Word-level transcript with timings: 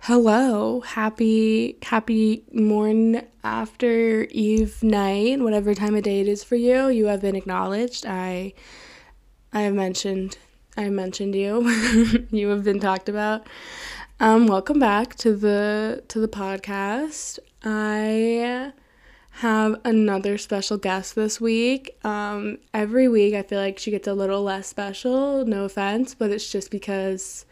Hello, 0.00 0.80
happy 0.80 1.78
happy 1.82 2.42
morn 2.52 3.22
after 3.44 4.24
eve 4.30 4.82
night, 4.82 5.38
whatever 5.38 5.74
time 5.74 5.94
of 5.94 6.02
day 6.02 6.22
it 6.22 6.28
is 6.28 6.42
for 6.42 6.56
you. 6.56 6.88
You 6.88 7.06
have 7.06 7.20
been 7.20 7.36
acknowledged. 7.36 8.04
I 8.04 8.54
I 9.52 9.60
have 9.60 9.74
mentioned 9.74 10.38
I 10.76 10.88
mentioned 10.88 11.36
you. 11.36 11.70
you 12.32 12.48
have 12.48 12.64
been 12.64 12.80
talked 12.80 13.08
about. 13.08 13.46
Um, 14.18 14.48
welcome 14.48 14.80
back 14.80 15.14
to 15.16 15.36
the 15.36 16.02
to 16.08 16.18
the 16.18 16.26
podcast. 16.28 17.38
I 17.62 18.72
have 19.40 19.78
another 19.84 20.38
special 20.38 20.78
guest 20.78 21.14
this 21.14 21.38
week. 21.38 21.98
Um, 22.02 22.56
every 22.72 23.06
week 23.06 23.34
I 23.34 23.42
feel 23.42 23.60
like 23.60 23.78
she 23.78 23.90
gets 23.90 24.08
a 24.08 24.14
little 24.14 24.42
less 24.42 24.66
special. 24.66 25.44
No 25.44 25.64
offense, 25.64 26.14
but 26.14 26.30
it's 26.30 26.50
just 26.50 26.70
because 26.70 27.44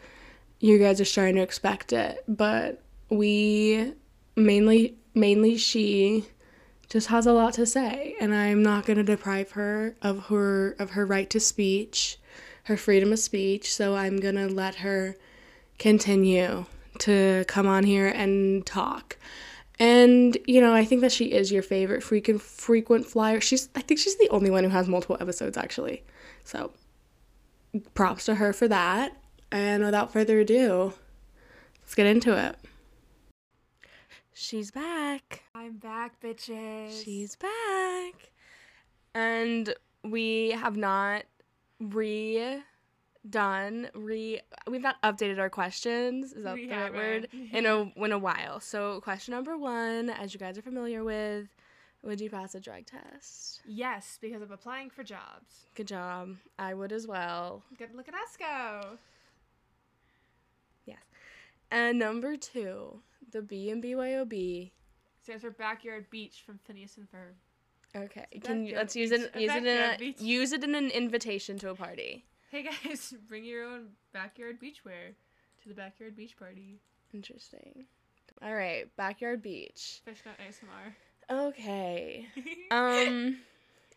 you 0.59 0.79
guys 0.79 0.99
are 0.99 1.05
starting 1.05 1.35
to 1.35 1.43
expect 1.43 1.93
it. 1.93 2.23
But 2.27 2.81
we 3.09 3.93
mainly 4.35 4.97
mainly 5.13 5.57
she 5.57 6.25
just 6.89 7.07
has 7.07 7.27
a 7.27 7.33
lot 7.33 7.53
to 7.53 7.67
say 7.67 8.15
and 8.19 8.33
I'm 8.33 8.63
not 8.63 8.85
going 8.85 8.97
to 8.97 9.03
deprive 9.03 9.51
her 9.51 9.95
of 10.01 10.25
her 10.25 10.75
of 10.79 10.91
her 10.91 11.05
right 11.05 11.29
to 11.29 11.39
speech, 11.39 12.17
her 12.63 12.77
freedom 12.77 13.13
of 13.13 13.19
speech, 13.19 13.71
so 13.71 13.95
I'm 13.95 14.17
going 14.17 14.35
to 14.35 14.47
let 14.47 14.75
her 14.75 15.17
continue 15.77 16.65
to 16.97 17.45
come 17.47 17.67
on 17.67 17.83
here 17.83 18.07
and 18.07 18.65
talk. 18.65 19.17
And 19.79 20.37
you 20.47 20.61
know, 20.61 20.73
I 20.73 20.85
think 20.85 21.01
that 21.01 21.11
she 21.11 21.25
is 21.25 21.51
your 21.51 21.63
favorite 21.63 22.03
frequent 22.03 22.41
frequent 22.41 23.05
flyer. 23.05 23.41
She's 23.41 23.69
I 23.75 23.81
think 23.81 23.99
she's 23.99 24.17
the 24.17 24.29
only 24.29 24.49
one 24.49 24.63
who 24.63 24.69
has 24.69 24.87
multiple 24.87 25.17
episodes 25.19 25.57
actually. 25.57 26.03
So 26.43 26.71
props 27.93 28.25
to 28.25 28.35
her 28.35 28.53
for 28.53 28.67
that. 28.67 29.17
And 29.51 29.83
without 29.83 30.11
further 30.11 30.39
ado, 30.39 30.93
let's 31.81 31.95
get 31.95 32.07
into 32.07 32.35
it. 32.37 32.55
She's 34.33 34.69
back. 34.71 35.43
I'm 35.53 35.77
back, 35.77 36.19
bitches. 36.19 37.03
She's 37.03 37.35
back. 37.37 38.31
And 39.13 39.73
we 40.03 40.51
have 40.51 40.75
not 40.75 41.23
redone, 43.29 43.89
re 43.93 44.41
we've 44.69 44.81
not 44.81 45.01
updated 45.01 45.39
our 45.39 45.49
questions. 45.49 46.33
Is 46.33 46.43
that 46.43 46.55
We 46.55 46.67
the 46.67 46.75
right 46.75 46.93
word? 46.93 47.27
In 47.51 47.65
a 47.65 47.91
in 48.03 48.11
a 48.11 48.17
while. 48.19 48.59
So 48.59 49.01
question 49.01 49.33
number 49.33 49.57
one, 49.57 50.09
as 50.09 50.33
you 50.33 50.39
guys 50.39 50.57
are 50.57 50.61
familiar 50.61 51.03
with, 51.03 51.47
would 52.03 52.21
you 52.21 52.29
pass 52.29 52.55
a 52.55 52.59
drug 52.59 52.85
test? 52.85 53.61
yes, 53.65 54.17
because 54.21 54.41
I'm 54.41 54.51
applying 54.51 54.89
for 54.89 55.03
jobs. 55.03 55.65
Good 55.75 55.87
job. 55.87 56.35
I 56.59 56.73
would 56.73 56.91
as 56.91 57.07
well. 57.07 57.63
Good 57.77 57.95
look 57.95 58.07
at 58.07 58.13
us 58.13 58.37
go. 58.37 58.97
Yes. 60.85 60.99
And 61.71 61.97
number 61.97 62.37
two, 62.37 62.99
the 63.31 63.41
B 63.41 63.69
and 63.71 63.83
BYOB. 63.83 64.71
Stands 65.23 65.41
for 65.43 65.49
backyard 65.49 66.05
beach 66.11 66.43
from 66.45 66.59
Phineas 66.65 66.97
and 66.97 67.07
Ferb. 67.11 67.33
Okay. 67.95 68.25
Can 68.43 68.65
you 68.65 68.75
let's 68.75 68.95
use 68.95 69.11
it 69.11 69.31
use 69.35 69.51
it 69.55 69.65
in 69.65 69.67
a 69.67 70.23
use 70.23 70.51
it 70.51 70.63
in 70.63 70.75
an 70.75 70.89
invitation 70.89 71.57
to 71.59 71.69
a 71.69 71.75
party. 71.75 72.25
Hey 72.55 72.69
guys, 72.85 73.13
bring 73.27 73.43
your 73.43 73.65
own 73.65 73.87
backyard 74.13 74.61
beachwear 74.61 75.13
to 75.61 75.67
the 75.67 75.75
backyard 75.75 76.15
beach 76.15 76.37
party. 76.39 76.79
Interesting. 77.13 77.83
All 78.41 78.55
right, 78.55 78.85
backyard 78.95 79.41
beach. 79.41 79.99
Fishnet 80.05 80.35
ASMR. 80.39 81.49
Okay. 81.49 82.27
Um 82.71 83.39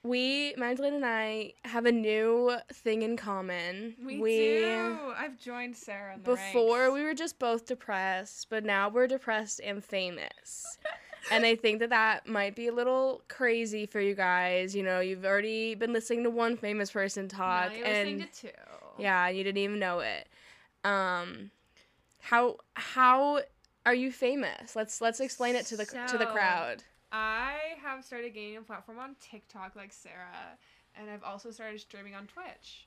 we 0.03 0.55
Magdalene 0.57 0.95
and 0.95 1.07
I 1.07 1.53
have 1.67 1.87
a 1.87 1.93
new 1.93 2.57
thing 2.73 3.03
in 3.03 3.17
common. 3.17 3.95
we, 4.05 4.17
do. 4.19 4.99
I've 5.17 5.39
joined 5.39 5.77
Sarah 5.77 6.15
in 6.15 6.25
the 6.25 6.33
before 6.33 6.81
ranks. 6.81 6.95
we 6.95 7.05
were 7.05 7.15
just 7.15 7.39
both 7.39 7.65
depressed, 7.65 8.49
but 8.51 8.65
now 8.65 8.89
we're 8.89 9.07
depressed 9.07 9.61
and 9.63 9.85
famous. 9.85 10.79
and 11.31 11.45
I 11.45 11.57
think 11.57 11.81
that 11.81 11.91
that 11.91 12.27
might 12.27 12.55
be 12.55 12.69
a 12.69 12.73
little 12.73 13.23
crazy 13.29 13.87
for 13.87 14.01
you 14.01 14.15
guys. 14.15 14.75
You 14.75 14.83
know, 14.83 15.01
you've 15.01 15.25
already 15.25 15.75
been 15.75 15.93
listening 15.93 16.25
to 16.25 16.31
one 16.31 16.57
famous 16.57 16.91
person 16.91 17.29
talk, 17.29 17.73
and 17.73 17.85
listening 17.85 18.29
to 18.33 18.49
two. 18.49 18.59
yeah, 18.99 19.29
you 19.29 19.45
didn't 19.45 19.59
even 19.59 19.79
know 19.79 20.01
it. 20.01 20.29
Um, 20.85 21.51
how 22.21 22.57
how 22.75 23.41
are 23.87 23.95
you 23.95 24.13
famous? 24.13 24.77
Let's 24.77 25.01
let's 25.01 25.21
explain 25.21 25.57
it 25.57 25.67
to 25.67 25.77
the 25.77 25.85
to 25.85 26.19
the 26.19 26.27
crowd. 26.27 26.85
I 27.11 27.57
have 27.83 28.05
started 28.05 28.35
gaining 28.35 28.59
a 28.59 28.63
platform 28.63 28.99
on 28.99 29.17
TikTok 29.21 29.75
like 29.77 29.93
Sarah, 29.93 30.59
and 30.95 31.11
I've 31.11 31.23
also 31.25 31.51
started 31.51 31.81
streaming 31.81 32.15
on 32.15 32.27
Twitch. 32.27 32.87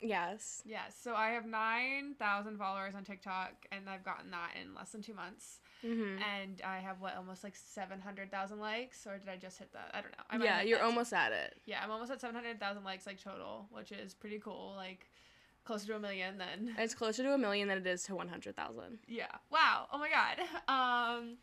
Yes. 0.00 0.62
Yes, 0.64 0.94
so 1.02 1.14
I 1.14 1.30
have 1.30 1.44
9,000 1.44 2.56
followers 2.56 2.94
on 2.94 3.04
TikTok, 3.04 3.50
and 3.72 3.88
I've 3.88 4.04
gotten 4.04 4.30
that 4.30 4.50
in 4.60 4.74
less 4.74 4.90
than 4.90 5.02
two 5.02 5.14
months. 5.14 5.60
Hmm 5.82 6.16
And 6.22 6.60
I 6.64 6.78
have, 6.78 7.00
what, 7.00 7.16
almost 7.16 7.44
like 7.44 7.54
700,000 7.56 8.58
likes? 8.60 9.06
Or 9.06 9.18
did 9.18 9.28
I 9.28 9.36
just 9.36 9.58
hit 9.58 9.72
that? 9.72 9.90
I 9.94 10.00
don't 10.00 10.12
know. 10.12 10.24
I 10.30 10.44
Yeah, 10.44 10.62
you're 10.62 10.82
almost 10.82 11.12
at 11.12 11.32
it. 11.32 11.54
Yeah, 11.66 11.80
I'm 11.82 11.90
almost 11.90 12.10
at 12.10 12.20
700,000 12.20 12.84
likes, 12.84 13.06
like, 13.06 13.22
total, 13.22 13.66
which 13.70 13.92
is 13.92 14.14
pretty 14.14 14.38
cool. 14.38 14.74
Like, 14.76 15.08
closer 15.64 15.86
to 15.88 15.96
a 15.96 16.00
million 16.00 16.38
then. 16.38 16.74
It's 16.78 16.94
closer 16.94 17.22
to 17.22 17.34
a 17.34 17.38
million 17.38 17.68
than 17.68 17.78
it 17.78 17.86
is 17.86 18.02
to 18.04 18.14
one 18.16 18.28
hundred 18.28 18.56
thousand. 18.56 18.98
Yeah. 19.06 19.26
Wow. 19.50 19.86
Oh 19.92 19.98
my 19.98 20.08
god. 20.08 20.38
Um, 20.68 21.36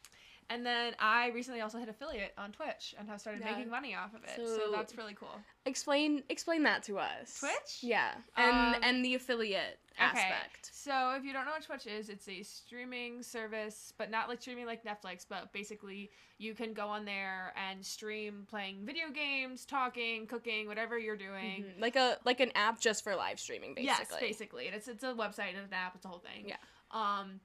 and 0.50 0.66
then 0.66 0.96
I 1.00 1.29
recently 1.29 1.62
also 1.62 1.78
hit 1.79 1.90
affiliate 1.90 2.34
on 2.38 2.52
Twitch 2.52 2.94
and 3.00 3.07
have 3.09 3.19
started 3.22 3.41
Yeah. 3.44 3.52
making 3.56 3.69
money 3.69 3.96
off 3.96 4.13
of 4.16 4.23
it. 4.23 4.31
So, 4.35 4.46
So- 4.46 4.72
that's 4.72 4.96
really 4.97 5.13
cool. 5.13 5.40
Explain 5.66 6.23
explain 6.29 6.63
that 6.63 6.84
to 6.84 6.97
us. 7.00 7.40
Twitch? 7.40 7.79
Yeah, 7.81 8.13
and 8.35 8.75
Um, 8.75 8.84
and 8.84 9.06
the 9.06 9.16
affiliate 9.16 9.79
aspect. 9.98 10.70
So 10.74 11.16
if 11.18 11.24
you 11.24 11.34
don't 11.34 11.46
know 11.46 11.52
what 11.52 11.64
Twitch 11.64 11.88
is, 11.88 12.10
it's 12.10 12.28
a 12.28 12.44
streaming 12.44 13.24
service, 13.24 13.94
but 13.98 14.12
not 14.12 14.30
like 14.30 14.42
streaming 14.42 14.66
like 14.66 14.84
Netflix, 14.84 15.26
but 15.28 15.52
basically 15.54 16.12
you 16.38 16.54
can 16.54 16.74
go 16.74 16.88
on 16.88 17.06
there 17.06 17.54
and 17.70 17.86
stream 17.86 18.46
playing 18.50 18.86
video 18.86 19.10
games, 19.14 19.66
talking, 19.66 20.28
cooking, 20.28 20.68
whatever 20.68 20.98
you're 20.98 21.16
doing. 21.16 21.64
Mhm. 21.64 21.82
Like 21.82 21.96
a 21.96 22.18
like 22.26 22.40
an 22.40 22.52
app 22.56 22.80
just 22.80 23.04
for 23.04 23.16
live 23.16 23.40
streaming, 23.40 23.74
basically. 23.74 23.86
Yes, 23.86 24.20
basically. 24.20 24.68
And 24.68 24.76
it's 24.76 24.88
it's 24.88 25.04
a 25.04 25.14
website 25.14 25.50
and 25.50 25.60
an 25.60 25.74
app, 25.74 25.96
it's 25.96 26.06
a 26.06 26.08
whole 26.08 26.20
thing. 26.20 26.48
Yeah. 26.50 26.58
Um 26.92 27.40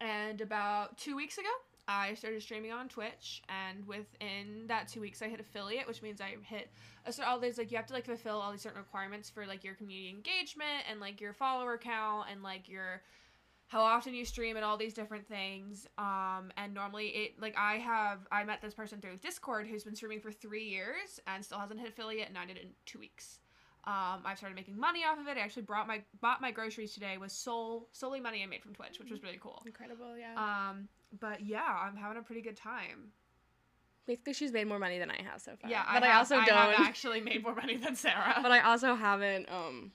and 0.00 0.40
about 0.40 0.96
2 0.98 1.16
weeks 1.16 1.38
ago, 1.38 1.48
I 1.88 2.12
started 2.14 2.42
streaming 2.42 2.70
on 2.70 2.88
Twitch, 2.88 3.42
and 3.48 3.86
within 3.86 4.66
that 4.66 4.88
two 4.88 5.00
weeks, 5.00 5.22
I 5.22 5.28
hit 5.28 5.40
affiliate, 5.40 5.88
which 5.88 6.02
means 6.02 6.20
I 6.20 6.36
hit 6.42 6.70
certain 7.06 7.24
all 7.24 7.38
these 7.38 7.56
like 7.56 7.70
you 7.70 7.78
have 7.78 7.86
to 7.86 7.94
like 7.94 8.04
fulfill 8.04 8.36
all 8.36 8.52
these 8.52 8.60
certain 8.60 8.78
requirements 8.78 9.30
for 9.30 9.46
like 9.46 9.64
your 9.64 9.74
community 9.74 10.10
engagement 10.10 10.84
and 10.90 11.00
like 11.00 11.18
your 11.18 11.32
follower 11.32 11.78
count 11.78 12.26
and 12.30 12.42
like 12.42 12.68
your 12.68 13.02
how 13.68 13.80
often 13.80 14.14
you 14.14 14.24
stream 14.24 14.56
and 14.56 14.64
all 14.64 14.76
these 14.76 14.92
different 14.92 15.26
things. 15.26 15.86
Um, 15.96 16.52
and 16.58 16.74
normally 16.74 17.08
it 17.08 17.40
like 17.40 17.56
I 17.56 17.76
have 17.76 18.26
I 18.30 18.44
met 18.44 18.60
this 18.60 18.74
person 18.74 19.00
through 19.00 19.16
Discord 19.16 19.66
who's 19.66 19.84
been 19.84 19.96
streaming 19.96 20.20
for 20.20 20.30
three 20.30 20.68
years 20.68 21.20
and 21.26 21.42
still 21.42 21.58
hasn't 21.58 21.80
hit 21.80 21.88
affiliate, 21.88 22.28
and 22.28 22.36
I 22.36 22.44
did 22.44 22.58
it 22.58 22.64
in 22.64 22.70
two 22.84 22.98
weeks. 22.98 23.38
Um, 23.88 24.20
I've 24.26 24.36
started 24.36 24.54
making 24.54 24.78
money 24.78 25.00
off 25.04 25.18
of 25.18 25.26
it. 25.28 25.38
I 25.38 25.40
actually 25.40 25.62
brought 25.62 25.86
my 25.86 26.02
bought 26.20 26.42
my 26.42 26.50
groceries 26.50 26.92
today 26.92 27.16
with 27.16 27.32
sole 27.32 27.88
solely 27.92 28.20
money 28.20 28.42
I 28.42 28.46
made 28.46 28.62
from 28.62 28.74
Twitch, 28.74 28.98
which 28.98 29.10
was 29.10 29.22
really 29.22 29.38
cool. 29.40 29.62
Incredible, 29.64 30.14
yeah. 30.18 30.34
Um, 30.36 30.88
but 31.18 31.40
yeah, 31.44 31.64
I'm 31.64 31.96
having 31.96 32.18
a 32.18 32.22
pretty 32.22 32.42
good 32.42 32.56
time. 32.56 33.12
Basically, 34.06 34.34
she's 34.34 34.52
made 34.52 34.66
more 34.66 34.78
money 34.78 34.98
than 34.98 35.10
I 35.10 35.22
have 35.22 35.40
so 35.40 35.52
far. 35.60 35.70
Yeah, 35.70 35.84
but 35.92 36.02
I, 36.02 36.08
have- 36.08 36.18
also 36.18 36.36
I 36.36 36.44
don't. 36.44 36.56
have 36.56 36.86
actually 36.86 37.20
made 37.22 37.42
more 37.42 37.54
money 37.54 37.76
than 37.78 37.94
Sarah. 37.96 38.38
but 38.42 38.50
I 38.52 38.60
also 38.60 38.94
haven't 38.94 39.50
um 39.50 39.92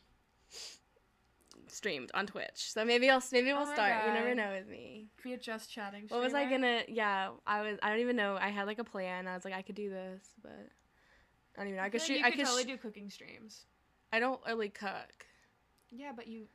streamed 1.68 2.12
on 2.14 2.26
Twitch. 2.28 2.50
So 2.74 2.84
maybe 2.86 3.10
I'll 3.12 3.22
maybe 3.32 3.48
we'll 3.54 3.62
Oh 3.62 3.66
my 3.66 3.74
start. 3.76 4.08
You 4.08 4.14
never 4.14 4.34
know 4.34 4.52
with 4.58 4.68
me. 4.68 5.08
we 5.24 5.34
are 5.34 5.38
just 5.38 5.72
chatting. 5.72 6.06
What 6.10 6.22
was 6.22 6.34
I 6.34 6.50
gonna? 6.50 6.82
Yeah, 6.88 7.30
I 7.46 7.62
was. 7.62 7.78
I 7.84 7.90
don't 7.90 8.00
even 8.00 8.16
know. 8.16 8.38
I 8.40 8.50
had 8.50 8.66
like 8.66 8.80
a 8.80 8.84
plan. 8.84 9.28
I 9.28 9.36
was 9.36 9.46
like, 9.46 9.54
I 9.54 9.62
could 9.62 9.76
do 9.76 9.90
this, 9.90 10.22
but 10.42 10.52
I 10.52 11.60
don't 11.60 11.68
even 11.68 11.78
know. 11.78 11.84
I 11.84 11.86
I 11.86 11.90
could 11.90 12.02
feel 12.02 12.18
shoot. 12.18 12.24
like 12.24 12.26
I 12.26 12.28
you 12.30 12.32
could. 12.34 12.40
could 12.40 12.46
totally 12.46 12.64
sh- 12.64 12.68
do 12.68 12.78
cooking 12.78 13.10
streams. 13.10 13.66
I 14.14 14.20
don't 14.20 14.40
really 14.48 14.70
cook. 14.70 15.26
Yeah, 15.92 16.12
but 16.16 16.28
you. 16.28 16.46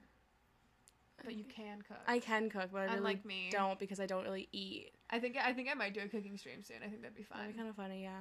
But 1.24 1.34
you 1.34 1.44
can 1.44 1.82
cook. 1.82 1.98
I 2.06 2.20
can 2.20 2.48
cook, 2.48 2.68
but 2.72 2.78
I 2.78 2.84
really 2.84 2.96
Unlike 2.98 3.24
me. 3.24 3.48
don't 3.50 3.78
because 3.78 3.98
I 3.98 4.06
don't 4.06 4.22
really 4.24 4.48
eat. 4.52 4.92
I 5.10 5.18
think 5.18 5.36
I 5.36 5.52
think 5.52 5.68
I 5.70 5.74
might 5.74 5.92
do 5.92 6.00
a 6.00 6.08
cooking 6.08 6.38
stream 6.38 6.62
soon. 6.62 6.76
I 6.84 6.88
think 6.88 7.02
that'd 7.02 7.16
be 7.16 7.24
fun. 7.24 7.38
That'd 7.38 7.54
be 7.54 7.58
kind 7.58 7.68
of 7.68 7.74
funny. 7.76 8.02
Yeah, 8.04 8.20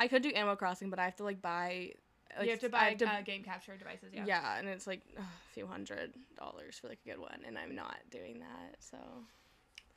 I 0.00 0.08
could 0.08 0.22
do 0.22 0.30
Animal 0.30 0.56
Crossing, 0.56 0.88
but 0.88 0.98
I 0.98 1.04
have 1.04 1.16
to 1.16 1.24
like 1.24 1.42
buy. 1.42 1.92
Like, 2.36 2.46
you 2.46 2.50
have 2.52 2.60
to 2.60 2.68
buy 2.70 2.78
have 2.90 2.98
to- 2.98 3.08
uh, 3.08 3.20
game 3.22 3.42
capture 3.42 3.76
devices. 3.76 4.10
Yeah. 4.14 4.24
yeah. 4.26 4.58
and 4.58 4.68
it's 4.68 4.86
like 4.86 5.02
ugh, 5.18 5.24
a 5.24 5.52
few 5.54 5.66
hundred 5.66 6.14
dollars 6.38 6.78
for 6.78 6.88
like 6.88 7.00
a 7.04 7.08
good 7.10 7.18
one, 7.20 7.40
and 7.46 7.58
I'm 7.58 7.74
not 7.74 7.96
doing 8.10 8.40
that. 8.40 8.76
So 8.80 8.96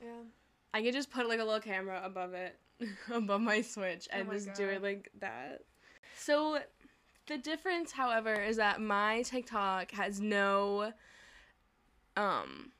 Yeah. 0.02 0.22
I 0.74 0.82
could 0.82 0.92
just 0.94 1.10
put 1.10 1.28
like 1.28 1.40
a 1.40 1.44
little 1.44 1.60
camera 1.60 2.00
above 2.04 2.32
it, 2.34 2.58
above 3.12 3.40
my 3.40 3.60
Switch, 3.62 4.08
Oh 4.12 4.18
and 4.18 4.28
my 4.28 4.34
just 4.34 4.52
do 4.54 4.66
it 4.68 4.82
like 4.82 5.10
that. 5.20 5.62
So 6.18 6.58
the 7.26 7.38
difference, 7.38 7.92
however, 7.92 8.34
is 8.34 8.56
that 8.56 8.80
my 8.80 9.22
TikTok 9.22 9.90
has 9.92 10.20
no 10.20 10.92
um 12.16 12.72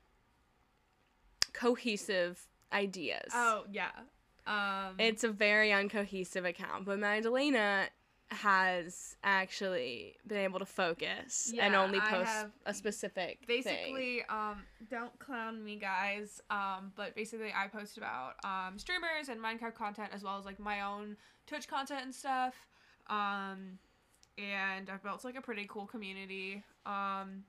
cohesive 1.52 2.48
ideas. 2.72 3.30
Oh 3.34 3.64
yeah. 3.70 3.90
Um. 4.46 4.96
It's 4.98 5.24
a 5.24 5.30
very 5.30 5.70
uncohesive 5.70 6.44
account, 6.44 6.84
but 6.84 6.98
Magdalena 6.98 7.86
has 8.30 9.16
actually 9.22 10.16
been 10.26 10.38
able 10.38 10.58
to 10.58 10.64
focus 10.64 11.52
and 11.60 11.74
only 11.74 12.00
post 12.00 12.46
a 12.64 12.72
specific 12.72 13.40
thing. 13.46 13.62
basically 13.62 14.22
um 14.30 14.62
don't 14.90 15.18
clown 15.18 15.62
me 15.62 15.76
guys 15.76 16.40
um 16.48 16.92
but 16.96 17.14
basically 17.14 17.52
i 17.54 17.66
post 17.68 17.98
about 17.98 18.36
um 18.42 18.78
streamers 18.78 19.28
and 19.28 19.38
minecraft 19.38 19.74
content 19.74 20.08
as 20.14 20.22
well 20.22 20.38
as 20.38 20.46
like 20.46 20.58
my 20.58 20.80
own 20.80 21.14
twitch 21.46 21.68
content 21.68 22.00
and 22.04 22.14
stuff 22.14 22.54
um 23.10 23.78
and 24.38 24.90
i've 24.90 25.02
built 25.02 25.24
like 25.24 25.36
a 25.36 25.40
pretty 25.40 25.66
cool 25.68 25.86
community 25.86 26.62
um 26.86 27.44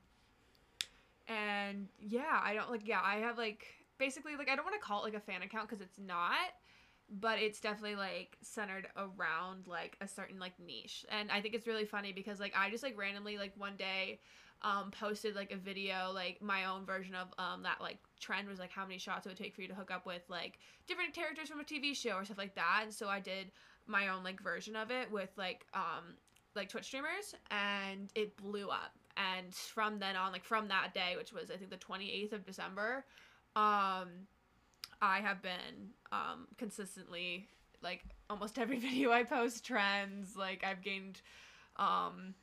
and 1.27 1.87
yeah 1.99 2.41
i 2.43 2.53
don't 2.53 2.69
like 2.69 2.85
yeah 2.85 2.99
i 3.03 3.15
have 3.15 3.37
like 3.37 3.65
basically 3.97 4.35
like 4.35 4.49
i 4.49 4.55
don't 4.55 4.65
want 4.65 4.79
to 4.79 4.85
call 4.85 5.01
it 5.01 5.03
like 5.05 5.13
a 5.13 5.19
fan 5.19 5.41
account 5.41 5.69
because 5.69 5.81
it's 5.81 5.99
not 5.99 6.35
but 7.09 7.39
it's 7.39 7.59
definitely 7.59 7.95
like 7.95 8.37
centered 8.41 8.87
around 8.97 9.67
like 9.67 9.97
a 10.01 10.07
certain 10.07 10.39
like 10.39 10.53
niche 10.59 11.05
and 11.09 11.31
i 11.31 11.39
think 11.39 11.53
it's 11.53 11.67
really 11.67 11.85
funny 11.85 12.11
because 12.11 12.39
like 12.39 12.53
i 12.57 12.69
just 12.69 12.83
like 12.83 12.97
randomly 12.97 13.37
like 13.37 13.53
one 13.57 13.75
day 13.77 14.19
um 14.61 14.91
posted 14.91 15.35
like 15.35 15.51
a 15.51 15.57
video 15.57 16.11
like 16.13 16.41
my 16.41 16.65
own 16.65 16.85
version 16.85 17.15
of 17.15 17.27
um 17.37 17.63
that 17.63 17.79
like 17.81 17.97
trend 18.19 18.47
was 18.47 18.59
like 18.59 18.71
how 18.71 18.83
many 18.83 18.97
shots 18.97 19.25
it 19.25 19.29
would 19.29 19.37
take 19.37 19.53
for 19.53 19.61
you 19.61 19.67
to 19.67 19.75
hook 19.75 19.91
up 19.91 20.05
with 20.05 20.21
like 20.29 20.59
different 20.87 21.13
characters 21.13 21.49
from 21.49 21.59
a 21.59 21.63
tv 21.63 21.95
show 21.95 22.11
or 22.11 22.25
stuff 22.25 22.37
like 22.37 22.55
that 22.55 22.81
and 22.83 22.93
so 22.93 23.07
i 23.07 23.19
did 23.19 23.51
my 23.85 24.07
own 24.07 24.23
like 24.23 24.41
version 24.41 24.75
of 24.75 24.91
it 24.91 25.11
with 25.11 25.29
like 25.37 25.65
um 25.73 26.15
like 26.55 26.69
twitch 26.69 26.85
streamers 26.85 27.35
and 27.51 28.11
it 28.15 28.35
blew 28.37 28.69
up 28.69 28.93
and 29.17 29.53
from 29.53 29.99
then 29.99 30.15
on 30.15 30.31
like 30.31 30.43
from 30.43 30.67
that 30.67 30.93
day 30.93 31.15
which 31.17 31.31
was 31.33 31.49
i 31.51 31.55
think 31.55 31.69
the 31.69 31.77
28th 31.77 32.33
of 32.33 32.45
december 32.45 33.05
um 33.55 34.09
I 35.01 35.19
have 35.19 35.41
been 35.41 35.89
um, 36.13 36.47
consistently 36.57 37.49
like 37.81 38.03
almost 38.29 38.57
every 38.57 38.79
video 38.87 39.11
I 39.11 39.23
post 39.23 39.65
trends. 39.65 40.37
Like 40.37 40.63
I've 40.63 40.81
gained 40.81 41.21
um, 41.75 42.33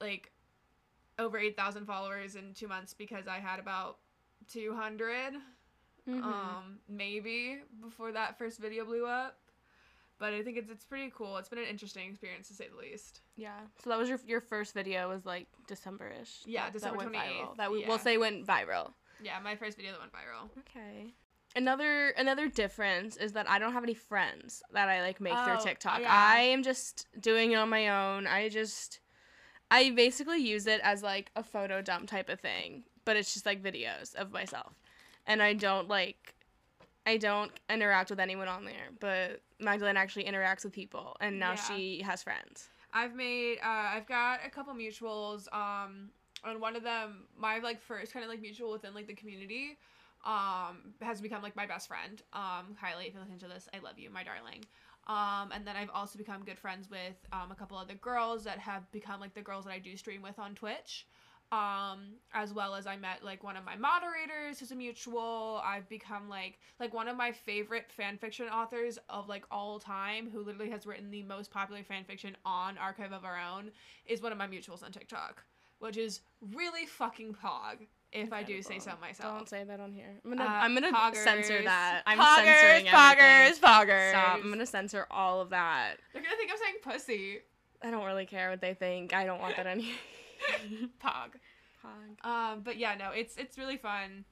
like 0.00 0.32
over 1.18 1.36
eight 1.36 1.58
thousand 1.58 1.84
followers 1.84 2.36
in 2.36 2.54
two 2.54 2.68
months 2.68 2.94
because 2.94 3.28
I 3.28 3.38
had 3.38 3.58
about 3.60 3.98
two 4.50 4.74
Mhm. 6.08 6.22
um 6.24 6.78
maybe 6.88 7.58
before 7.82 8.12
that 8.12 8.38
first 8.38 8.58
video 8.60 8.86
blew 8.86 9.04
up. 9.04 9.38
But 10.20 10.34
I 10.34 10.42
think 10.42 10.58
it's 10.58 10.70
it's 10.70 10.84
pretty 10.84 11.10
cool. 11.16 11.38
It's 11.38 11.48
been 11.48 11.58
an 11.58 11.64
interesting 11.64 12.10
experience 12.10 12.46
to 12.48 12.54
say 12.54 12.68
the 12.68 12.76
least. 12.76 13.22
yeah. 13.36 13.58
So 13.82 13.90
that 13.90 13.98
was 13.98 14.08
your 14.08 14.20
your 14.26 14.40
first 14.42 14.74
video 14.74 15.08
was 15.08 15.24
like 15.26 15.48
December-ish. 15.66 16.42
Yeah, 16.46 16.64
that, 16.66 16.74
December 16.74 16.98
that 17.04 17.12
went 17.12 17.16
28th, 17.16 17.40
viral. 17.42 17.56
That 17.56 17.72
we, 17.72 17.80
yeah. 17.80 17.88
we'll 17.88 17.98
say 17.98 18.18
went 18.18 18.46
viral. 18.46 18.92
Yeah, 19.22 19.38
my 19.42 19.56
first 19.56 19.76
video 19.76 19.92
that 19.92 20.00
went 20.00 20.12
viral. 20.12 20.50
Okay. 20.60 21.14
Another 21.56 22.10
another 22.10 22.48
difference 22.48 23.16
is 23.16 23.32
that 23.32 23.48
I 23.50 23.58
don't 23.58 23.72
have 23.72 23.82
any 23.82 23.94
friends 23.94 24.62
that 24.72 24.88
I 24.88 25.00
like 25.02 25.20
make 25.20 25.32
Oh, 25.34 25.44
through 25.44 25.64
TikTok. 25.64 26.00
yeah. 26.00 26.08
I 26.08 26.40
am 26.40 26.62
just 26.62 27.08
doing 27.18 27.52
it 27.52 27.56
on 27.56 27.68
my 27.70 27.88
own. 27.88 28.26
I 28.26 28.48
just 28.50 29.00
I 29.70 29.90
basically 29.90 30.38
use 30.38 30.66
it 30.66 30.80
as 30.84 31.02
like 31.02 31.30
a 31.34 31.42
photo 31.42 31.80
dump 31.82 32.08
type 32.08 32.28
of 32.28 32.40
thing, 32.40 32.84
but 33.04 33.16
it's 33.16 33.32
just 33.32 33.46
like 33.46 33.62
videos 33.62 34.14
of 34.14 34.32
myself. 34.32 34.74
And 35.26 35.42
I 35.42 35.54
don't 35.54 35.88
like 35.88 36.34
I 37.06 37.16
don't 37.16 37.50
interact 37.70 38.10
with 38.10 38.20
anyone 38.20 38.46
on 38.48 38.64
there, 38.64 38.90
but 39.00 39.40
Magdalene 39.60 39.96
actually 39.96 40.24
interacts 40.24 40.64
with 40.64 40.72
people 40.72 41.16
and 41.20 41.38
now 41.38 41.50
Yeah. 41.52 41.56
she 41.56 42.02
has 42.02 42.22
friends. 42.22 42.68
I've 42.92 43.14
made 43.14 43.58
uh, 43.62 43.66
I've 43.94 44.06
got 44.06 44.40
a 44.44 44.50
couple 44.50 44.74
mutuals 44.74 45.52
um 45.54 46.10
and 46.44 46.60
one 46.60 46.76
of 46.76 46.82
them 46.82 47.24
my 47.38 47.58
like 47.58 47.80
first 47.80 48.12
kind 48.12 48.24
of 48.24 48.30
like 48.30 48.40
mutual 48.40 48.72
within 48.72 48.94
like 48.94 49.06
the 49.06 49.14
community 49.14 49.78
um 50.24 50.94
has 51.00 51.20
become 51.20 51.42
like 51.42 51.56
my 51.56 51.66
best 51.66 51.88
friend 51.88 52.22
um 52.32 52.76
Kylie 52.82 53.08
if 53.08 53.14
you 53.14 53.20
listen 53.20 53.38
to 53.38 53.48
this 53.48 53.68
I 53.72 53.78
love 53.78 53.98
you 53.98 54.10
my 54.10 54.24
darling 54.24 54.64
um 55.06 55.50
and 55.52 55.66
then 55.66 55.76
I've 55.76 55.90
also 55.94 56.18
become 56.18 56.44
good 56.44 56.58
friends 56.58 56.90
with 56.90 57.16
um 57.32 57.50
a 57.50 57.54
couple 57.54 57.76
other 57.78 57.94
girls 57.94 58.44
that 58.44 58.58
have 58.58 58.90
become 58.92 59.20
like 59.20 59.34
the 59.34 59.42
girls 59.42 59.64
that 59.66 59.72
I 59.72 59.78
do 59.78 59.96
stream 59.96 60.20
with 60.22 60.38
on 60.38 60.54
Twitch 60.54 61.06
um 61.52 62.12
as 62.32 62.52
well 62.54 62.76
as 62.76 62.86
I 62.86 62.96
met 62.96 63.24
like 63.24 63.42
one 63.42 63.56
of 63.56 63.64
my 63.64 63.74
moderators 63.74 64.60
who's 64.60 64.70
a 64.70 64.76
mutual 64.76 65.60
I've 65.64 65.88
become 65.88 66.28
like 66.28 66.58
like 66.78 66.94
one 66.94 67.08
of 67.08 67.16
my 67.16 67.32
favorite 67.32 67.90
fan 67.90 68.18
fiction 68.18 68.46
authors 68.48 68.98
of 69.08 69.28
like 69.28 69.44
all 69.50 69.80
time 69.80 70.30
who 70.30 70.42
literally 70.44 70.70
has 70.70 70.86
written 70.86 71.10
the 71.10 71.24
most 71.24 71.50
popular 71.50 71.82
fan 71.82 72.04
fiction 72.04 72.36
on 72.44 72.78
Archive 72.78 73.12
of 73.12 73.24
Our 73.24 73.38
Own 73.38 73.72
is 74.06 74.22
one 74.22 74.30
of 74.30 74.38
my 74.38 74.46
mutuals 74.46 74.84
on 74.84 74.92
TikTok 74.92 75.42
which 75.80 75.96
is 75.96 76.20
really 76.54 76.86
fucking 76.86 77.34
pog 77.34 77.78
if 78.12 78.32
I 78.32 78.42
do 78.42 78.60
say 78.62 78.78
so 78.78 78.92
myself 79.00 79.38
Don't 79.38 79.48
say 79.48 79.64
that 79.64 79.80
on 79.80 79.92
here. 79.92 80.20
I'm 80.24 80.36
gonna 80.36 80.44
Uh, 80.44 80.52
I'm 80.52 80.74
gonna 80.74 81.14
censor 81.14 81.62
that. 81.62 82.02
I'm 82.06 82.18
poggers, 82.18 82.44
censoring 82.44 82.86
poggers, 82.86 83.18
everything. 83.20 83.62
poggers. 83.62 84.10
Stop. 84.10 84.40
I'm 84.42 84.50
gonna 84.50 84.66
censor 84.66 85.06
all 85.10 85.40
of 85.40 85.50
that. 85.50 85.94
They're 86.12 86.22
gonna 86.22 86.36
think 86.36 86.50
I'm 86.50 86.58
saying 86.58 86.74
pussy. 86.82 87.38
I 87.82 87.90
don't 87.90 88.04
really 88.04 88.26
care 88.26 88.50
what 88.50 88.60
they 88.60 88.74
think. 88.74 89.14
I 89.14 89.24
don't 89.24 89.40
want 89.40 89.56
that 89.56 89.66
on 89.66 89.78
here. 89.80 89.94
Pog. 91.04 91.34
Pog. 91.84 92.24
Um, 92.26 92.60
but 92.62 92.76
yeah, 92.78 92.94
no, 92.94 93.10
it's 93.10 93.36
it's 93.36 93.58
really 93.58 93.76
fun. 93.76 94.24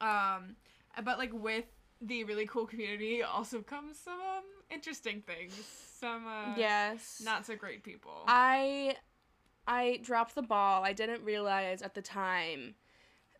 Um, 0.00 0.56
but 1.04 1.18
like 1.18 1.32
with 1.32 1.64
the 2.00 2.24
really 2.24 2.46
cool 2.46 2.66
community 2.66 3.22
also 3.22 3.60
comes 3.60 3.98
some 3.98 4.14
um, 4.14 4.44
interesting 4.70 5.22
things. 5.26 5.54
Some 6.00 6.26
uh, 6.26 6.54
yes. 6.56 7.20
not 7.24 7.44
so 7.46 7.56
great 7.56 7.82
people. 7.82 8.24
I 8.26 8.96
I 9.66 10.00
dropped 10.02 10.34
the 10.34 10.42
ball. 10.42 10.84
I 10.84 10.92
didn't 10.92 11.22
realize 11.24 11.82
at 11.82 11.94
the 11.94 12.02
time 12.02 12.74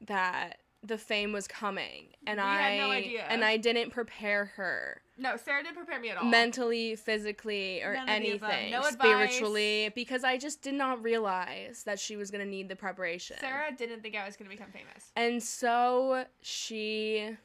that 0.06 0.58
the 0.82 0.98
fame 0.98 1.32
was 1.32 1.48
coming 1.48 2.08
and 2.26 2.38
We 2.38 2.42
I 2.42 2.60
had 2.60 2.78
no 2.78 2.90
idea. 2.90 3.24
and 3.28 3.44
I 3.44 3.56
didn't 3.56 3.90
prepare 3.90 4.46
her 4.56 5.02
no, 5.18 5.36
Sarah 5.36 5.62
didn't 5.62 5.76
prepare 5.76 6.00
me 6.00 6.10
at 6.10 6.16
all. 6.16 6.24
mentally, 6.24 6.94
physically 6.96 7.82
or 7.82 7.94
None 7.94 8.08
of 8.08 8.22
the 8.22 8.30
above. 8.32 8.50
anything 8.50 8.70
No 8.70 8.78
advice. 8.84 8.92
spiritually 8.92 9.92
because 9.94 10.24
I 10.24 10.38
just 10.38 10.62
did 10.62 10.74
not 10.74 11.02
realize 11.02 11.82
that 11.84 11.98
she 11.98 12.16
was 12.16 12.30
going 12.30 12.44
to 12.44 12.50
need 12.50 12.68
the 12.68 12.76
preparation. 12.76 13.36
Sarah 13.40 13.72
didn't 13.76 14.02
think 14.02 14.14
I 14.16 14.24
was 14.24 14.36
gonna 14.36 14.50
become 14.50 14.70
famous. 14.70 15.10
And 15.16 15.42
so 15.42 16.24
she 16.40 17.36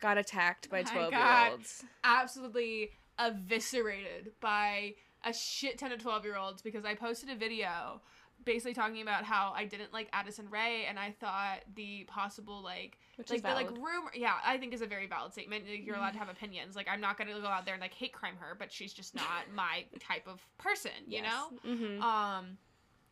got 0.00 0.18
attacked 0.18 0.70
by 0.70 0.82
12 0.82 1.12
year 1.12 1.48
olds. 1.50 1.84
absolutely 2.04 2.90
eviscerated 3.18 4.32
by 4.40 4.94
a 5.24 5.32
shit 5.32 5.78
ton 5.78 5.92
of 5.92 6.00
12 6.00 6.24
year 6.24 6.36
olds 6.36 6.62
because 6.62 6.84
I 6.84 6.94
posted 6.94 7.30
a 7.30 7.34
video 7.34 8.00
basically 8.44 8.72
talking 8.72 9.02
about 9.02 9.24
how 9.24 9.52
I 9.54 9.64
didn't 9.66 9.92
like 9.92 10.08
Addison 10.12 10.48
Rae 10.50 10.86
and 10.88 10.98
I 10.98 11.10
thought 11.20 11.58
the 11.74 12.04
possible 12.04 12.62
like 12.62 12.98
Which 13.20 13.30
like 13.30 13.36
is 13.36 13.42
the 13.42 13.48
valid. 13.48 13.66
like 13.66 13.76
rumor 13.76 14.10
yeah 14.14 14.34
I 14.44 14.58
think 14.58 14.74
is 14.74 14.82
a 14.82 14.86
very 14.86 15.06
valid 15.06 15.32
statement 15.32 15.64
Like, 15.70 15.86
you're 15.86 15.96
allowed 15.96 16.12
to 16.12 16.18
have 16.18 16.28
opinions 16.28 16.74
like 16.74 16.88
I'm 16.90 17.00
not 17.00 17.16
gonna 17.16 17.38
go 17.40 17.46
out 17.46 17.64
there 17.64 17.74
and 17.74 17.80
like 17.80 17.94
hate 17.94 18.12
crime 18.12 18.34
her 18.40 18.56
but 18.58 18.72
she's 18.72 18.92
just 18.92 19.14
not 19.14 19.44
my 19.54 19.84
type 20.00 20.26
of 20.26 20.40
person 20.58 20.90
you 21.06 21.22
know 21.22 21.50
hmm 21.64 22.02
um 22.02 22.58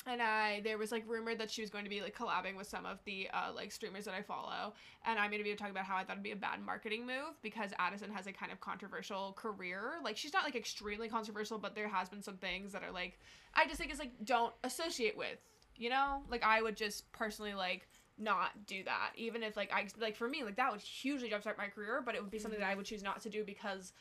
and 0.06 0.22
I 0.22 0.60
there 0.64 0.78
was 0.78 0.90
like 0.90 1.04
rumored 1.06 1.38
that 1.38 1.50
she 1.50 1.60
was 1.60 1.70
going 1.70 1.84
to 1.84 1.90
be 1.90 2.00
like 2.00 2.16
collabing 2.16 2.56
with 2.56 2.66
some 2.66 2.86
of 2.86 2.98
the 3.04 3.28
uh, 3.32 3.52
like 3.54 3.70
streamers 3.70 4.04
that 4.06 4.14
I 4.14 4.22
follow, 4.22 4.72
and 5.04 5.18
I 5.18 5.28
made 5.28 5.40
a 5.40 5.42
video 5.42 5.56
talking 5.56 5.72
about 5.72 5.84
how 5.84 5.96
I 5.96 6.04
thought 6.04 6.12
it'd 6.12 6.22
be 6.22 6.30
a 6.32 6.36
bad 6.36 6.64
marketing 6.64 7.04
move 7.06 7.34
because 7.42 7.72
Addison 7.78 8.10
has 8.12 8.26
a 8.26 8.32
kind 8.32 8.50
of 8.50 8.60
controversial 8.60 9.34
career. 9.36 9.94
Like 10.02 10.16
she's 10.16 10.32
not 10.32 10.44
like 10.44 10.56
extremely 10.56 11.08
controversial, 11.08 11.58
but 11.58 11.74
there 11.74 11.88
has 11.88 12.08
been 12.08 12.22
some 12.22 12.36
things 12.36 12.72
that 12.72 12.82
are 12.82 12.92
like 12.92 13.18
I 13.54 13.66
just 13.66 13.76
think 13.78 13.90
it's 13.90 14.00
like 14.00 14.12
don't 14.24 14.54
associate 14.64 15.16
with, 15.16 15.38
you 15.76 15.90
know? 15.90 16.22
Like 16.30 16.42
I 16.42 16.62
would 16.62 16.76
just 16.76 17.10
personally 17.12 17.52
like 17.54 17.86
not 18.18 18.66
do 18.66 18.82
that, 18.84 19.10
even 19.16 19.42
if 19.42 19.56
like 19.56 19.70
I 19.72 19.86
like 19.98 20.16
for 20.16 20.28
me 20.28 20.42
like 20.44 20.56
that 20.56 20.72
would 20.72 20.80
hugely 20.80 21.30
jumpstart 21.30 21.56
my 21.58 21.68
career, 21.68 22.02
but 22.04 22.14
it 22.14 22.22
would 22.22 22.30
be 22.30 22.38
something 22.38 22.60
that 22.60 22.68
I 22.68 22.74
would 22.74 22.86
choose 22.86 23.02
not 23.02 23.20
to 23.22 23.30
do 23.30 23.44
because 23.44 23.92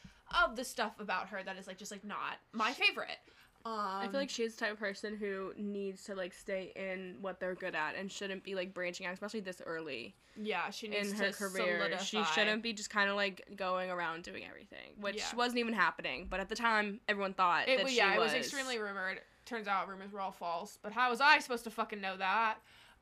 of 0.43 0.55
the 0.55 0.63
stuff 0.63 0.99
about 0.99 1.29
her 1.29 1.41
that 1.43 1.57
is 1.57 1.67
like 1.67 1.77
just 1.77 1.91
like 1.91 2.03
not 2.03 2.37
my 2.53 2.71
favorite. 2.73 3.17
Um, 3.65 3.73
I 3.73 4.07
feel 4.07 4.19
like 4.19 4.29
she's 4.29 4.55
the 4.55 4.65
type 4.65 4.73
of 4.73 4.79
person 4.79 5.17
who 5.17 5.51
needs 5.57 6.03
to 6.03 6.15
like 6.15 6.33
stay 6.33 6.71
in 6.75 7.17
what 7.21 7.39
they're 7.39 7.55
good 7.55 7.75
at 7.75 7.95
and 7.95 8.11
shouldn't 8.11 8.43
be 8.43 8.55
like 8.55 8.73
branching 8.73 9.05
out, 9.05 9.13
especially 9.13 9.41
this 9.41 9.61
early 9.65 10.15
Yeah, 10.35 10.69
she 10.69 10.87
needs 10.87 11.11
in 11.11 11.17
her 11.17 11.31
to 11.31 11.33
career. 11.33 11.97
She 11.99 12.23
shouldn't 12.23 12.63
be 12.63 12.71
just 12.71 12.89
kind 12.89 13.09
of 13.09 13.15
like 13.15 13.45
going 13.55 13.89
around 13.89 14.23
doing 14.23 14.43
everything, 14.47 14.93
which 15.01 15.17
Yeah. 15.17 15.35
wasn't 15.35 15.59
even 15.59 15.73
happening. 15.73 16.27
But 16.29 16.39
at 16.39 16.47
the 16.49 16.55
time, 16.55 17.01
everyone 17.09 17.33
thought 17.33 17.67
It 17.67 17.77
that 17.77 17.83
was 17.83 17.91
she 17.91 17.97
yeah, 17.97 18.15
it 18.15 18.19
was 18.19 18.33
was 18.33 18.41
extremely 18.41 18.77
rumored. 18.77 19.19
Turns 19.45 19.67
out 19.67 19.87
rumors 19.87 20.11
were 20.11 20.21
all 20.21 20.31
false. 20.31 20.77
But 20.81 20.91
how 20.93 21.09
was 21.09 21.19
I 21.21 21.39
supposed 21.39 21.63
to 21.65 21.69
fucking 21.69 21.99
know 22.01 22.17
that? 22.17 22.57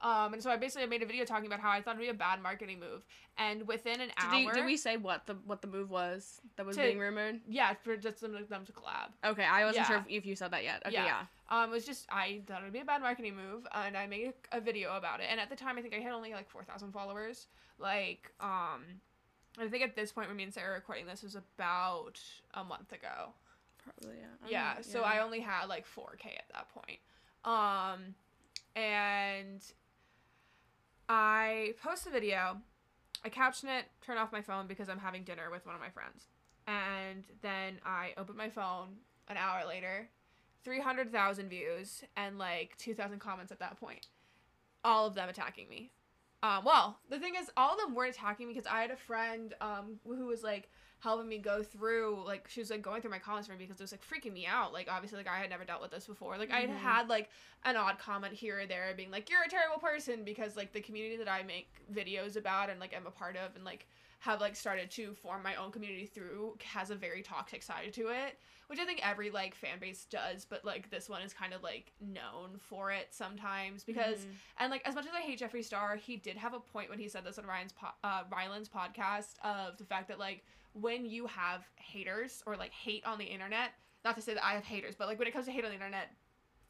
Um, 0.05 0.33
and 0.33 0.43
so 0.43 0.51
I 0.51 0.57
basically 0.57 0.85
made 0.85 1.01
a 1.01 1.05
video 1.07 1.25
talking 1.25 1.47
about 1.47 1.59
how 1.59 1.71
I 1.71 1.81
thought 1.81 1.95
it'd 1.95 2.01
be 2.05 2.09
a 2.09 2.13
bad 2.13 2.39
marketing 2.39 2.79
move. 2.79 3.03
And 3.39 3.67
within 3.67 3.99
an 4.01 4.09
Did, 4.09 4.13
hour, 4.23 4.35
you- 4.39 4.53
did 4.53 4.65
we 4.65 4.77
say 4.77 4.97
what 4.97 5.25
the 5.25 5.33
what 5.47 5.63
the 5.63 5.67
move 5.67 5.89
was 5.89 6.39
that 6.57 6.65
was 6.65 6.75
To- 6.77 6.83
being 6.83 6.99
rumored? 6.99 7.41
yeah, 7.47 7.73
for 7.73 7.97
just 7.97 8.21
them, 8.21 8.37
them 8.47 8.65
to 8.65 8.71
collab. 8.71 9.09
Okay, 9.25 9.43
I 9.43 9.65
wasn't 9.65 9.87
sure 9.87 9.95
Yeah. 9.95 10.03
if, 10.07 10.17
if 10.19 10.25
you 10.27 10.35
said 10.35 10.51
that 10.51 10.63
yet. 10.63 10.83
Okay, 10.85 10.93
Yeah. 10.93 11.05
yeah. 11.05 11.25
Um, 11.49 11.69
it 11.71 11.73
was 11.73 11.85
just 11.87 12.05
I 12.11 12.41
thought 12.45 12.61
it'd 12.61 12.71
be 12.71 12.81
a 12.81 12.85
bad 12.85 13.01
marketing 13.01 13.35
move, 13.35 13.65
and 13.73 13.97
I 13.97 14.05
made 14.05 14.33
a 14.51 14.61
video 14.61 14.95
about 14.95 15.21
it. 15.21 15.27
And 15.31 15.39
at 15.39 15.49
the 15.49 15.55
time, 15.55 15.79
I 15.79 15.81
think 15.81 15.95
I 15.95 15.99
had 15.99 16.11
only 16.11 16.33
like 16.33 16.49
four 16.51 16.63
thousand 16.63 16.91
followers. 16.91 17.47
Like, 17.79 18.31
um, 18.39 18.83
I 19.57 19.67
think 19.69 19.83
at 19.83 19.95
this 19.95 20.11
point, 20.11 20.27
when 20.27 20.37
me 20.37 20.43
and 20.43 20.53
Sarah 20.53 20.71
are 20.71 20.75
recording 20.75 21.07
this, 21.07 21.23
was 21.23 21.33
about 21.35 22.21
a 22.53 22.63
month 22.63 22.91
ago. 22.91 23.33
Probably 23.83 24.17
yeah. 24.19 24.49
yeah 24.49 24.81
so 24.81 25.01
i 25.03 25.19
only 25.19 25.39
had 25.39 25.67
like 25.67 25.85
4k 25.85 26.25
at 26.39 26.49
that 26.51 26.69
point 26.73 26.97
um 27.43 28.15
and 28.75 29.61
i 31.09 31.73
post 31.83 32.07
a 32.07 32.09
video 32.09 32.57
i 33.23 33.29
caption 33.29 33.69
it 33.69 33.85
turn 34.05 34.17
off 34.17 34.31
my 34.31 34.41
phone 34.41 34.67
because 34.67 34.89
i'm 34.89 34.99
having 34.99 35.23
dinner 35.23 35.49
with 35.51 35.65
one 35.65 35.75
of 35.75 35.81
my 35.81 35.89
friends 35.89 36.27
and 36.67 37.25
then 37.41 37.79
i 37.85 38.11
open 38.17 38.35
my 38.35 38.49
phone 38.49 38.89
an 39.27 39.37
hour 39.37 39.65
later 39.67 40.09
300,000 40.65 41.47
views 41.47 42.03
and 42.17 42.37
like 42.37 42.75
2,000 42.77 43.19
comments 43.19 43.51
at 43.51 43.59
that 43.59 43.79
point. 43.79 44.07
All 44.83 45.05
of 45.05 45.13
them 45.13 45.29
attacking 45.29 45.69
me. 45.69 45.91
Um, 46.43 46.65
well, 46.65 46.99
the 47.09 47.19
thing 47.19 47.35
is, 47.39 47.49
all 47.55 47.73
of 47.73 47.79
them 47.79 47.95
weren't 47.95 48.15
attacking 48.15 48.47
me 48.47 48.53
because 48.53 48.67
I 48.69 48.81
had 48.81 48.91
a 48.91 48.97
friend 48.97 49.53
um, 49.61 49.99
who 50.05 50.25
was 50.25 50.43
like 50.43 50.69
helping 51.05 51.29
me 51.29 51.37
go 51.37 51.63
through, 51.63 52.21
like, 52.25 52.47
she 52.49 52.59
was 52.59 52.69
like 52.69 52.81
going 52.81 53.01
through 53.01 53.11
my 53.11 53.19
comments 53.19 53.47
for 53.47 53.53
me 53.53 53.59
because 53.59 53.79
it 53.79 53.83
was 53.83 53.93
like 53.93 54.01
freaking 54.03 54.33
me 54.33 54.45
out. 54.45 54.73
Like, 54.73 54.87
obviously, 54.91 55.17
like, 55.17 55.27
I 55.29 55.37
had 55.37 55.49
never 55.49 55.63
dealt 55.63 55.81
with 55.81 55.91
this 55.91 56.05
before. 56.07 56.37
Like, 56.37 56.51
I 56.51 56.59
had 56.61 56.69
had 56.71 57.07
like 57.09 57.29
an 57.63 57.77
odd 57.77 57.97
comment 57.99 58.33
here 58.33 58.59
or 58.59 58.65
there 58.65 58.93
being 58.97 59.11
like, 59.11 59.29
you're 59.29 59.43
a 59.43 59.49
terrible 59.49 59.79
person 59.79 60.23
because 60.25 60.57
like 60.57 60.73
the 60.73 60.81
community 60.81 61.15
that 61.17 61.29
I 61.31 61.43
make 61.43 61.69
videos 61.93 62.35
about 62.35 62.69
and 62.69 62.79
like 62.79 62.93
I'm 62.95 63.07
a 63.07 63.11
part 63.11 63.37
of 63.37 63.55
and 63.55 63.63
like 63.63 63.87
have 64.19 64.41
like 64.41 64.55
started 64.55 64.89
to 64.91 65.13
form 65.13 65.43
my 65.43 65.55
own 65.55 65.71
community 65.71 66.05
through 66.07 66.57
has 66.63 66.89
a 66.89 66.95
very 66.95 67.21
toxic 67.21 67.61
side 67.61 67.93
to 67.93 68.07
it 68.07 68.39
which 68.67 68.79
i 68.79 68.85
think 68.85 68.99
every 69.07 69.29
like 69.29 69.53
fan 69.53 69.77
base 69.79 70.05
does 70.05 70.45
but 70.45 70.65
like 70.65 70.89
this 70.89 71.07
one 71.07 71.21
is 71.21 71.31
kind 71.33 71.53
of 71.53 71.61
like 71.61 71.91
known 72.01 72.57
for 72.57 72.89
it 72.91 73.07
sometimes 73.11 73.83
because 73.83 74.19
Mhm. 74.21 74.33
and 74.59 74.71
like 74.71 74.81
as 74.87 74.95
much 74.95 75.05
as 75.05 75.11
i 75.13 75.21
hate 75.21 75.39
jeffree 75.39 75.63
star 75.63 75.95
he 75.97 76.15
did 76.15 76.37
have 76.37 76.53
a 76.55 76.59
point 76.59 76.89
when 76.89 76.97
he 76.97 77.07
said 77.07 77.23
this 77.23 77.37
on 77.37 77.45
ryan's 77.45 77.73
po- 77.73 77.93
uh 78.03 78.23
ryland's 78.31 78.69
podcast 78.69 79.33
of 79.43 79.77
the 79.77 79.83
fact 79.85 80.07
that 80.07 80.17
like 80.17 80.43
when 80.79 81.05
you 81.05 81.25
have 81.27 81.63
haters 81.75 82.43
or 82.45 82.55
like 82.55 82.71
hate 82.71 83.05
on 83.05 83.17
the 83.17 83.25
internet 83.25 83.71
not 84.03 84.15
to 84.15 84.21
say 84.21 84.33
that 84.33 84.45
i 84.45 84.53
have 84.53 84.63
haters 84.63 84.95
but 84.97 85.07
like 85.07 85.17
when 85.17 85.27
it 85.27 85.31
comes 85.31 85.45
to 85.45 85.51
hate 85.51 85.63
on 85.63 85.69
the 85.69 85.75
internet 85.75 86.11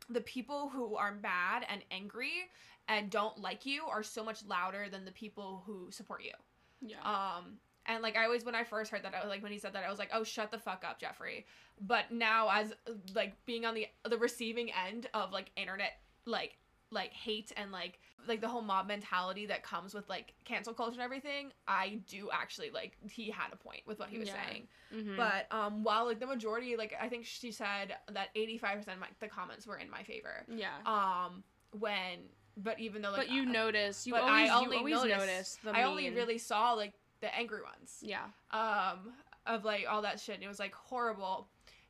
the 0.10 0.22
people 0.22 0.70
who 0.70 0.96
are 0.96 1.16
mad 1.22 1.66
and 1.70 1.82
angry 1.92 2.50
and 2.88 3.10
don't 3.10 3.40
like 3.40 3.66
you 3.66 3.84
are 3.86 4.04
so 4.04 4.24
much 4.24 4.46
louder 4.46 4.88
than 4.92 5.06
the 5.06 5.12
people 5.12 5.64
who 5.66 5.88
support 5.90 6.24
you 6.24 6.34
yeah. 6.82 6.98
um, 7.04 7.58
and 7.88 8.02
like 8.02 8.18
I 8.18 8.26
always, 8.26 8.44
when 8.44 8.56
I 8.56 8.64
first 8.64 8.92
heard 8.92 9.04
that, 9.04 9.14
I 9.14 9.20
was 9.22 9.30
like, 9.30 9.44
when 9.44 9.52
he 9.52 9.60
said 9.60 9.74
that, 9.74 9.84
I 9.84 9.90
was 9.90 10.00
like, 10.00 10.10
oh, 10.14 10.24
shut 10.24 10.52
the 10.52 10.58
fuck 10.58 10.84
up, 10.88 11.00
Jeffree. 11.00 11.44
But 11.80 12.12
now, 12.12 12.50
as 12.52 12.74
like 13.14 13.34
being 13.46 13.66
on 13.66 13.76
the 13.76 13.88
the 14.10 14.18
receiving 14.18 14.72
end 14.88 15.08
of 15.14 15.32
like 15.32 15.52
internet 15.56 15.94
like 16.26 16.58
like 16.92 17.12
hate 17.12 17.52
and 17.58 17.72
like 17.72 18.00
like 18.28 18.42
the 18.42 18.48
whole 18.48 18.62
mob 18.62 18.88
mentality 18.88 19.46
that 19.46 19.62
comes 19.64 19.94
with 19.94 20.08
like 20.10 20.34
cancel 20.46 20.74
culture 20.74 20.94
and 20.94 21.02
everything, 21.02 21.52
I 21.68 22.00
do 22.08 22.30
actually 22.32 22.72
like 22.72 22.98
he 23.10 23.30
had 23.30 23.48
a 23.54 23.56
point 23.56 23.82
with 23.86 24.00
what 24.00 24.10
he 24.10 24.18
was 24.18 24.30
Yeah. 24.30 24.36
saying. 24.50 24.68
Mhm. 24.94 25.18
But 25.18 25.48
um, 25.56 25.84
while 25.84 26.06
like 26.06 26.20
the 26.20 26.26
majority, 26.28 26.76
like 26.76 26.96
I 27.00 27.08
think 27.10 27.26
she 27.26 27.52
said 27.52 27.96
that 28.12 28.30
eighty 28.36 28.58
five 28.58 28.78
percent 28.78 29.00
of 29.02 29.08
the 29.20 29.28
comments 29.28 29.68
were 29.68 29.78
in 29.78 29.90
my 29.90 30.04
favor. 30.04 30.46
yeah. 30.48 30.70
Um, 30.86 31.44
when 31.80 32.20
but 32.58 32.80
even 32.80 33.02
though 33.02 33.12
like 33.12 33.28
but 33.28 33.30
you 33.32 33.42
uh, 33.44 33.46
notice, 33.46 34.08
you 34.08 34.14
but 34.14 34.22
always, 34.24 34.50
I 34.50 34.56
only 34.56 34.78
always 34.78 34.94
notice- 34.96 35.18
notice 35.18 35.58
the 35.64 35.72
I 35.72 35.84
only 35.84 36.10
really 36.10 36.38
saw 36.38 36.74
like 36.74 36.94
the 37.22 37.34
angry 37.36 37.62
ones. 37.64 37.98
Yeah. 38.02 38.26
Um, 38.52 39.14
of 39.46 39.64
like 39.66 39.86
all 39.90 40.02
that 40.04 40.20
shit. 40.20 40.36
And 40.36 40.44
it 40.44 40.48
was 40.48 40.60
like 40.60 40.74
horrible. 40.74 41.48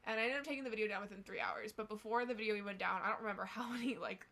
And 0.08 0.20
I 0.20 0.24
ended 0.24 0.38
up 0.40 0.44
taking 0.46 0.64
the 0.64 0.70
video 0.70 0.88
down 0.88 1.02
within 1.02 1.24
three 1.24 1.40
hours. 1.40 1.72
But 1.72 1.88
before 1.90 2.26
the 2.26 2.34
video 2.34 2.54
even 2.56 2.66
went 2.66 2.78
down, 2.80 3.02
I 3.04 3.10
don't 3.10 3.22
remember 3.22 3.46
how 3.58 3.70
many 3.70 3.96
like 3.98 4.26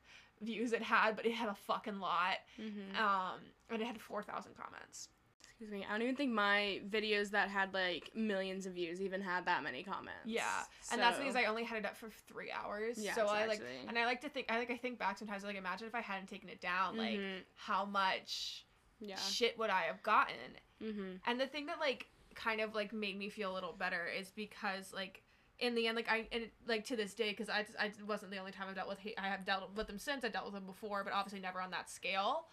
views 0.43 0.73
it 0.73 0.81
had, 0.81 1.15
but 1.15 1.25
it 1.25 1.33
had 1.33 1.49
a 1.49 1.55
fucking 1.55 1.99
lot. 1.99 2.37
Mm-hmm. 2.59 2.95
Um, 3.01 3.39
and 3.69 3.81
it 3.81 3.85
had 3.85 3.99
four 4.01 4.21
thousand 4.23 4.53
comments. 4.55 5.09
Excuse 5.49 5.71
me. 5.71 5.85
I 5.87 5.93
don't 5.93 6.01
even 6.01 6.15
think 6.15 6.31
my 6.31 6.81
videos 6.89 7.29
that 7.31 7.47
had 7.49 7.73
like 7.73 8.11
millions 8.15 8.65
of 8.65 8.73
views 8.73 9.01
even 9.01 9.21
had 9.21 9.45
that 9.45 9.63
many 9.63 9.83
comments. 9.83 10.25
Yeah, 10.25 10.43
and 10.91 10.99
that's 10.99 11.17
because 11.19 11.35
I 11.35 11.45
only 11.45 11.63
had 11.63 11.77
it 11.77 11.85
up 11.85 11.95
for 11.95 12.09
three 12.27 12.51
hours. 12.51 12.97
Yeah, 12.97 13.13
so 13.15 13.27
I 13.27 13.45
like, 13.45 13.61
and 13.87 13.97
I 13.97 14.05
like 14.05 14.21
to 14.21 14.29
think, 14.29 14.51
I 14.51 14.57
like, 14.57 14.71
I 14.71 14.77
think 14.77 14.99
back 14.99 15.17
sometimes, 15.17 15.43
like, 15.43 15.55
imagine 15.55 15.87
if 15.87 15.95
I 15.95 16.01
hadn't 16.01 16.27
taken 16.27 16.49
it 16.49 16.59
down, 16.59 16.97
like, 16.97 17.19
Mhm. 17.19 17.41
how 17.55 17.85
much 17.85 18.65
Yeah. 18.99 19.15
shit 19.15 19.57
would 19.57 19.69
I 19.69 19.83
have 19.83 20.01
gotten? 20.03 20.57
Mm-hmm. 20.81 21.15
And 21.27 21.39
the 21.39 21.47
thing 21.47 21.67
that 21.67 21.79
like 21.79 22.07
kind 22.35 22.59
of 22.59 22.73
like 22.73 22.91
made 22.91 23.17
me 23.17 23.29
feel 23.29 23.51
a 23.51 23.53
little 23.53 23.73
better 23.73 24.05
is 24.07 24.31
because 24.31 24.91
like 24.91 25.21
in 25.63 25.75
the 25.75 25.87
end 25.87 25.95
like 25.95 26.09
I 26.11 26.27
and 26.31 26.43
like 26.67 26.85
to 26.85 26.95
this 26.95 27.13
day 27.13 27.29
because 27.29 27.49
I, 27.49 27.65
I 27.79 27.91
wasn't 28.07 28.31
the 28.31 28.37
only 28.37 28.51
time 28.51 28.67
I've 28.69 28.75
dealt 28.75 28.89
with 28.89 28.99
hate 28.99 29.15
I 29.17 29.27
have 29.29 29.45
dealt 29.45 29.75
with 29.75 29.87
them 29.87 29.97
since 29.97 30.23
I 30.25 30.27
dealt 30.29 30.45
with 30.45 30.53
them 30.53 30.65
before 30.65 31.03
but 31.03 31.13
obviously 31.13 31.39
never 31.39 31.61
on 31.61 31.71
that 31.71 31.89
scale. 31.89 32.45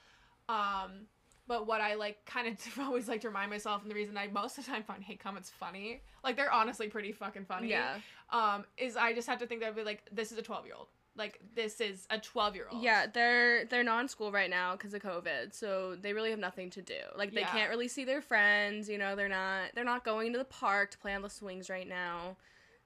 Um 0.49 1.07
but 1.49 1.67
what 1.67 1.81
I 1.81 1.95
like 1.95 2.25
kind 2.27 2.47
of 2.47 2.79
always 2.79 3.09
like 3.09 3.21
to 3.23 3.29
remind 3.29 3.51
myself 3.51 3.83
and 3.83 3.91
the 3.91 3.95
reason 3.95 4.17
I 4.17 4.29
most 4.29 4.57
of 4.59 4.65
the 4.65 4.71
time 4.71 4.85
find 4.85 5.03
hate 5.03 5.19
comments 5.21 5.51
funny 5.51 6.03
like 6.23 6.37
they're 6.37 6.53
honestly 6.53 6.87
pretty 6.89 7.13
fucking 7.13 7.45
funny 7.47 7.71
Yeah. 7.71 7.97
um 8.31 8.65
is 8.79 8.97
I 8.97 9.13
just 9.13 9.29
have 9.29 9.39
to 9.41 9.47
think 9.47 9.61
that 9.61 9.69
I'd 9.69 9.77
be 9.77 9.83
like 9.83 10.03
this 10.13 10.31
is 10.33 10.39
a 10.39 10.43
12 10.43 10.67
year 10.67 10.75
old 10.79 10.87
like 11.17 11.41
this 11.57 11.81
is 11.81 12.07
a 12.11 12.19
12 12.19 12.55
year 12.55 12.67
old 12.71 12.81
Yeah, 12.81 13.07
they're 13.13 13.65
they're 13.65 13.83
not 13.83 14.03
in 14.03 14.09
school 14.09 14.31
right 14.31 14.49
now 14.49 14.77
because 14.77 14.95
of 14.95 15.03
COVID, 15.03 15.53
so 15.53 15.97
they 16.01 16.13
really 16.13 16.31
have 16.31 16.39
nothing 16.39 16.71
to 16.71 16.83
do. 16.83 17.01
Like 17.17 17.35
they 17.35 17.41
Yeah. 17.41 17.51
can't 17.51 17.69
really 17.69 17.89
see 17.89 18.05
their 18.05 18.23
friends. 18.23 18.89
You 18.89 18.97
know, 18.97 19.17
they're 19.17 19.29
not 19.29 19.71
they're 19.75 19.85
not 19.85 20.05
going 20.05 20.33
to 20.33 20.39
the 20.39 20.45
park 20.45 20.93
to 20.93 20.99
play 20.99 21.13
on 21.13 21.23
the 21.23 21.29
swings 21.29 21.69
right 21.69 21.89
now. 21.89 22.37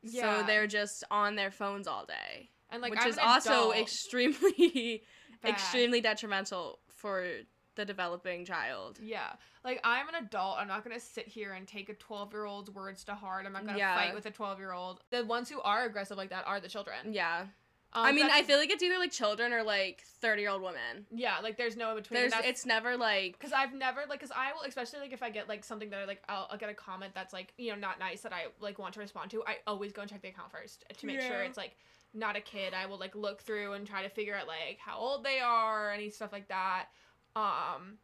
Yeah. 0.04 0.40
So 0.40 0.46
they're 0.46 0.66
just 0.66 1.04
on 1.10 1.34
their 1.36 1.50
phones 1.50 1.86
all 1.88 2.04
day, 2.06 2.50
and 2.70 2.82
like 2.82 2.90
which 2.90 3.00
I'm 3.02 3.08
is 3.08 3.18
also 3.18 3.72
extremely 3.72 5.02
extremely 5.44 6.00
detrimental 6.00 6.78
for 6.88 7.26
the 7.76 7.84
developing 7.84 8.44
child. 8.44 8.98
Yeah. 9.02 9.32
Like 9.64 9.80
I'm 9.82 10.08
an 10.08 10.14
adult. 10.16 10.58
I'm 10.58 10.68
not 10.68 10.84
gonna 10.84 11.00
sit 11.00 11.26
here 11.26 11.52
and 11.54 11.66
take 11.66 11.88
a 11.88 11.94
12 11.94 12.32
year 12.32 12.44
old's 12.44 12.70
words 12.70 13.04
to 13.04 13.14
heart. 13.14 13.46
I'm 13.46 13.52
not 13.52 13.66
gonna 13.66 13.78
Yeah. 13.78 13.96
fight 13.96 14.14
with 14.14 14.26
a 14.26 14.30
12 14.30 14.58
year 14.58 14.72
old. 14.72 15.00
The 15.10 15.24
ones 15.24 15.48
who 15.50 15.60
are 15.62 15.84
aggressive 15.84 16.16
like 16.16 16.30
that 16.30 16.46
are 16.46 16.60
the 16.60 16.68
children. 16.68 17.12
Yeah. 17.12 17.46
Um, 17.96 18.06
I 18.06 18.12
mean, 18.12 18.26
I 18.30 18.42
feel 18.42 18.58
like 18.58 18.70
it's 18.70 18.82
either 18.82 18.98
like 18.98 19.12
children 19.12 19.52
or 19.52 19.62
like 19.62 20.02
30 20.20 20.42
year 20.42 20.50
old 20.50 20.62
women. 20.62 21.06
yeah, 21.14 21.38
like 21.42 21.56
there's 21.56 21.76
no 21.76 21.90
in 21.90 21.96
between. 21.96 22.20
There's 22.20 22.32
it's 22.44 22.66
never 22.66 22.96
like 22.96 23.38
because 23.38 23.52
I've 23.52 23.72
never 23.72 24.00
like 24.08 24.18
because 24.18 24.32
I 24.34 24.52
will 24.52 24.62
especially 24.66 24.98
like 24.98 25.12
if 25.12 25.22
I 25.22 25.30
get 25.30 25.48
like 25.48 25.62
something 25.64 25.90
that 25.90 26.00
I 26.00 26.04
like 26.04 26.22
I'll, 26.28 26.48
I'll 26.50 26.58
get 26.58 26.68
a 26.68 26.74
comment 26.74 27.12
that's 27.14 27.32
like 27.32 27.54
you 27.56 27.70
know 27.70 27.78
not 27.78 28.00
nice 28.00 28.22
that 28.22 28.32
I 28.32 28.46
like 28.60 28.80
want 28.80 28.94
to 28.94 29.00
respond 29.00 29.30
to. 29.30 29.44
I 29.46 29.58
always 29.66 29.92
go 29.92 30.02
and 30.02 30.10
check 30.10 30.22
the 30.22 30.28
account 30.28 30.50
first 30.50 30.84
to 30.98 31.06
make 31.06 31.20
sure 31.20 31.42
it's 31.42 31.56
like 31.56 31.76
not 32.12 32.36
a 32.36 32.40
kid. 32.40 32.74
I 32.74 32.86
will 32.86 32.98
like 32.98 33.14
look 33.14 33.42
through 33.42 33.74
and 33.74 33.86
try 33.86 34.02
to 34.02 34.08
figure 34.08 34.34
out 34.34 34.48
like 34.48 34.78
how 34.78 34.98
old 34.98 35.24
they 35.24 35.38
are 35.38 35.92
any 35.92 36.10
stuff 36.10 36.32
like 36.32 36.48
that. 36.48 36.86
Um, 37.36 37.98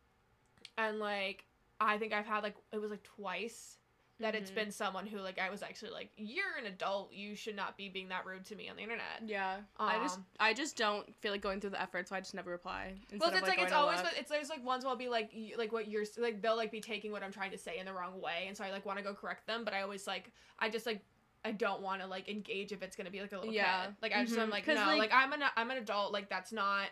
and 0.78 1.00
like 1.00 1.46
I 1.80 1.98
think 1.98 2.12
I've 2.12 2.26
had 2.26 2.44
like 2.44 2.54
it 2.72 2.78
was 2.80 2.92
like 2.92 3.02
twice 3.02 3.76
that 4.20 4.34
it's 4.34 4.50
Mhm. 4.50 4.54
been 4.54 4.70
someone 4.70 5.06
who 5.06 5.18
like 5.18 5.38
I 5.38 5.50
was 5.50 5.62
actually 5.62 5.90
like 5.90 6.10
you're 6.16 6.56
an 6.58 6.66
adult. 6.66 7.12
You 7.12 7.34
should 7.34 7.56
not 7.56 7.76
be 7.76 7.88
being 7.88 8.08
that 8.08 8.24
rude 8.26 8.44
to 8.46 8.54
me 8.54 8.68
on 8.68 8.76
the 8.76 8.82
internet. 8.82 9.22
Yeah, 9.24 9.60
I 9.78 9.98
just 9.98 10.18
Um, 10.18 10.26
I 10.38 10.54
just 10.54 10.76
don't 10.76 11.14
feel 11.20 11.32
like 11.32 11.40
going 11.40 11.60
through 11.60 11.70
the 11.70 11.80
effort, 11.82 12.06
so 12.08 12.14
I 12.16 12.20
just 12.20 12.34
never 12.34 12.50
reply. 12.50 12.94
Well, 13.18 13.30
it's 13.34 13.42
like, 13.48 13.58
it's 13.58 13.72
always 13.72 14.00
it's 14.16 14.30
there's 14.30 14.48
like 14.50 14.62
ones 14.64 14.84
where 14.84 14.90
I'll 14.90 14.96
be 14.96 15.08
like 15.08 15.30
y- 15.34 15.54
like 15.56 15.72
what 15.72 15.88
you're 15.88 16.04
like 16.18 16.40
they'll 16.42 16.56
like 16.56 16.70
be 16.70 16.80
taking 16.80 17.12
what 17.12 17.22
I'm 17.22 17.32
trying 17.32 17.50
to 17.52 17.58
say 17.58 17.78
in 17.78 17.86
the 17.86 17.92
wrong 17.92 18.20
way, 18.20 18.44
and 18.46 18.56
so 18.56 18.62
I 18.64 18.70
like 18.70 18.84
want 18.86 18.98
to 18.98 19.02
go 19.04 19.14
correct 19.14 19.46
them, 19.46 19.64
but 19.64 19.74
I 19.74 19.82
always 19.82 20.06
like 20.06 20.30
I 20.58 20.68
just 20.68 20.86
like 20.86 21.02
I 21.44 21.52
don't 21.52 21.80
want 21.80 22.02
to 22.02 22.06
like 22.06 22.28
engage 22.28 22.72
if 22.72 22.82
it's 22.82 22.96
gonna 22.96 23.10
be 23.10 23.22
like 23.22 23.32
a 23.32 23.38
little 23.38 23.52
Yeah. 23.54 23.86
kid. 23.86 23.96
Like 24.02 24.12
I 24.14 24.24
just 24.24 24.38
I'm 24.38 24.50
like 24.50 24.66
no, 24.66 24.74
like- 24.74 24.98
like, 24.98 25.12
I'm 25.12 25.32
an 25.32 25.42
I'm 25.56 25.70
an 25.70 25.78
adult. 25.78 26.12
Like 26.12 26.28
that's 26.28 26.52
not 26.52 26.88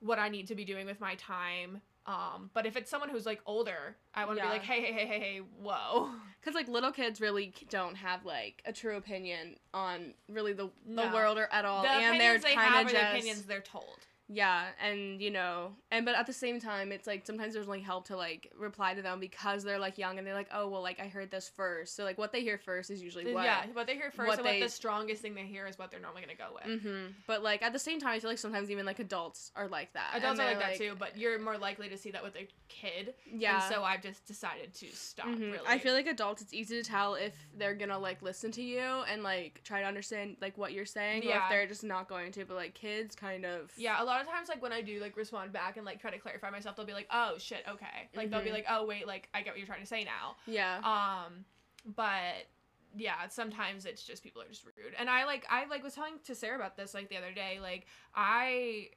what 0.00 0.18
I 0.18 0.28
need 0.28 0.48
to 0.48 0.56
be 0.56 0.64
doing 0.64 0.86
with 0.86 0.98
my 1.00 1.14
time. 1.14 1.80
Um, 2.06 2.50
but 2.52 2.66
if 2.66 2.76
it's 2.76 2.90
someone 2.90 3.10
who's 3.10 3.26
like 3.26 3.40
older, 3.46 3.96
I 4.14 4.24
want 4.24 4.38
to 4.38 4.42
Yeah. 4.42 4.48
be 4.48 4.52
like, 4.58 4.64
hey, 4.64 4.80
hey, 4.82 4.92
hey, 4.92 5.06
hey, 5.06 5.20
hey, 5.20 5.38
whoa. 5.60 6.10
Because 6.42 6.56
like 6.56 6.66
little 6.66 6.90
kids 6.90 7.20
really 7.20 7.54
don't 7.70 7.94
have 7.94 8.24
like 8.24 8.62
a 8.64 8.72
true 8.72 8.96
opinion 8.96 9.54
on 9.72 10.12
really 10.28 10.52
the 10.52 10.70
the 10.84 10.90
No. 11.06 11.12
world 11.12 11.38
or 11.38 11.48
at 11.52 11.64
all, 11.64 11.84
the 11.84 11.88
and 11.88 12.20
they're 12.20 12.36
they 12.38 12.54
kind 12.56 12.74
of 12.74 12.82
just 12.90 12.94
the 12.94 13.16
opinions 13.16 13.42
they're 13.44 13.60
told. 13.60 13.98
Yeah, 14.32 14.66
and 14.82 15.20
you 15.20 15.30
know, 15.30 15.72
and 15.90 16.04
but 16.06 16.14
at 16.14 16.26
the 16.26 16.32
same 16.32 16.60
time, 16.60 16.92
it's 16.92 17.06
like 17.06 17.26
sometimes 17.26 17.54
there's 17.54 17.68
like 17.68 17.82
help 17.82 18.06
to 18.06 18.16
like 18.16 18.50
reply 18.58 18.94
to 18.94 19.02
them 19.02 19.20
because 19.20 19.62
they're 19.64 19.78
like 19.78 19.98
young 19.98 20.18
and 20.18 20.26
they're 20.26 20.34
like, 20.34 20.48
oh 20.54 20.68
well, 20.68 20.82
like 20.82 21.00
I 21.00 21.08
heard 21.08 21.30
this 21.30 21.48
first, 21.48 21.96
so 21.96 22.04
like 22.04 22.18
what 22.18 22.32
they 22.32 22.40
hear 22.42 22.58
first 22.58 22.90
is 22.90 23.02
usually 23.02 23.32
what. 23.32 23.44
Yeah, 23.44 23.64
what 23.72 23.86
they 23.86 23.94
hear 23.94 24.10
first 24.10 24.28
what 24.28 24.38
and 24.38 24.46
they- 24.46 24.60
what 24.60 24.66
the 24.66 24.72
strongest 24.72 25.22
thing 25.22 25.34
they 25.34 25.42
hear 25.46 25.66
is 25.66 25.78
what 25.78 25.90
they're 25.90 26.00
normally 26.00 26.22
gonna 26.22 26.34
go 26.34 26.54
with. 26.54 26.82
Mm-hmm. 26.82 27.06
But 27.26 27.42
like 27.42 27.62
at 27.62 27.72
the 27.72 27.78
same 27.78 28.00
time, 28.00 28.10
I 28.14 28.18
feel 28.20 28.30
like 28.30 28.38
sometimes 28.38 28.70
even 28.70 28.86
like 28.86 28.98
adults 28.98 29.50
are 29.54 29.68
like 29.68 29.92
that. 29.92 30.12
Adults 30.14 30.40
are 30.40 30.44
like 30.46 30.58
they're, 30.58 30.68
that 30.68 30.78
too, 30.78 30.92
but 30.98 31.16
you're 31.16 31.38
more 31.38 31.58
likely 31.58 31.88
to 31.88 31.98
see 31.98 32.10
that 32.12 32.22
with 32.22 32.36
a 32.36 32.48
kid. 32.68 33.14
Yeah. 33.30 33.64
And 33.64 33.74
so 33.74 33.82
I've 33.82 34.02
just 34.02 34.24
decided 34.26 34.72
to 34.74 34.86
stop. 34.94 35.26
Mhm. 35.26 35.52
Really. 35.52 35.66
I 35.66 35.78
feel 35.78 35.92
like 35.94 36.06
adults, 36.06 36.40
it's 36.42 36.54
easy 36.54 36.82
to 36.82 36.88
tell 36.88 37.14
if 37.14 37.34
they're 37.56 37.74
gonna 37.74 37.98
like 37.98 38.22
listen 38.22 38.50
to 38.52 38.62
you 38.62 38.80
and 38.80 39.22
like 39.22 39.60
try 39.64 39.80
to 39.80 39.86
understand 39.86 40.36
like 40.40 40.56
what 40.56 40.72
you're 40.72 40.86
saying, 40.86 41.26
or 41.26 41.36
if 41.36 41.42
they're 41.50 41.66
just 41.66 41.84
not 41.84 42.08
going 42.08 42.32
to. 42.32 42.44
But 42.44 42.56
like 42.56 42.74
kids, 42.74 43.14
kind 43.14 43.44
of. 43.44 43.70
Yeah, 43.76 44.02
a 44.02 44.04
lot 44.04 44.21
of 44.22 44.32
times, 44.32 44.48
like 44.48 44.62
when 44.62 44.72
I 44.72 44.80
do 44.80 45.00
like 45.00 45.16
respond 45.16 45.52
back 45.52 45.76
and 45.76 45.84
like 45.86 46.00
try 46.00 46.10
to 46.10 46.18
clarify 46.18 46.50
myself, 46.50 46.76
they'll 46.76 46.86
be 46.86 46.92
like, 46.92 47.08
"Oh 47.12 47.34
shit, 47.38 47.64
okay." 47.68 48.08
Like 48.14 48.30
they'll 48.30 48.42
be 48.42 48.50
Mhm. 48.50 48.54
like, 48.54 48.66
"Oh 48.70 48.84
wait, 48.86 49.06
like 49.06 49.28
I 49.34 49.42
get 49.42 49.50
what 49.52 49.58
you're 49.58 49.66
trying 49.66 49.80
to 49.80 49.86
say 49.86 50.04
now." 50.04 50.36
Yeah. 50.46 50.78
Um, 50.78 51.44
but 51.84 52.46
yeah, 52.94 53.26
sometimes 53.28 53.86
it's 53.86 54.04
just 54.04 54.22
people 54.22 54.42
are 54.42 54.48
just 54.48 54.64
rude. 54.64 54.94
And 54.98 55.08
I 55.10 55.24
like 55.24 55.46
I 55.50 55.64
like 55.66 55.82
was 55.82 55.94
telling 55.94 56.14
to 56.24 56.34
Sarah 56.34 56.56
about 56.56 56.76
this 56.76 56.94
like 56.94 57.08
the 57.08 57.16
other 57.16 57.32
day. 57.32 57.58
Like 57.60 57.86
I 58.14 58.90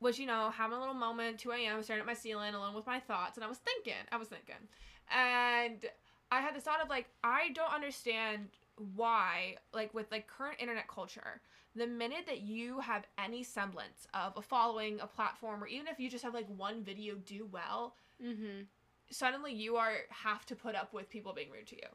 was 0.00 0.18
you 0.18 0.26
know 0.26 0.50
having 0.50 0.76
a 0.76 0.80
little 0.80 0.94
moment, 0.94 1.38
two 1.40 1.52
a.m. 1.52 1.82
staring 1.82 2.00
at 2.00 2.06
my 2.06 2.14
ceiling 2.14 2.54
alone 2.54 2.74
with 2.74 2.86
my 2.86 3.00
thoughts, 3.00 3.36
and 3.36 3.44
I 3.44 3.48
was 3.48 3.58
thinking, 3.58 3.94
I 4.12 4.16
was 4.16 4.28
thinking, 4.28 4.68
and 5.14 5.84
I 6.32 6.40
had 6.40 6.54
this 6.54 6.62
thought 6.64 6.80
of 6.82 6.88
like 6.88 7.08
I 7.24 7.50
don't 7.50 7.72
understand 7.72 8.48
why 8.94 9.56
like 9.74 9.92
with 9.94 10.10
like 10.10 10.26
current 10.26 10.56
internet 10.60 10.88
culture 10.88 11.40
the 11.76 11.86
minute 11.86 12.24
that 12.26 12.40
you 12.40 12.80
have 12.80 13.04
any 13.18 13.42
semblance 13.42 14.06
of 14.14 14.32
a 14.36 14.42
following 14.42 14.98
a 15.00 15.06
platform 15.06 15.62
or 15.62 15.66
even 15.66 15.86
if 15.86 16.00
you 16.00 16.10
just 16.10 16.24
have 16.24 16.34
like 16.34 16.48
one 16.56 16.82
video 16.82 17.14
do 17.26 17.46
well 17.52 17.94
mm-hmm. 18.24 18.62
suddenly 19.10 19.52
you 19.52 19.76
are 19.76 19.92
have 20.08 20.44
to 20.46 20.56
put 20.56 20.74
up 20.74 20.92
with 20.92 21.08
people 21.10 21.32
being 21.32 21.50
rude 21.50 21.66
to 21.66 21.76
you 21.76 21.88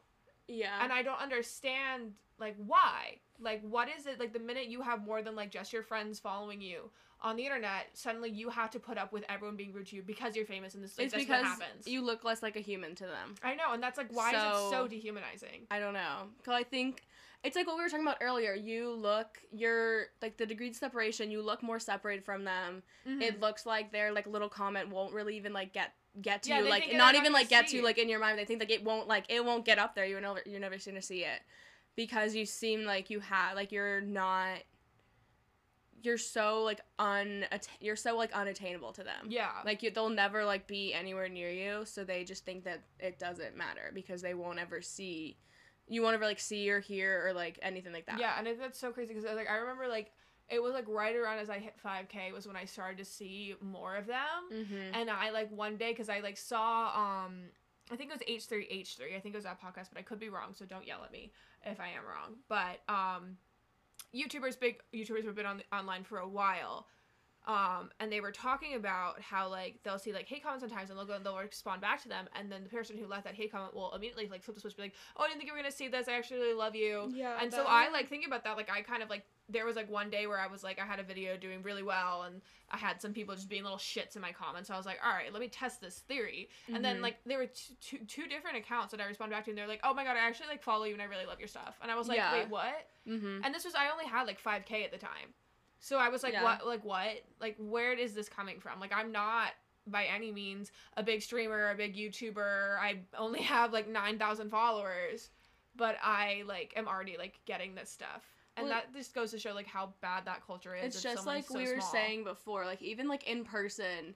Yeah. 0.47 0.79
and 0.81 0.93
I 0.93 1.01
don't 1.01 1.19
understand 1.21 2.13
like 2.39 2.55
why 2.65 3.17
like 3.39 3.61
what 3.67 3.87
is 3.97 4.05
it 4.05 4.19
like 4.19 4.33
the 4.33 4.39
minute 4.39 4.67
you 4.67 4.81
have 4.81 5.03
more 5.05 5.21
than 5.21 5.35
like 5.35 5.51
just 5.51 5.73
your 5.73 5.83
friends 5.83 6.19
following 6.19 6.61
you 6.61 6.89
on 7.25 7.35
the 7.35 7.43
internet 7.43 7.87
suddenly 7.93 8.29
you 8.29 8.49
have 8.49 8.69
to 8.69 8.79
put 8.79 8.97
up 8.97 9.11
with 9.11 9.25
everyone 9.27 9.57
being 9.57 9.73
rude 9.73 9.87
to 9.87 9.95
you 9.97 10.01
because 10.03 10.35
you're 10.35 10.45
famous 10.45 10.75
and 10.75 10.83
this 10.83 10.97
like, 10.97 11.07
it's 11.07 11.15
because 11.15 11.41
what 11.41 11.45
happens 11.45 11.85
you 11.87 12.01
look 12.01 12.23
less 12.23 12.41
like 12.43 12.55
a 12.55 12.59
human 12.61 12.95
to 12.95 13.03
them. 13.03 13.35
i 13.43 13.53
know 13.55 13.73
and 13.73 13.81
that's 13.83 13.97
like 13.97 14.07
why 14.11 14.29
is 14.29 14.35
it 14.35 14.39
So- 14.39 14.71
so 14.71 14.87
dehumanizing 14.87 15.65
I 15.71 15.79
don't 15.79 15.93
know. 15.93 16.27
Cause 16.45 16.53
I 16.53 16.63
think 16.63 17.03
it's 17.43 17.55
like 17.55 17.67
what 17.67 17.75
we 17.77 17.83
were 17.83 17.89
talking 17.89 18.05
about 18.05 18.17
earlier. 18.21 18.53
You 18.55 18.91
look, 18.91 19.37
you're 19.51 20.05
like 20.21 20.35
the 20.37 20.47
degrees 20.47 20.71
of 20.71 20.77
separation. 20.77 21.29
You 21.29 21.43
look 21.43 21.61
more 21.61 21.79
separated 21.79 22.25
from 22.25 22.43
them. 22.43 22.81
Mm-hmm. 23.07 23.21
It 23.21 23.39
looks 23.39 23.67
like 23.67 23.91
their 23.91 24.11
like 24.11 24.25
little 24.25 24.49
comment 24.49 24.89
won't 24.89 25.13
really 25.13 25.37
even 25.37 25.53
like 25.53 25.71
get 25.71 25.93
get 26.21 26.41
to 26.43 26.49
Yeah, 26.49 26.59
you. 26.61 26.69
Like 26.69 26.91
not 26.93 27.13
even 27.13 27.33
like 27.33 27.49
get 27.49 27.67
to 27.67 27.75
you 27.77 27.83
like 27.83 27.99
in 27.99 28.09
your 28.09 28.19
mind. 28.19 28.39
They 28.39 28.45
think 28.45 28.59
like 28.61 28.71
it 28.71 28.83
won't 28.83 29.07
like 29.07 29.25
it 29.29 29.45
won't 29.45 29.63
get 29.63 29.77
up 29.77 29.93
there. 29.93 30.05
You're 30.05 30.21
never 30.21 30.41
you're 30.45 30.59
never 30.59 30.75
gonna 30.83 31.01
see 31.03 31.19
it 31.23 31.41
because 31.95 32.33
you 32.35 32.45
seem 32.47 32.83
like 32.83 33.09
you 33.11 33.19
have 33.19 33.55
like 33.55 33.71
you're 33.71 34.01
not. 34.01 34.57
You're 36.05 36.17
so 36.17 36.61
like 36.63 36.81
un 36.99 37.45
you're 37.79 37.95
so 37.95 38.15
like 38.15 38.31
unattainable 38.33 38.93
to 38.93 39.03
them. 39.03 39.27
yeah 39.27 39.49
Like 39.65 39.83
you, 39.83 39.91
they'll 39.91 40.09
never 40.09 40.45
like 40.45 40.67
be 40.67 40.93
anywhere 40.93 41.27
near 41.27 41.49
you, 41.49 41.85
so 41.85 42.03
they 42.03 42.23
just 42.23 42.45
think 42.45 42.63
that 42.65 42.83
it 42.99 43.19
doesn't 43.19 43.57
matter 43.57 43.91
because 43.93 44.21
they 44.21 44.33
won't 44.33 44.59
ever 44.59 44.81
see, 44.81 45.37
you 45.87 46.01
won't 46.01 46.13
ever 46.13 46.25
like 46.25 46.39
see 46.39 46.69
or 46.69 46.79
hear 46.79 47.27
or 47.27 47.33
like 47.33 47.59
anything 47.61 47.91
like 47.91 48.05
that. 48.05 48.19
Yeah, 48.19 48.35
and 48.37 48.47
it, 48.47 48.59
that's 48.59 48.79
so 48.79 48.91
crazy 48.91 49.13
because 49.13 49.29
like 49.35 49.49
I 49.49 49.55
remember 49.55 49.87
like 49.87 50.11
it 50.47 50.61
was 50.61 50.73
like 50.73 50.85
right 50.87 51.15
around 51.15 51.39
as 51.39 51.49
I 51.49 51.57
hit 51.57 51.73
5k 51.83 52.31
was 52.31 52.45
when 52.45 52.55
I 52.55 52.65
started 52.65 52.99
to 52.99 53.05
see 53.05 53.55
more 53.61 53.95
of 53.95 54.05
them. 54.05 54.49
Mm-hmm. 54.53 54.93
And 54.93 55.09
I 55.09 55.31
like 55.31 55.51
one 55.51 55.75
day 55.77 55.91
because 55.91 56.09
I 56.09 56.19
like 56.19 56.37
saw 56.37 56.87
um 56.95 57.45
I 57.91 57.95
think 57.95 58.11
it 58.11 58.19
was 58.19 58.43
H3 58.43 58.81
H3. 58.81 59.15
I 59.15 59.19
think 59.19 59.35
it 59.35 59.37
was 59.37 59.43
that 59.45 59.61
podcast, 59.61 59.89
but 59.91 59.99
I 59.99 60.01
could 60.01 60.19
be 60.19 60.29
wrong, 60.29 60.53
so 60.53 60.65
don't 60.65 60.87
yell 60.87 61.03
at 61.03 61.11
me 61.11 61.31
if 61.65 61.79
I 61.79 61.87
am 61.89 62.03
wrong. 62.05 62.35
But 62.47 62.81
um 62.93 63.37
YouTubers 64.15 64.59
big 64.59 64.79
YouTubers 64.93 65.25
have 65.25 65.35
been 65.35 65.45
on 65.45 65.61
online 65.71 66.03
for 66.03 66.19
a 66.19 66.27
while. 66.27 66.87
Um, 67.47 67.91
and 67.99 68.11
they 68.11 68.21
were 68.21 68.31
talking 68.31 68.73
about 68.73 69.21
how 69.21 69.49
like 69.49 69.79
they'll 69.83 69.99
see 69.99 70.11
like 70.11 70.27
hate 70.27 70.41
comments 70.41 70.63
sometimes 70.63 70.89
and 70.89 70.97
they'll 70.97 71.05
go 71.05 71.13
and 71.13 71.23
they'll 71.23 71.37
respond 71.37 71.79
back 71.79 72.01
to 72.01 72.09
them 72.09 72.27
and 72.35 72.51
then 72.51 72.63
the 72.63 72.69
person 72.69 72.97
who 72.97 73.05
left 73.05 73.25
that 73.25 73.35
hate 73.35 73.51
comment 73.51 73.75
will 73.75 73.93
immediately 73.93 74.27
like 74.27 74.41
flip 74.41 74.55
the 74.55 74.61
switch 74.61 74.73
and 74.73 74.77
be 74.77 74.83
like, 74.83 74.95
Oh, 75.15 75.23
I 75.23 75.27
didn't 75.27 75.37
think 75.37 75.49
you 75.49 75.53
were 75.53 75.59
gonna 75.59 75.71
see 75.71 75.87
this, 75.87 76.07
I 76.07 76.13
actually 76.13 76.39
really 76.39 76.55
love 76.55 76.73
you. 76.73 77.11
Yeah, 77.13 77.37
And 77.39 77.53
so 77.53 77.63
I 77.67 77.91
like 77.91 78.09
thinking 78.09 78.27
about 78.27 78.45
that, 78.45 78.57
like 78.57 78.71
I 78.71 78.81
kind 78.81 79.03
of 79.03 79.11
like 79.11 79.25
there 79.47 79.65
was 79.65 79.75
like 79.75 79.89
one 79.91 80.09
day 80.09 80.25
where 80.25 80.39
I 80.39 80.47
was 80.47 80.63
like 80.63 80.79
I 80.79 80.85
had 80.85 80.99
a 80.99 81.03
video 81.03 81.37
doing 81.37 81.61
really 81.61 81.83
well 81.83 82.23
and 82.23 82.41
I 82.71 82.77
had 82.77 82.99
some 83.01 83.13
people 83.13 83.35
just 83.35 83.47
being 83.47 83.61
little 83.63 83.77
shits 83.77 84.15
in 84.15 84.21
my 84.21 84.31
comments. 84.31 84.67
So 84.69 84.73
I 84.73 84.77
was 84.77 84.85
like, 84.87 84.97
all 85.05 85.11
right, 85.13 85.31
let 85.31 85.39
me 85.39 85.47
test 85.47 85.79
this 85.81 85.99
theory. 85.99 86.49
And 86.73 86.83
then 86.83 86.97
Mhm. 86.97 87.01
like 87.01 87.17
there 87.25 87.37
were 87.37 87.49
two 87.81 88.27
different 88.27 88.57
accounts 88.57 88.91
that 88.91 88.99
I 89.01 89.05
responded 89.05 89.35
back 89.35 89.45
to 89.45 89.51
and 89.51 89.57
they're 89.57 89.67
like, 89.67 89.81
oh 89.83 89.93
my 89.93 90.03
god, 90.03 90.17
I 90.17 90.21
actually 90.27 90.47
like 90.47 90.63
follow 90.63 90.85
you 90.85 90.93
and 90.93 91.01
I 91.01 91.05
really 91.05 91.25
love 91.27 91.39
your 91.39 91.47
stuff. 91.47 91.77
And 91.81 91.91
I 91.91 91.95
was 91.95 92.07
like, 92.07 92.17
Yeah. 92.17 92.33
wait, 92.33 92.49
what? 92.49 92.87
Mm-hmm. 93.07 93.41
And 93.43 93.53
this 93.53 93.65
was 93.65 93.75
I 93.75 93.89
only 93.91 94.05
had 94.05 94.23
like 94.25 94.41
5k 94.41 94.83
at 94.83 94.91
the 94.91 94.97
time. 94.97 95.33
So 95.79 95.97
I 95.99 96.09
was 96.09 96.23
like, 96.23 96.33
Yeah. 96.33 96.43
what 96.43 96.65
like 96.65 96.83
what? 96.83 97.21
Like 97.39 97.55
where 97.59 97.93
is 97.93 98.13
this 98.15 98.27
coming 98.27 98.59
from? 98.59 98.79
Like 98.79 98.93
I'm 98.95 99.11
not 99.11 99.49
by 99.85 100.05
any 100.05 100.31
means 100.31 100.71
a 100.97 101.03
big 101.03 101.21
streamer, 101.21 101.69
a 101.69 101.75
big 101.75 101.95
YouTuber. 101.95 102.79
I 102.79 103.01
only 103.15 103.41
have 103.43 103.71
like 103.73 103.87
9,000 103.87 104.49
followers, 104.49 105.29
but 105.75 105.97
I 106.01 106.41
like 106.47 106.73
am 106.75 106.87
already 106.87 107.17
like 107.19 107.39
getting 107.45 107.75
this 107.75 107.91
stuff. 107.91 108.23
And 108.57 108.67
Well, 108.67 108.75
that 108.75 108.93
just 108.93 109.13
goes 109.13 109.31
to 109.31 109.39
show 109.39 109.53
like 109.53 109.67
how 109.67 109.93
bad 110.01 110.25
that 110.25 110.45
culture 110.45 110.75
is. 110.75 110.95
It's 110.95 111.03
just 111.03 111.25
like 111.25 111.47
so 111.47 111.57
we 111.57 111.67
were 111.67 111.81
small. 111.81 111.91
saying 111.91 112.23
before, 112.23 112.65
like 112.65 112.81
even 112.81 113.07
like 113.07 113.27
in 113.27 113.43
person, 113.43 114.15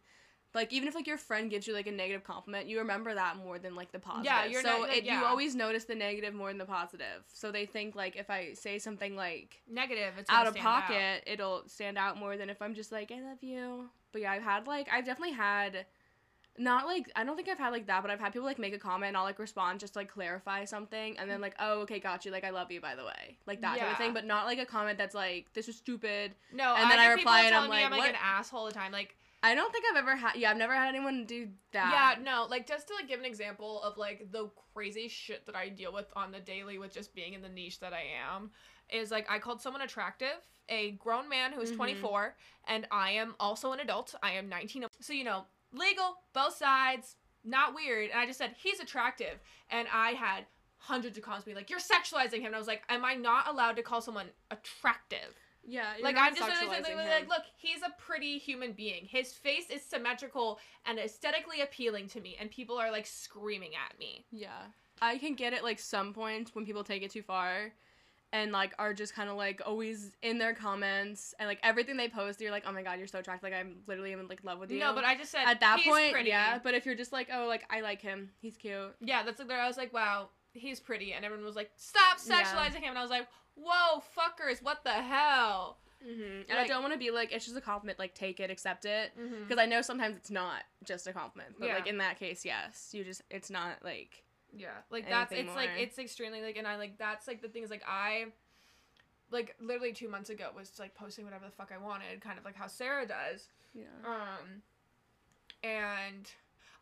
like 0.55 0.71
even 0.71 0.87
if 0.87 0.95
like 0.95 1.07
your 1.07 1.17
friend 1.17 1.49
gives 1.49 1.67
you 1.67 1.73
like 1.73 1.87
a 1.87 1.91
negative 1.91 2.23
compliment, 2.23 2.67
you 2.67 2.79
remember 2.79 3.13
that 3.13 3.35
more 3.37 3.59
than 3.59 3.75
like 3.75 3.91
the 3.91 3.99
positive. 3.99 4.25
Yeah, 4.25 4.45
you're 4.45 4.61
so 4.61 4.79
not- 4.79 4.93
it, 4.93 5.03
you 5.03 5.23
always 5.25 5.55
notice 5.55 5.83
the 5.83 5.95
negative 5.95 6.33
more 6.33 6.49
than 6.49 6.57
the 6.57 6.65
positive. 6.65 7.23
So 7.33 7.51
they 7.51 7.65
think 7.65 7.95
like 7.95 8.15
if 8.15 8.29
I 8.29 8.53
say 8.53 8.79
something 8.79 9.15
like 9.15 9.61
negative. 9.69 10.13
It's 10.17 10.29
out 10.29 10.47
of 10.47 10.53
stand 10.53 10.65
out. 10.67 10.81
pocket, 10.83 11.23
it'll 11.27 11.63
stand 11.67 11.97
out 11.97 12.17
more 12.17 12.37
than 12.37 12.49
if 12.49 12.61
I'm 12.61 12.73
just 12.73 12.91
like, 12.91 13.11
I 13.11 13.21
love 13.21 13.43
you. 13.43 13.89
But 14.11 14.21
yeah, 14.21 14.31
I've 14.31 14.43
had 14.43 14.67
like 14.67 14.87
I've 14.91 15.05
definitely 15.05 15.35
had 15.35 15.85
not 16.57 16.85
like 16.85 17.09
I 17.15 17.23
don't 17.23 17.35
think 17.35 17.47
I've 17.47 17.57
had 17.57 17.69
like 17.69 17.87
that, 17.87 18.01
but 18.01 18.11
I've 18.11 18.19
had 18.19 18.33
people 18.33 18.45
like 18.45 18.59
make 18.59 18.73
a 18.73 18.79
comment 18.79 19.09
and 19.09 19.17
I'll 19.17 19.23
like 19.23 19.39
respond 19.39 19.79
just 19.79 19.93
to, 19.93 19.99
like 19.99 20.11
clarify 20.11 20.65
something 20.65 21.17
and 21.17 21.29
then 21.29 21.39
like, 21.41 21.55
oh 21.59 21.81
okay, 21.81 21.99
got 21.99 22.25
you, 22.25 22.31
like 22.31 22.43
I 22.43 22.49
love 22.49 22.71
you 22.71 22.81
by 22.81 22.95
the 22.95 23.03
way. 23.05 23.37
Like 23.45 23.61
that 23.61 23.77
type 23.77 23.91
of 23.91 23.97
thing. 23.97 24.13
But 24.13 24.25
not 24.25 24.45
like 24.45 24.59
a 24.59 24.65
comment 24.65 24.97
that's 24.97 25.15
like, 25.15 25.53
This 25.53 25.67
is 25.69 25.77
stupid. 25.77 26.33
No, 26.53 26.75
And 26.75 26.91
then 26.91 26.99
I 26.99 27.07
reply 27.13 27.43
and 27.43 27.55
I'm 27.55 27.69
me 27.69 27.77
I'm 27.77 27.91
like, 27.91 27.91
like 27.91 27.99
what? 27.99 28.09
an 28.09 28.15
asshole 28.21 28.61
all 28.61 28.65
the 28.65 28.73
time. 28.73 28.91
Like 28.91 29.15
I 29.41 29.55
don't 29.55 29.71
think 29.71 29.85
I've 29.89 29.95
ever 29.97 30.17
had 30.17 30.35
yeah, 30.35 30.51
I've 30.51 30.57
never 30.57 30.73
had 30.73 30.89
anyone 30.89 31.25
do 31.25 31.47
that. 31.71 32.15
Yeah, 32.17 32.21
no, 32.23 32.45
like 32.49 32.67
just 32.67 32.87
to 32.89 32.93
like 32.95 33.07
give 33.07 33.19
an 33.21 33.25
example 33.25 33.81
of 33.83 33.97
like 33.97 34.29
the 34.31 34.49
crazy 34.73 35.07
shit 35.07 35.45
that 35.45 35.55
I 35.55 35.69
deal 35.69 35.93
with 35.93 36.07
on 36.13 36.31
the 36.31 36.39
daily 36.41 36.77
with 36.77 36.93
just 36.93 37.15
being 37.15 37.33
in 37.35 37.41
the 37.41 37.47
niche 37.49 37.79
that 37.79 37.93
I 37.93 38.03
am 38.29 38.51
is 38.89 39.11
like 39.11 39.31
I 39.31 39.39
called 39.39 39.61
someone 39.61 39.81
attractive, 39.81 40.35
a 40.67 40.91
grown 40.91 41.29
man 41.29 41.53
who 41.53 41.61
is 41.61 41.71
Mhm. 41.71 41.75
24 41.77 42.35
and 42.67 42.85
I 42.91 43.11
am 43.11 43.35
also 43.39 43.71
an 43.71 43.79
adult. 43.79 44.13
I 44.21 44.33
am 44.33 44.49
19. 44.49 44.87
So 44.99 45.13
you 45.13 45.23
know, 45.23 45.45
legal, 45.73 46.17
both 46.33 46.55
sides, 46.55 47.15
not 47.43 47.73
weird. 47.73 48.09
And 48.11 48.19
I 48.19 48.25
just 48.25 48.37
said 48.37 48.55
he's 48.57 48.79
attractive 48.79 49.39
and 49.69 49.87
I 49.93 50.11
had 50.11 50.45
hundreds 50.77 51.17
of 51.17 51.23
comments 51.23 51.43
being 51.43 51.57
like 51.57 51.69
you're 51.69 51.79
sexualizing 51.79 52.39
him 52.39 52.47
and 52.47 52.55
I 52.55 52.57
was 52.57 52.67
like 52.67 52.83
am 52.87 53.03
I 53.03 53.13
not 53.13 53.49
allowed 53.49 53.75
to 53.75 53.83
call 53.83 54.01
someone 54.01 54.27
attractive? 54.49 55.35
Yeah. 55.67 55.93
like 56.01 56.15
I'm 56.17 56.35
just 56.35 56.49
like, 56.49 56.67
like, 56.69 57.27
look, 57.27 57.43
he's 57.57 57.81
a 57.81 57.91
pretty 58.01 58.37
human 58.37 58.73
being. 58.73 59.05
His 59.05 59.33
face 59.33 59.69
is 59.69 59.83
symmetrical 59.83 60.59
and 60.85 60.97
aesthetically 60.97 61.61
appealing 61.61 62.07
to 62.09 62.21
me, 62.21 62.37
and 62.39 62.49
people 62.49 62.77
are 62.77 62.91
like 62.91 63.05
screaming 63.05 63.71
at 63.75 63.97
me. 63.99 64.25
Yeah. 64.31 64.67
I 65.01 65.17
can 65.17 65.35
get 65.35 65.53
it 65.53 65.63
like 65.63 65.79
some 65.79 66.13
points 66.13 66.55
when 66.55 66.65
people 66.65 66.83
take 66.83 67.03
it 67.03 67.11
too 67.11 67.21
far 67.21 67.71
and 68.31 68.51
like 68.51 68.73
are 68.77 68.93
just 68.93 69.15
kind 69.15 69.29
of 69.29 69.35
like 69.37 69.61
always 69.65 70.11
in 70.21 70.37
their 70.37 70.53
comments 70.53 71.33
and 71.39 71.47
like 71.47 71.59
everything 71.63 71.97
they 71.97 72.09
post 72.09 72.39
you're 72.41 72.51
like, 72.51 72.63
"Oh 72.67 72.71
my 72.71 72.83
god, 72.83 72.97
you're 72.99 73.07
so 73.07 73.19
attractive. 73.19 73.43
Like 73.49 73.59
I'm 73.59 73.77
literally 73.87 74.11
in 74.11 74.27
like 74.27 74.43
love 74.43 74.59
with 74.59 74.71
you." 74.71 74.79
No, 74.79 74.93
but 74.93 75.03
I 75.05 75.15
just 75.15 75.31
said 75.31 75.43
at 75.45 75.59
that 75.61 75.79
point, 75.85 76.11
pretty. 76.13 76.29
yeah, 76.29 76.59
but 76.63 76.73
if 76.75 76.85
you're 76.85 76.95
just 76.95 77.11
like, 77.11 77.29
"Oh, 77.33 77.47
like 77.47 77.63
I 77.69 77.81
like 77.81 78.01
him. 78.01 78.29
He's 78.41 78.57
cute." 78.57 78.95
yeah, 79.01 79.23
that's 79.23 79.39
like 79.39 79.47
there. 79.47 79.59
I 79.59 79.67
was 79.67 79.77
like, 79.77 79.93
wow, 79.93 80.29
he's 80.53 80.79
pretty, 80.79 81.13
and 81.13 81.25
everyone 81.25 81.45
was 81.45 81.55
like, 81.55 81.71
stop 81.75 82.17
Yeah. 82.25 82.41
sexualizing 82.43 82.81
him, 82.81 82.89
and 82.89 82.97
I 82.99 83.01
was 83.01 83.11
like, 83.11 83.27
whoa, 83.55 84.01
fuckers, 84.17 84.61
what 84.63 84.83
the 84.83 84.91
hell? 84.91 85.77
Mhm. 86.07 86.45
And 86.49 86.57
I 86.57 86.65
don't 86.65 86.81
want 86.81 86.93
to 86.93 86.99
be 86.99 87.11
like 87.11 87.33
it's 87.33 87.43
just 87.45 87.57
a 87.57 87.61
compliment, 87.61 87.99
like 87.99 88.15
take 88.15 88.39
it, 88.39 88.49
accept 88.49 88.85
it. 88.85 89.11
Mm-hmm. 89.19 89.43
Because 89.43 89.61
I 89.61 89.65
know 89.65 89.81
sometimes 89.81 90.15
it's 90.15 90.31
not 90.31 90.63
just 90.85 91.07
a 91.07 91.11
compliment, 91.13 91.55
but 91.59 91.67
Yeah. 91.67 91.75
like 91.75 91.87
in 91.87 91.97
that 91.97 92.17
case, 92.17 92.45
yes, 92.45 92.89
you 92.93 93.03
just 93.03 93.21
it's 93.29 93.49
not 93.49 93.83
like 93.83 94.23
Yeah, 94.55 94.69
like 94.89 95.07
that's 95.09 95.31
it's 95.31 95.55
like 95.55 95.69
it's 95.77 95.99
extremely 95.99 96.41
like, 96.41 96.57
and 96.57 96.67
I 96.67 96.77
like 96.77 96.97
that's 96.97 97.27
like 97.27 97.41
the 97.41 97.47
thing 97.47 97.63
is 97.63 97.69
like 97.69 97.83
I, 97.87 98.25
like 99.31 99.55
literally 99.59 99.93
two 99.93 100.09
months 100.09 100.29
ago 100.29 100.49
was 100.55 100.71
like 100.79 100.95
posting 100.95 101.25
whatever 101.25 101.45
the 101.45 101.51
fuck 101.51 101.71
I 101.73 101.77
wanted, 101.77 102.21
kind 102.21 102.37
of 102.39 102.45
like 102.45 102.55
how 102.55 102.67
Sarah 102.67 103.05
does. 103.07 103.47
yeah, 103.73 103.83
Um, 104.05 104.61
and 105.63 106.29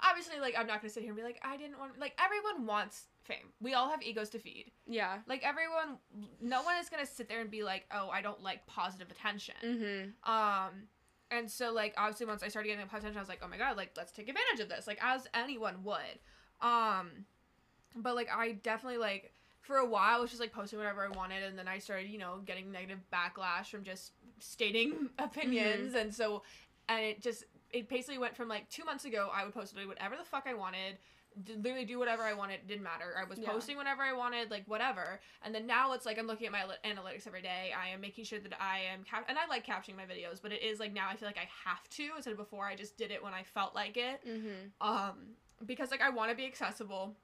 obviously, 0.02 0.40
like, 0.40 0.56
I'm 0.58 0.68
not 0.68 0.82
gonna 0.82 0.90
sit 0.90 1.02
here 1.04 1.12
and 1.12 1.18
be 1.18 1.24
like, 1.24 1.40
I 1.44 1.58
didn't 1.58 1.80
want. 1.80 2.00
Like, 2.00 2.18
everyone 2.24 2.66
wants 2.66 3.08
fame. 3.24 3.52
We 3.60 3.74
all 3.74 3.90
have 3.90 4.02
egos 4.02 4.30
to 4.30 4.40
feed. 4.40 4.72
yeah, 4.88 5.18
Like, 5.28 5.44
everyone, 5.44 5.98
no 6.42 6.62
one 6.64 6.78
is 6.78 6.90
gonna 6.90 7.06
sit 7.06 7.28
there 7.28 7.42
and 7.42 7.52
be 7.52 7.64
like, 7.64 7.86
oh, 7.92 8.10
I 8.10 8.22
don't 8.22 8.42
like 8.42 8.66
positive 8.68 9.10
attention. 9.12 9.56
Mm-hmm. 9.64 10.32
Um, 10.32 10.88
and 11.30 11.50
so 11.52 11.74
like 11.74 11.94
obviously 11.98 12.26
once 12.26 12.42
I 12.44 12.48
started 12.48 12.70
getting 12.70 12.84
the 12.84 12.90
positive 12.90 13.12
attention, 13.12 13.20
I 13.20 13.22
was 13.22 13.30
like, 13.30 13.42
oh 13.44 13.48
my 13.48 13.58
god, 13.58 13.76
like 13.78 13.92
let's 13.98 14.12
take 14.12 14.30
advantage 14.30 14.62
of 14.62 14.70
this, 14.70 14.88
like 14.88 15.00
as 15.02 15.28
anyone 15.34 15.84
would. 15.84 16.20
Um, 16.62 17.26
but 17.96 18.16
like 18.16 18.28
I 18.34 18.54
definitely 18.54 19.00
like 19.00 19.34
for 19.62 19.78
a 19.78 19.86
while 19.86 20.18
I 20.18 20.20
was 20.20 20.30
just 20.30 20.42
like 20.42 20.52
posting 20.54 20.80
whatever 20.80 21.04
I 21.06 21.10
wanted, 21.10 21.44
and 21.44 21.58
then 21.58 21.68
I 21.68 21.80
started 21.80 22.10
you 22.10 22.18
know 22.18 22.40
getting 22.46 22.72
negative 22.72 23.00
backlash 23.12 23.68
from 23.68 23.84
just 23.84 24.14
stating 24.40 25.10
opinions, 25.20 25.96
and 25.96 26.14
so 26.14 26.44
and 26.90 27.04
it 27.04 27.22
just 27.22 27.44
it 27.72 27.90
basically 27.90 28.18
went 28.18 28.36
from 28.36 28.48
like 28.48 28.70
two 28.70 28.86
months 28.86 29.04
ago 29.06 29.30
I 29.34 29.44
would 29.44 29.54
post 29.54 29.76
whatever 29.76 30.16
the 30.16 30.24
fuck 30.24 30.46
I 30.48 30.54
wanted. 30.54 30.98
Literally 31.62 31.86
do 31.86 32.00
whatever 32.00 32.24
I 32.24 32.34
wanted. 32.34 32.66
Didn't 32.66 32.82
matter. 32.82 33.14
I 33.16 33.24
was 33.24 33.38
Yeah. 33.38 33.52
posting 33.52 33.78
whenever 33.78 34.02
I 34.02 34.12
wanted, 34.14 34.50
like 34.50 34.64
whatever. 34.66 35.20
And 35.44 35.54
then 35.54 35.68
now 35.68 35.92
it's 35.92 36.04
like 36.04 36.18
I'm 36.18 36.26
looking 36.26 36.48
at 36.48 36.52
my 36.54 36.64
analytics 36.84 37.28
every 37.28 37.44
day. 37.44 37.72
I 37.80 37.90
am 37.90 38.02
making 38.02 38.24
sure 38.24 38.40
that 38.40 38.54
I 38.60 38.80
am 38.92 39.04
cap- 39.04 39.26
and 39.30 39.38
I 39.38 39.46
like 39.46 39.64
captioning 39.64 39.98
my 39.98 40.06
videos, 40.06 40.42
but 40.42 40.52
it 40.52 40.64
is 40.64 40.80
like 40.80 40.94
now 40.94 41.08
I 41.10 41.16
feel 41.16 41.28
like 41.30 41.38
I 41.38 41.48
have 41.70 41.88
to 41.90 42.10
instead 42.16 42.32
of 42.32 42.38
before 42.38 42.66
I 42.66 42.76
just 42.76 42.98
did 42.98 43.12
it 43.12 43.22
when 43.24 43.36
I 43.36 43.44
felt 43.44 43.76
like 43.76 43.98
it. 43.98 44.24
mhm, 44.26 44.72
Um, 44.82 45.36
because 45.66 45.92
like 45.92 46.02
I 46.02 46.10
want 46.10 46.32
to 46.32 46.36
be 46.38 46.46
accessible, 46.48 47.16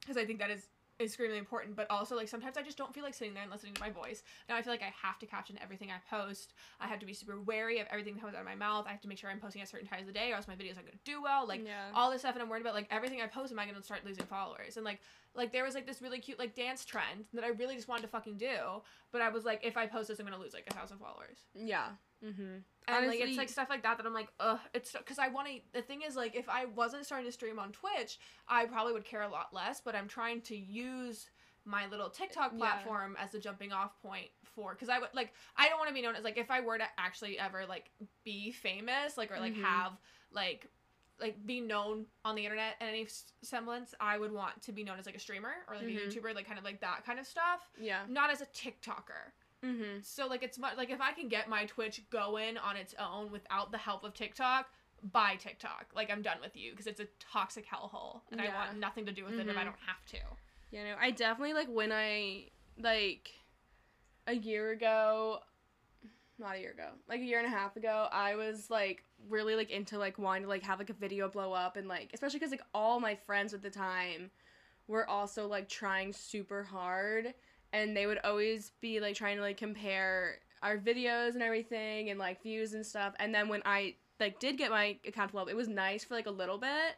because 0.00 0.16
I 0.16 0.24
think 0.24 0.38
that 0.38 0.50
is 0.50 0.68
extremely 1.00 1.38
important. 1.38 1.76
But 1.76 1.86
also 1.90 2.16
like 2.16 2.28
sometimes 2.28 2.56
I 2.56 2.62
just 2.62 2.76
don't 2.76 2.92
feel 2.92 3.04
like 3.04 3.14
sitting 3.14 3.34
there 3.34 3.42
and 3.42 3.52
listening 3.52 3.74
to 3.74 3.80
my 3.80 3.90
voice. 3.90 4.22
Now 4.48 4.56
I 4.56 4.62
feel 4.62 4.72
like 4.72 4.82
I 4.82 4.92
have 5.02 5.18
to 5.20 5.26
caption 5.26 5.58
everything 5.62 5.90
I 5.90 5.98
post. 6.10 6.54
I 6.80 6.86
have 6.86 6.98
to 7.00 7.06
be 7.06 7.14
super 7.14 7.40
wary 7.40 7.78
of 7.78 7.86
everything 7.90 8.14
that 8.14 8.20
comes 8.20 8.34
out 8.34 8.40
of 8.40 8.46
my 8.46 8.54
mouth. 8.54 8.86
I 8.86 8.90
have 8.90 9.00
to 9.02 9.08
make 9.08 9.18
sure 9.18 9.30
I'm 9.30 9.40
posting 9.40 9.62
at 9.62 9.68
certain 9.68 9.86
times 9.86 10.02
of 10.02 10.06
the 10.08 10.12
day, 10.12 10.32
or 10.32 10.36
else 10.36 10.48
my 10.48 10.54
videos 10.54 10.76
aren't 10.76 10.86
gonna 10.86 10.98
do 11.04 11.22
well. 11.22 11.46
Like 11.46 11.64
yeah, 11.64 11.90
all 11.94 12.10
this 12.10 12.20
stuff 12.22 12.34
and 12.34 12.42
I'm 12.42 12.48
worried 12.48 12.62
about 12.62 12.74
like 12.74 12.88
everything 12.90 13.20
I 13.20 13.26
post 13.26 13.52
am 13.52 13.58
I 13.58 13.66
gonna 13.66 13.82
start 13.82 14.04
losing 14.04 14.24
followers 14.26 14.76
and 14.76 14.84
like 14.84 15.00
like 15.34 15.52
there 15.52 15.64
was 15.64 15.74
like 15.74 15.86
this 15.86 16.02
really 16.02 16.18
cute 16.18 16.38
like 16.38 16.54
dance 16.54 16.84
trend 16.84 17.26
that 17.32 17.44
I 17.44 17.48
really 17.48 17.76
just 17.76 17.86
wanted 17.86 18.02
to 18.02 18.08
fucking 18.08 18.36
do 18.38 18.82
but 19.12 19.20
I 19.20 19.28
was 19.28 19.44
like 19.44 19.60
if 19.62 19.76
I 19.76 19.86
post 19.86 20.08
this 20.08 20.18
I'm 20.18 20.26
gonna 20.26 20.38
lose 20.38 20.54
like 20.54 20.64
a 20.68 20.74
thousand 20.74 20.98
followers 20.98 21.38
yeah, 21.54 21.90
mhm. 22.24 22.62
And 22.88 23.06
like 23.06 23.20
it's 23.20 23.36
like 23.36 23.48
stuff 23.48 23.68
like 23.70 23.82
that 23.82 23.96
that 23.98 24.06
I'm 24.06 24.14
like 24.14 24.28
ugh 24.40 24.58
it's 24.74 24.92
because 24.92 25.18
I 25.18 25.28
want 25.28 25.48
to 25.48 25.54
the 25.72 25.82
thing 25.82 26.02
is 26.02 26.16
like 26.16 26.34
if 26.34 26.48
I 26.48 26.64
wasn't 26.66 27.04
starting 27.06 27.26
to 27.26 27.32
stream 27.32 27.58
on 27.58 27.72
Twitch 27.72 28.18
I 28.48 28.64
probably 28.66 28.92
would 28.92 29.04
care 29.04 29.22
a 29.22 29.28
lot 29.28 29.52
less 29.52 29.80
but 29.80 29.94
I'm 29.94 30.08
trying 30.08 30.40
to 30.42 30.56
use 30.56 31.28
my 31.64 31.86
little 31.86 32.08
TikTok 32.08 32.52
Yeah. 32.52 32.58
platform 32.58 33.16
as 33.20 33.34
a 33.34 33.38
jumping 33.38 33.72
off 33.72 34.00
point 34.02 34.28
for 34.44 34.72
because 34.72 34.88
I 34.88 34.98
would 34.98 35.10
like 35.14 35.32
I 35.56 35.68
don't 35.68 35.78
want 35.78 35.88
to 35.88 35.94
be 35.94 36.02
known 36.02 36.16
as 36.16 36.24
like 36.24 36.38
if 36.38 36.50
I 36.50 36.60
were 36.60 36.78
to 36.78 36.84
actually 36.96 37.38
ever 37.38 37.64
like 37.68 37.90
be 38.24 38.50
famous 38.52 39.16
like 39.18 39.30
or 39.30 39.38
like 39.38 39.54
Mhm. 39.54 39.62
have 39.62 39.92
like 40.32 40.66
like 41.20 41.44
be 41.44 41.60
known 41.60 42.06
on 42.24 42.36
the 42.36 42.44
internet 42.44 42.76
in 42.80 42.86
any 42.86 43.06
semblance 43.42 43.92
I 44.00 44.18
would 44.18 44.30
want 44.32 44.62
to 44.62 44.72
be 44.72 44.84
known 44.84 44.98
as 45.00 45.04
like 45.06 45.16
a 45.16 45.20
streamer 45.20 45.52
or 45.68 45.74
like 45.76 45.84
Mhm. 45.86 45.96
a 45.96 46.00
YouTuber 46.08 46.34
like 46.34 46.46
kind 46.46 46.58
of 46.58 46.64
like 46.64 46.80
that 46.80 47.04
kind 47.04 47.18
of 47.18 47.26
stuff 47.26 47.68
Yeah. 47.78 48.04
not 48.08 48.30
as 48.30 48.40
a 48.40 48.46
TikToker 48.46 49.32
Mm-hmm. 49.64 49.98
so 50.02 50.26
like 50.28 50.42
it's 50.42 50.58
much 50.58 50.76
like 50.76 50.90
if 50.90 51.00
I 51.00 51.12
can 51.12 51.28
get 51.28 51.48
my 51.48 51.64
Twitch 51.64 52.00
going 52.10 52.56
on 52.58 52.76
its 52.76 52.94
own 52.98 53.32
without 53.32 53.72
the 53.72 53.78
help 53.78 54.04
of 54.04 54.14
TikTok 54.14 54.66
bye 55.02 55.36
TikTok 55.36 55.86
like 55.94 56.10
I'm 56.10 56.22
done 56.22 56.38
with 56.40 56.56
you 56.56 56.70
because 56.70 56.86
it's 56.86 57.00
a 57.00 57.06
toxic 57.18 57.66
hellhole 57.66 58.20
and 58.30 58.40
I 58.40 58.48
want 58.54 58.78
nothing 58.78 59.06
to 59.06 59.12
do 59.12 59.24
with 59.24 59.34
it 59.34 59.48
if 59.48 59.56
I 59.56 59.62
Mhm. 59.62 59.64
don't 59.64 59.80
have 59.86 60.04
to 60.06 60.18
You 60.70 60.84
know, 60.84 60.96
I 61.00 61.10
definitely 61.10 61.54
like 61.54 61.68
when 61.68 61.90
I 61.92 62.50
like 62.78 63.32
a 64.26 64.34
year 64.34 64.70
ago, 64.70 65.40
not 66.38 66.54
a 66.56 66.60
year 66.60 66.72
ago, 66.72 66.90
like 67.08 67.20
a 67.20 67.24
year 67.24 67.38
and 67.38 67.46
a 67.46 67.50
half 67.50 67.76
ago, 67.76 68.06
I 68.12 68.36
was 68.36 68.70
like 68.70 69.02
really 69.28 69.56
like 69.56 69.70
into 69.70 69.98
like 69.98 70.18
wanting 70.18 70.42
to 70.42 70.48
like 70.48 70.62
have 70.62 70.78
like 70.78 70.90
a 70.90 70.94
video 70.94 71.28
blow 71.28 71.52
up 71.52 71.76
and 71.76 71.88
like 71.88 72.10
especially 72.14 72.38
because 72.38 72.52
like 72.52 72.62
all 72.74 73.00
my 73.00 73.14
friends 73.14 73.54
at 73.54 73.62
the 73.62 73.70
time 73.70 74.30
were 74.86 75.08
also 75.08 75.48
like 75.48 75.68
trying 75.68 76.12
super 76.12 76.62
hard 76.62 77.34
and 77.72 77.96
they 77.96 78.06
would 78.06 78.18
always 78.24 78.72
be 78.80 79.00
like 79.00 79.14
trying 79.14 79.36
to 79.36 79.42
like 79.42 79.56
compare 79.56 80.38
our 80.62 80.76
videos 80.78 81.34
and 81.34 81.42
everything 81.42 82.10
and 82.10 82.18
like 82.18 82.42
views 82.42 82.74
and 82.74 82.84
stuff 82.84 83.14
and 83.18 83.34
then 83.34 83.48
when 83.48 83.62
I 83.64 83.94
like 84.20 84.40
did 84.40 84.58
get 84.58 84.70
my 84.70 84.96
account 85.06 85.32
blow 85.32 85.42
up, 85.42 85.48
it 85.48 85.56
was 85.56 85.68
nice 85.68 86.02
for 86.04 86.14
like 86.14 86.26
a 86.26 86.30
little 86.30 86.58
bit 86.58 86.96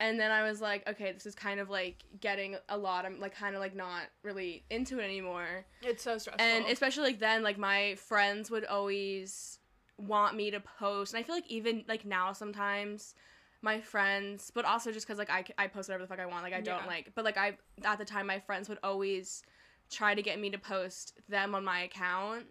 and 0.00 0.18
then 0.18 0.32
I 0.32 0.42
was 0.42 0.60
like, 0.60 0.86
okay, 0.88 1.12
this 1.12 1.26
is 1.26 1.34
kind 1.36 1.60
of 1.60 1.70
like 1.70 2.02
getting 2.20 2.56
a 2.68 2.76
lot. 2.76 3.06
I'm 3.06 3.20
like 3.20 3.36
kind 3.36 3.54
of 3.54 3.60
like 3.60 3.76
not 3.76 4.02
really 4.24 4.64
into 4.68 4.98
it 4.98 5.04
anymore. 5.04 5.64
it's 5.80 6.02
so 6.02 6.18
stressful 6.18 6.44
And 6.44 6.66
especially 6.66 7.04
like 7.04 7.20
then, 7.20 7.42
like 7.44 7.56
my 7.56 7.94
friends 7.94 8.50
would 8.50 8.64
always 8.64 9.60
want 9.98 10.34
me 10.36 10.50
to 10.50 10.60
post, 10.60 11.14
and 11.14 11.20
I 11.20 11.22
feel 11.22 11.36
like 11.36 11.48
even 11.48 11.84
like 11.86 12.04
now 12.04 12.32
sometimes 12.32 13.14
my 13.60 13.80
friends, 13.80 14.50
but 14.52 14.64
also 14.64 14.90
just 14.90 15.06
because 15.06 15.18
like 15.18 15.30
I, 15.30 15.44
I 15.56 15.68
post 15.68 15.88
whatever 15.88 16.02
the 16.02 16.08
fuck 16.08 16.18
I 16.18 16.26
want, 16.26 16.42
like 16.42 16.52
I 16.52 16.60
don't 16.62 16.80
Yeah. 16.80 16.86
like, 16.86 17.12
but 17.14 17.24
like 17.24 17.36
I 17.36 17.56
at 17.84 17.98
the 17.98 18.04
time 18.04 18.26
my 18.26 18.40
friends 18.40 18.68
would 18.68 18.78
always 18.82 19.44
try 19.90 20.14
to 20.14 20.22
get 20.22 20.40
me 20.40 20.50
to 20.50 20.58
post 20.58 21.18
them 21.28 21.54
on 21.54 21.64
my 21.64 21.82
account 21.82 22.44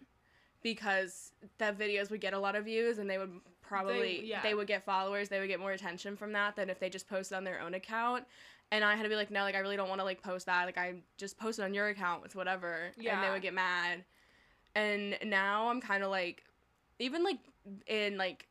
because 0.62 1.32
the 1.58 1.74
videos 1.78 2.10
would 2.10 2.20
get 2.20 2.34
a 2.34 2.38
lot 2.38 2.54
of 2.54 2.64
views 2.64 2.98
and 2.98 3.10
they 3.10 3.18
would 3.18 3.32
probably 3.60 4.20
they, 4.20 4.26
yeah. 4.26 4.54
would 4.54 4.66
get 4.66 4.84
followers 4.84 5.28
they 5.28 5.40
would 5.40 5.48
get 5.48 5.58
more 5.58 5.72
attention 5.72 6.16
from 6.16 6.32
that 6.32 6.54
than 6.56 6.70
if 6.70 6.78
they 6.78 6.88
just 6.88 7.08
posted 7.08 7.36
on 7.36 7.44
their 7.44 7.60
own 7.60 7.74
account 7.74 8.24
and 8.70 8.84
i 8.84 8.94
had 8.94 9.02
to 9.02 9.08
be 9.08 9.16
like 9.16 9.30
no 9.30 9.42
like 9.42 9.54
i 9.54 9.58
really 9.58 9.76
don't 9.76 9.88
want 9.88 10.00
to 10.00 10.04
like 10.04 10.22
post 10.22 10.46
that 10.46 10.66
like 10.66 10.78
i 10.78 10.94
just 11.16 11.38
post 11.38 11.58
it 11.58 11.62
on 11.62 11.74
your 11.74 11.88
account 11.88 12.22
with 12.22 12.36
whatever 12.36 12.90
yeah. 12.98 13.14
and 13.14 13.24
they 13.24 13.30
would 13.30 13.42
get 13.42 13.54
mad 13.54 14.04
and 14.74 15.16
now 15.24 15.68
i'm 15.68 15.80
kind 15.80 16.02
of 16.04 16.10
like 16.10 16.44
even 16.98 17.24
like 17.24 17.38
in 17.86 18.16
like 18.16 18.46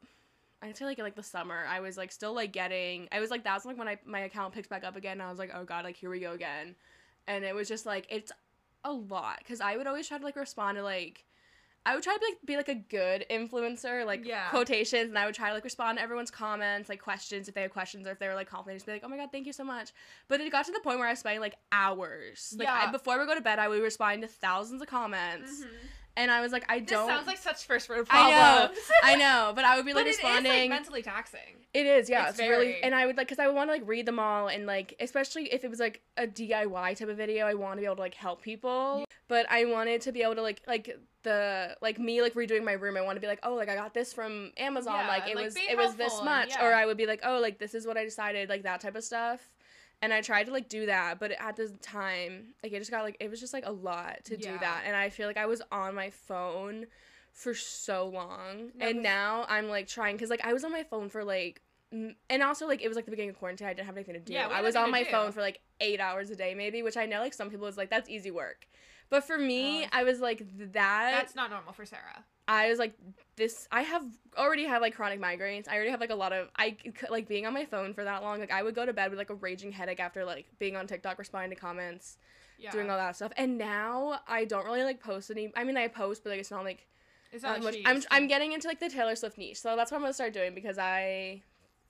I'd 0.64 0.78
say 0.78 0.86
like 0.86 1.00
like 1.00 1.16
the 1.16 1.24
summer, 1.24 1.66
I 1.68 1.80
was 1.80 1.98
like 1.98 2.12
still 2.12 2.34
like 2.34 2.52
getting. 2.52 3.08
I 3.12 3.20
was 3.20 3.32
like 3.32 3.44
that's 3.44 3.66
like 3.66 3.78
when 3.78 3.88
I 3.88 3.98
my 4.06 4.20
account 4.22 4.54
picked 4.54 4.70
back 4.70 4.84
up 4.84 4.96
again. 4.96 5.14
And 5.14 5.24
I 5.24 5.30
was 5.30 5.40
like, 5.40 5.52
oh 5.56 5.64
god, 5.64 5.86
like 5.86 5.96
here 5.96 6.10
we 6.10 6.20
go 6.20 6.34
again, 6.34 6.76
and 7.28 7.44
it 7.44 7.56
was 7.56 7.68
just 7.68 7.86
like 7.86 8.06
it's 8.10 8.32
a 8.84 8.92
lot 8.92 9.40
because 9.40 9.62
I 9.62 9.78
would 9.78 9.88
always 9.88 10.08
try 10.08 10.18
to 10.18 10.24
like 10.24 10.36
respond 10.36 10.78
to 10.78 10.84
like. 10.84 11.26
I 11.84 11.96
would 11.96 12.04
try 12.04 12.14
to 12.14 12.20
be 12.20 12.26
like, 12.28 12.38
be 12.46 12.58
like 12.58 12.70
a 12.70 12.76
good 12.76 13.26
influencer, 13.32 14.06
like 14.06 14.24
Yeah. 14.24 14.50
quotations, 14.52 15.10
and 15.10 15.18
I 15.18 15.26
would 15.26 15.34
try 15.34 15.48
to 15.48 15.56
like 15.56 15.64
respond 15.64 15.98
to 15.98 16.04
everyone's 16.04 16.30
comments, 16.30 16.90
like 16.90 17.02
questions 17.02 17.48
if 17.48 17.56
they 17.56 17.64
had 17.64 17.72
questions 17.72 18.06
or 18.06 18.12
if 18.12 18.20
they 18.20 18.28
were 18.28 18.36
like 18.36 18.48
complimenting, 18.48 18.78
just 18.78 18.86
be 18.86 18.92
like, 18.92 19.02
"Oh 19.04 19.08
my 19.08 19.18
god, 19.18 19.32
thank 19.32 19.48
you 19.48 19.54
so 19.54 19.64
much." 19.64 19.90
But 20.28 20.42
it 20.42 20.52
got 20.52 20.66
to 20.68 20.72
the 20.72 20.80
point 20.82 21.00
where 21.00 21.08
I 21.08 21.12
was 21.12 21.20
spending 21.20 21.42
like 21.42 21.56
hours. 21.72 22.54
Like 22.56 22.68
I, 22.68 22.92
before 22.92 23.20
we 23.20 23.26
go 23.26 23.34
to 23.34 23.42
bed, 23.42 23.58
I 23.58 23.68
would 23.68 23.82
respond 23.82 24.22
to 24.22 24.28
thousands 24.28 24.82
of 24.84 24.88
comments, 24.90 25.62
Mhm. 25.64 25.70
And 26.18 26.30
I 26.30 26.42
was 26.42 26.52
like, 26.52 26.66
I 26.70 26.80
don't. 26.80 27.08
This 27.08 27.16
sounds 27.16 27.28
like 27.28 27.38
such 27.38 27.66
first 27.66 27.90
world 27.90 28.08
I 28.10 28.30
know, 28.30 28.58
problems. 28.58 28.92
I 29.04 29.16
know, 29.16 29.52
but 29.56 29.66
I 29.66 29.78
would 29.78 29.86
be 29.86 29.94
like 29.94 30.06
but 30.06 30.08
it 30.08 30.12
is 30.12 30.18
responding. 30.18 30.52
like 30.52 30.70
mentally 30.70 31.02
taxing. 31.02 31.40
It 31.74 31.86
is, 31.86 32.10
yeah. 32.10 32.30
It's 32.30 32.40
It's, 32.40 32.50
really, 32.50 32.84
and 32.84 32.94
I 32.94 33.06
would 33.06 33.16
like, 33.16 33.30
cause 33.30 33.40
I 33.40 33.48
would 33.48 33.56
want 33.56 33.70
to 33.70 33.74
like 33.74 33.88
read 33.88 34.06
them 34.06 34.20
all, 34.20 34.48
and 34.48 34.66
like, 34.66 34.96
especially 35.00 35.54
if 35.54 35.64
it 35.64 35.70
was 35.70 35.80
like 35.80 36.02
a 36.18 36.28
DIY 36.28 36.98
type 36.98 37.08
of 37.08 37.16
video, 37.16 37.46
I 37.46 37.54
want 37.54 37.78
to 37.78 37.82
be 37.82 37.86
able 37.86 37.96
to 37.96 38.02
like 38.02 38.16
help 38.16 38.42
people. 38.42 39.06
But 39.28 39.46
I 39.50 39.64
wanted 39.66 40.02
to 40.02 40.12
be 40.12 40.24
able 40.24 40.36
to 40.36 40.42
like, 40.42 40.62
like 40.68 40.98
the 41.24 41.78
like 41.82 42.00
me 42.00 42.22
like 42.22 42.34
redoing 42.34 42.66
my 42.66 42.74
room. 42.74 42.98
I 42.98 43.02
want 43.02 43.16
to 43.16 43.22
be 43.22 43.28
like, 43.28 43.40
oh, 43.44 43.54
like 43.56 43.70
I 43.70 43.76
got 43.76 43.94
this 43.94 44.12
from 44.12 44.52
Amazon. 44.58 44.96
Yeah, 45.00 45.08
like 45.08 45.28
it 45.30 45.36
like, 45.36 45.46
was, 45.46 45.56
it 45.56 45.78
was 45.78 45.96
this 45.96 46.22
much, 46.24 46.50
yeah. 46.50 46.66
or 46.66 46.74
I 46.74 46.86
would 46.86 46.98
be 46.98 47.06
like, 47.06 47.22
oh, 47.24 47.40
like 47.40 47.58
this 47.58 47.74
is 47.74 47.88
what 47.88 47.98
I 47.98 48.04
decided, 48.04 48.50
like 48.50 48.64
that 48.64 48.82
type 48.82 48.96
of 48.96 49.04
stuff. 49.04 49.50
And 50.02 50.12
I 50.12 50.22
tried 50.22 50.46
to 50.48 50.52
like 50.52 50.68
do 50.68 50.88
that, 50.88 51.20
but 51.20 51.32
at 51.32 51.56
the 51.58 51.70
time, 51.82 52.56
like 52.64 52.72
it 52.74 52.80
just 52.80 52.90
got 52.90 53.04
like 53.04 53.18
it 53.20 53.30
was 53.30 53.40
just 53.40 53.54
like 53.54 53.66
a 53.68 53.72
lot 53.72 54.24
to 54.26 54.38
do 54.38 54.58
that, 54.60 54.84
and 54.86 54.96
I 54.96 55.10
feel 55.10 55.28
like 55.28 55.38
I 55.38 55.46
was 55.46 55.62
on 55.72 55.94
my 55.94 56.10
phone 56.10 56.88
for 57.32 57.54
so 57.54 58.08
long, 58.08 58.72
That 58.80 58.90
and 58.90 58.98
was- 58.98 59.04
now 59.04 59.46
I'm 59.48 59.70
like 59.70 59.88
trying 59.88 60.16
because 60.16 60.30
like 60.30 60.44
I 60.46 60.54
was 60.54 60.64
on 60.64 60.72
my 60.72 60.84
phone 60.84 61.10
for 61.10 61.24
like 61.24 61.62
and 61.92 62.42
also 62.42 62.68
like 62.68 62.82
it 62.82 62.88
was 62.88 62.96
like 62.96 63.06
the 63.06 63.12
beginning 63.12 63.30
of 63.32 63.38
quarantine. 63.38 63.68
I 63.68 63.74
didn't 63.74 63.86
have 63.86 63.96
anything 63.98 64.14
to 64.16 64.20
do. 64.20 64.34
Yeah, 64.34 64.48
i 64.48 64.62
was 64.62 64.76
on 64.76 64.90
my 64.92 65.04
do. 65.04 65.12
phone 65.12 65.32
for 65.34 65.42
like 65.42 65.60
eight 65.82 66.00
hours 66.00 66.30
a 66.30 66.36
day 66.36 66.54
maybe 66.54 66.84
which 66.84 66.96
i 66.96 67.06
know 67.06 67.20
like 67.20 67.34
some 67.34 67.50
people 67.50 67.68
is 67.68 67.76
like 67.78 67.90
that's 67.90 68.10
easy 68.10 68.32
work. 68.32 68.66
But 69.10 69.24
for 69.26 69.38
me 69.38 69.86
i 69.92 70.04
was 70.04 70.20
like 70.20 70.42
that 70.74 71.12
That's 71.12 71.36
not 71.36 71.50
normal 71.52 71.74
for 71.74 71.86
Sarah. 71.86 72.24
I 72.52 72.70
was 72.70 72.80
like 72.80 72.94
this 73.36 73.68
i 73.72 73.82
have 73.82 74.04
already 74.38 74.66
had 74.66 74.82
like 74.82 74.96
chronic 74.96 75.20
migraines 75.22 75.68
i 75.70 75.76
already 75.76 75.90
have 75.90 76.00
like 76.02 76.10
a 76.10 76.16
lot 76.16 76.34
of 76.34 76.50
i 76.58 76.76
like 77.10 77.28
being 77.28 77.46
on 77.46 77.54
my 77.54 77.66
phone 77.66 77.94
for 77.94 78.04
that 78.04 78.22
long 78.22 78.40
like 78.40 78.52
i 78.52 78.62
would 78.62 78.76
go 78.76 78.86
to 78.86 78.94
bed 78.94 79.10
with 79.10 79.18
like 79.18 79.30
a 79.30 79.36
raging 79.36 79.72
headache 79.72 80.00
after 80.00 80.26
like 80.26 80.46
being 80.60 80.76
on 80.76 80.86
tiktok 80.88 81.18
responding 81.20 81.50
to 81.50 81.56
comments 81.56 82.18
Yeah. 82.58 82.72
doing 82.72 82.90
all 82.90 82.98
that 82.98 83.16
stuff 83.16 83.32
and 83.38 83.58
now 83.58 84.20
i 84.28 84.46
don't 84.46 84.66
really 84.66 84.84
like 84.84 85.02
post 85.02 85.32
any 85.32 85.52
i 85.56 85.64
mean 85.64 85.78
i 85.78 85.88
post 85.88 86.24
but 86.24 86.30
like 86.32 86.40
it's 86.40 86.52
not 86.52 86.64
like 86.64 86.88
It's 87.32 87.44
not 87.44 87.62
not 87.62 87.64
much. 87.64 87.78
I'm. 87.86 88.02
I'm 88.12 88.28
getting 88.28 88.52
into 88.52 88.68
like 88.68 88.80
the 88.82 88.90
Taylor 88.90 89.16
Swift 89.16 89.38
niche, 89.38 89.60
so 89.62 89.76
that's 89.78 89.90
what 89.92 89.98
I'm 90.00 90.04
gonna 90.04 90.14
start 90.14 90.34
doing 90.34 90.54
because 90.54 90.78
I 90.78 91.42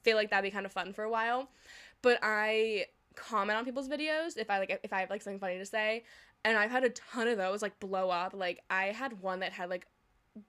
feel 0.04 0.16
like 0.16 0.30
that'd 0.30 0.44
be 0.44 0.52
kind 0.58 0.68
of 0.68 0.72
fun 0.72 0.94
for 0.94 1.04
a 1.04 1.10
while. 1.10 1.50
But 2.04 2.20
I 2.22 2.86
comment 3.16 3.58
on 3.58 3.66
people's 3.66 3.90
videos 3.90 4.38
if 4.38 4.50
I 4.52 4.60
like 4.60 4.72
if 4.88 4.94
I 4.94 5.00
have 5.02 5.10
like 5.10 5.24
something 5.24 5.40
funny 5.40 5.58
to 5.58 5.66
say, 5.66 6.04
and 6.46 6.54
I've 6.62 6.70
had 6.70 6.84
a 6.84 6.92
ton 6.92 7.28
of 7.28 7.38
those 7.38 7.64
like 7.66 7.80
blow 7.80 8.12
up. 8.12 8.34
Like 8.36 8.60
I 8.70 8.86
had 9.02 9.12
one 9.30 9.40
that 9.40 9.52
had 9.54 9.68
like 9.76 9.88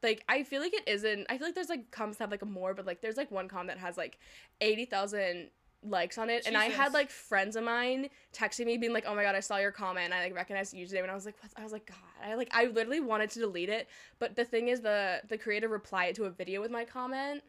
like 0.03 0.25
I 0.29 0.43
feel 0.43 0.61
like 0.61 0.75
it 0.75 0.85
isn't. 0.87 1.27
I 1.29 1.39
feel 1.39 1.47
like 1.47 1.55
there's 1.55 1.69
like 1.69 1.91
comments 1.91 2.19
have 2.19 2.31
like 2.31 2.43
a 2.43 2.47
more, 2.47 2.75
but 2.75 2.87
like 2.87 3.01
there's 3.01 3.17
like 3.17 3.31
one 3.31 3.49
comment 3.49 3.79
that 3.79 3.85
has 3.85 3.97
like 3.97 4.19
eighty 4.61 4.85
thousand 4.85 5.51
likes 5.85 6.19
on 6.19 6.31
it, 6.31 6.47
and 6.47 6.57
I 6.57 6.67
had 6.67 6.93
like 6.93 7.11
friends 7.11 7.57
of 7.57 7.65
mine 7.65 8.09
texting 8.33 8.67
me 8.67 8.77
being 8.77 8.93
like, 8.93 9.05
"Oh 9.07 9.15
my 9.15 9.23
god, 9.23 9.35
I 9.35 9.41
saw 9.41 9.59
your 9.59 9.73
comment." 9.73 10.07
And 10.07 10.15
I 10.15 10.23
like 10.25 10.35
recognized 10.35 10.75
you 10.75 10.87
username, 10.87 11.03
and 11.03 11.11
I 11.11 11.15
was 11.15 11.27
like, 11.27 11.35
what? 11.43 11.53
I 11.57 11.63
was 11.63 11.73
like, 11.73 11.87
God, 11.87 12.29
I 12.31 12.35
like 12.35 12.51
I 12.53 12.67
literally 12.67 13.01
wanted 13.01 13.31
to 13.31 13.41
delete 13.41 13.69
it, 13.69 13.89
but 14.19 14.37
the 14.37 14.45
thing 14.45 14.69
is, 14.69 14.81
the 14.81 15.23
the 15.29 15.39
creator 15.39 15.69
replied 15.69 16.15
to 16.17 16.25
a 16.25 16.31
video 16.31 16.61
with 16.61 16.71
my 16.71 16.85
comment. 16.85 17.43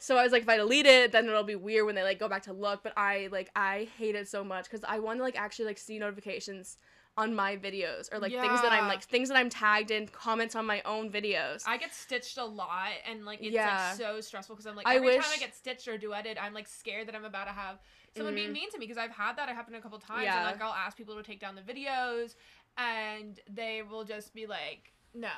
So 0.00 0.16
I 0.16 0.22
was 0.22 0.30
like, 0.30 0.42
if 0.42 0.48
I 0.48 0.56
delete 0.56 0.86
it, 0.86 1.10
then 1.10 1.26
it'll 1.26 1.42
be 1.42 1.56
weird 1.56 1.84
when 1.84 1.96
they 1.96 2.04
like 2.04 2.20
go 2.20 2.28
back 2.28 2.44
to 2.44 2.52
look. 2.52 2.82
But 2.82 2.92
I 2.96 3.28
like 3.30 3.50
I 3.54 3.88
hate 3.98 4.14
it 4.14 4.28
so 4.28 4.42
much 4.42 4.64
because 4.64 4.84
I 4.88 5.00
want 5.00 5.18
to 5.18 5.22
like 5.22 5.38
actually 5.38 5.66
like 5.66 5.78
see 5.78 5.98
notifications 5.98 6.78
on 7.18 7.34
my 7.34 7.56
videos 7.56 8.08
or 8.12 8.18
like 8.20 8.32
things 8.32 8.62
that 8.62 8.72
I'm 8.72 8.86
like 8.86 9.02
things 9.02 9.28
that 9.28 9.36
I'm 9.36 9.50
tagged 9.50 9.90
in 9.90 10.06
comments 10.06 10.54
on 10.54 10.64
my 10.66 10.80
own 10.84 11.10
videos. 11.10 11.64
I 11.66 11.76
get 11.76 11.92
stitched 11.92 12.38
a 12.38 12.44
lot, 12.44 12.90
and 13.10 13.24
like 13.24 13.40
it's 13.42 13.50
Yeah. 13.52 13.88
like 13.90 13.96
so 13.96 14.20
stressful 14.20 14.54
because 14.54 14.66
I'm 14.66 14.76
like 14.76 14.86
I 14.86 14.96
every 14.96 15.10
time 15.16 15.24
I 15.34 15.38
get 15.38 15.54
stitched 15.54 15.88
or 15.88 15.98
duetted, 15.98 16.36
I'm 16.40 16.54
like 16.54 16.68
scared 16.68 17.08
that 17.08 17.14
I'm 17.16 17.24
about 17.24 17.46
to 17.46 17.52
have 17.52 17.78
someone 18.16 18.34
being 18.36 18.50
Mhm. 18.50 18.52
mean 18.52 18.70
to 18.70 18.78
me 18.78 18.86
because 18.86 18.98
I've 18.98 19.10
had 19.10 19.34
that 19.36 19.48
happen 19.48 19.74
a 19.74 19.80
couple 19.80 19.98
times. 19.98 20.24
Yeah. 20.24 20.36
And 20.36 20.44
like 20.46 20.62
I'll 20.62 20.72
ask 20.72 20.96
people 20.96 21.16
to 21.16 21.22
take 21.24 21.40
down 21.40 21.56
the 21.56 21.62
videos, 21.62 22.36
and 22.76 23.38
they 23.50 23.82
will 23.82 24.04
just 24.04 24.32
be 24.32 24.46
like, 24.46 24.92
no. 25.14 25.30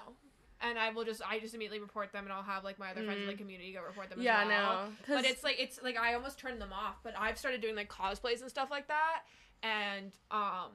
And 0.62 0.78
I 0.78 0.90
will 0.90 1.04
just, 1.04 1.22
I 1.26 1.38
just 1.38 1.54
immediately 1.54 1.80
report 1.80 2.12
them, 2.12 2.24
and 2.24 2.32
I'll 2.34 2.42
have 2.42 2.64
like 2.64 2.78
my 2.78 2.90
other 2.90 3.02
friends 3.02 3.22
in 3.22 3.26
the 3.26 3.32
Mm. 3.32 3.38
community 3.38 3.72
go 3.72 3.80
report 3.82 4.10
them. 4.10 4.20
yeah, 4.20 4.42
as 4.42 4.46
well. 4.48 4.88
no, 5.08 5.14
But 5.16 5.24
it's 5.24 5.42
like 5.42 5.56
it's 5.58 5.80
like 5.82 5.96
I 5.96 6.12
almost 6.12 6.38
turned 6.38 6.60
them 6.60 6.72
off. 6.74 6.96
But 7.02 7.14
I've 7.18 7.38
started 7.38 7.62
doing 7.62 7.74
like 7.74 7.88
cosplays 7.88 8.42
and 8.42 8.50
stuff 8.50 8.70
like 8.70 8.86
that, 8.88 9.22
and 9.62 10.12
um, 10.30 10.72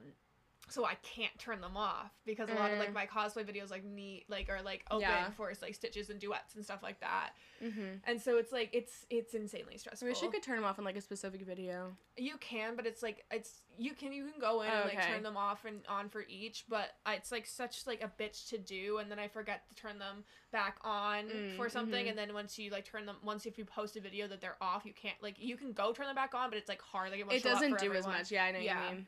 so 0.68 0.84
I 0.84 0.94
can't 0.96 1.36
turn 1.38 1.60
them 1.60 1.76
off 1.76 2.10
because 2.24 2.48
a 2.50 2.54
lot 2.54 2.72
of 2.72 2.78
like 2.78 2.90
Mm. 2.90 2.94
my 2.94 3.06
cosplay 3.06 3.44
videos 3.44 3.70
like 3.70 3.84
need 3.84 4.24
like 4.28 4.48
are 4.48 4.62
like 4.62 4.84
open 4.90 5.00
Yeah. 5.02 5.30
for 5.30 5.52
like 5.62 5.74
stitches 5.74 6.10
and 6.10 6.18
duets 6.20 6.54
and 6.56 6.64
stuff 6.64 6.82
like 6.82 7.00
that. 7.00 7.30
hmm 7.60 7.94
And 8.04 8.20
so 8.20 8.36
it's 8.38 8.52
like 8.52 8.70
it's 8.72 9.06
it's 9.10 9.34
insanely 9.34 9.78
stressful. 9.78 10.06
I 10.06 10.10
wish 10.10 10.22
you 10.22 10.30
could 10.30 10.42
turn 10.42 10.56
them 10.56 10.64
off 10.64 10.78
in 10.78 10.84
like 10.84 10.96
a 10.96 11.00
specific 11.00 11.42
video. 11.46 11.96
You 12.16 12.36
can, 12.38 12.76
but 12.76 12.86
it's 12.86 13.02
like 13.02 13.24
it's 13.30 13.60
you 13.78 13.92
can 13.94 14.12
you 14.12 14.24
can 14.24 14.40
go 14.40 14.62
in 14.62 14.70
and 14.72 14.84
like 14.84 14.98
Okay. 14.98 15.12
turn 15.12 15.22
them 15.22 15.36
off 15.36 15.64
and 15.64 15.80
on 15.88 16.08
for 16.08 16.24
each, 16.28 16.64
but 16.68 16.94
it's 17.06 17.30
like 17.30 17.46
such 17.46 17.86
like 17.86 18.02
a 18.02 18.10
bitch 18.20 18.48
to 18.48 18.58
do, 18.58 18.98
and 18.98 19.10
then 19.10 19.18
I 19.18 19.28
forget 19.28 19.68
to 19.68 19.74
turn 19.74 19.98
them 19.98 20.24
back 20.50 20.78
on 20.82 21.24
Mm, 21.26 21.56
for 21.56 21.68
something, 21.68 22.06
mhm. 22.06 22.08
and 22.10 22.18
then 22.18 22.32
once 22.34 22.58
you 22.58 22.70
like 22.70 22.84
turn 22.86 23.06
them, 23.06 23.16
once 23.22 23.44
if 23.46 23.56
you 23.58 23.64
post 23.64 23.96
a 23.96 24.00
video 24.00 24.26
that 24.28 24.40
they're 24.40 24.56
off, 24.60 24.84
you 24.84 24.92
can't 24.94 25.20
like 25.22 25.34
you 25.38 25.56
can 25.56 25.72
go 25.72 25.92
turn 25.92 26.06
them 26.06 26.14
back 26.16 26.34
on, 26.34 26.48
but 26.50 26.56
it's 26.58 26.68
like 26.68 26.80
hard. 26.82 27.10
Like 27.10 27.20
it, 27.20 27.26
won't 27.26 27.36
It 27.36 27.42
show 27.42 27.50
doesn't 27.50 27.78
for 27.78 27.78
do 27.84 27.92
as 27.92 28.06
much. 28.06 28.30
Yeah, 28.32 28.44
I 28.44 28.50
know 28.52 28.60
Yeah. 28.60 28.80
what 28.80 28.90
you 28.90 28.96
mean. 28.96 29.06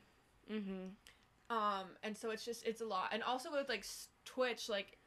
hmm 0.69 0.87
Um, 1.49 1.87
and 2.03 2.15
so 2.15 2.29
it's 2.31 2.45
just 2.45 2.65
it's 2.65 2.81
a 2.81 2.85
lot, 2.85 3.09
and 3.11 3.23
also 3.23 3.51
with 3.51 3.69
like 3.69 3.85
Twitch, 4.25 4.69
like 4.69 4.97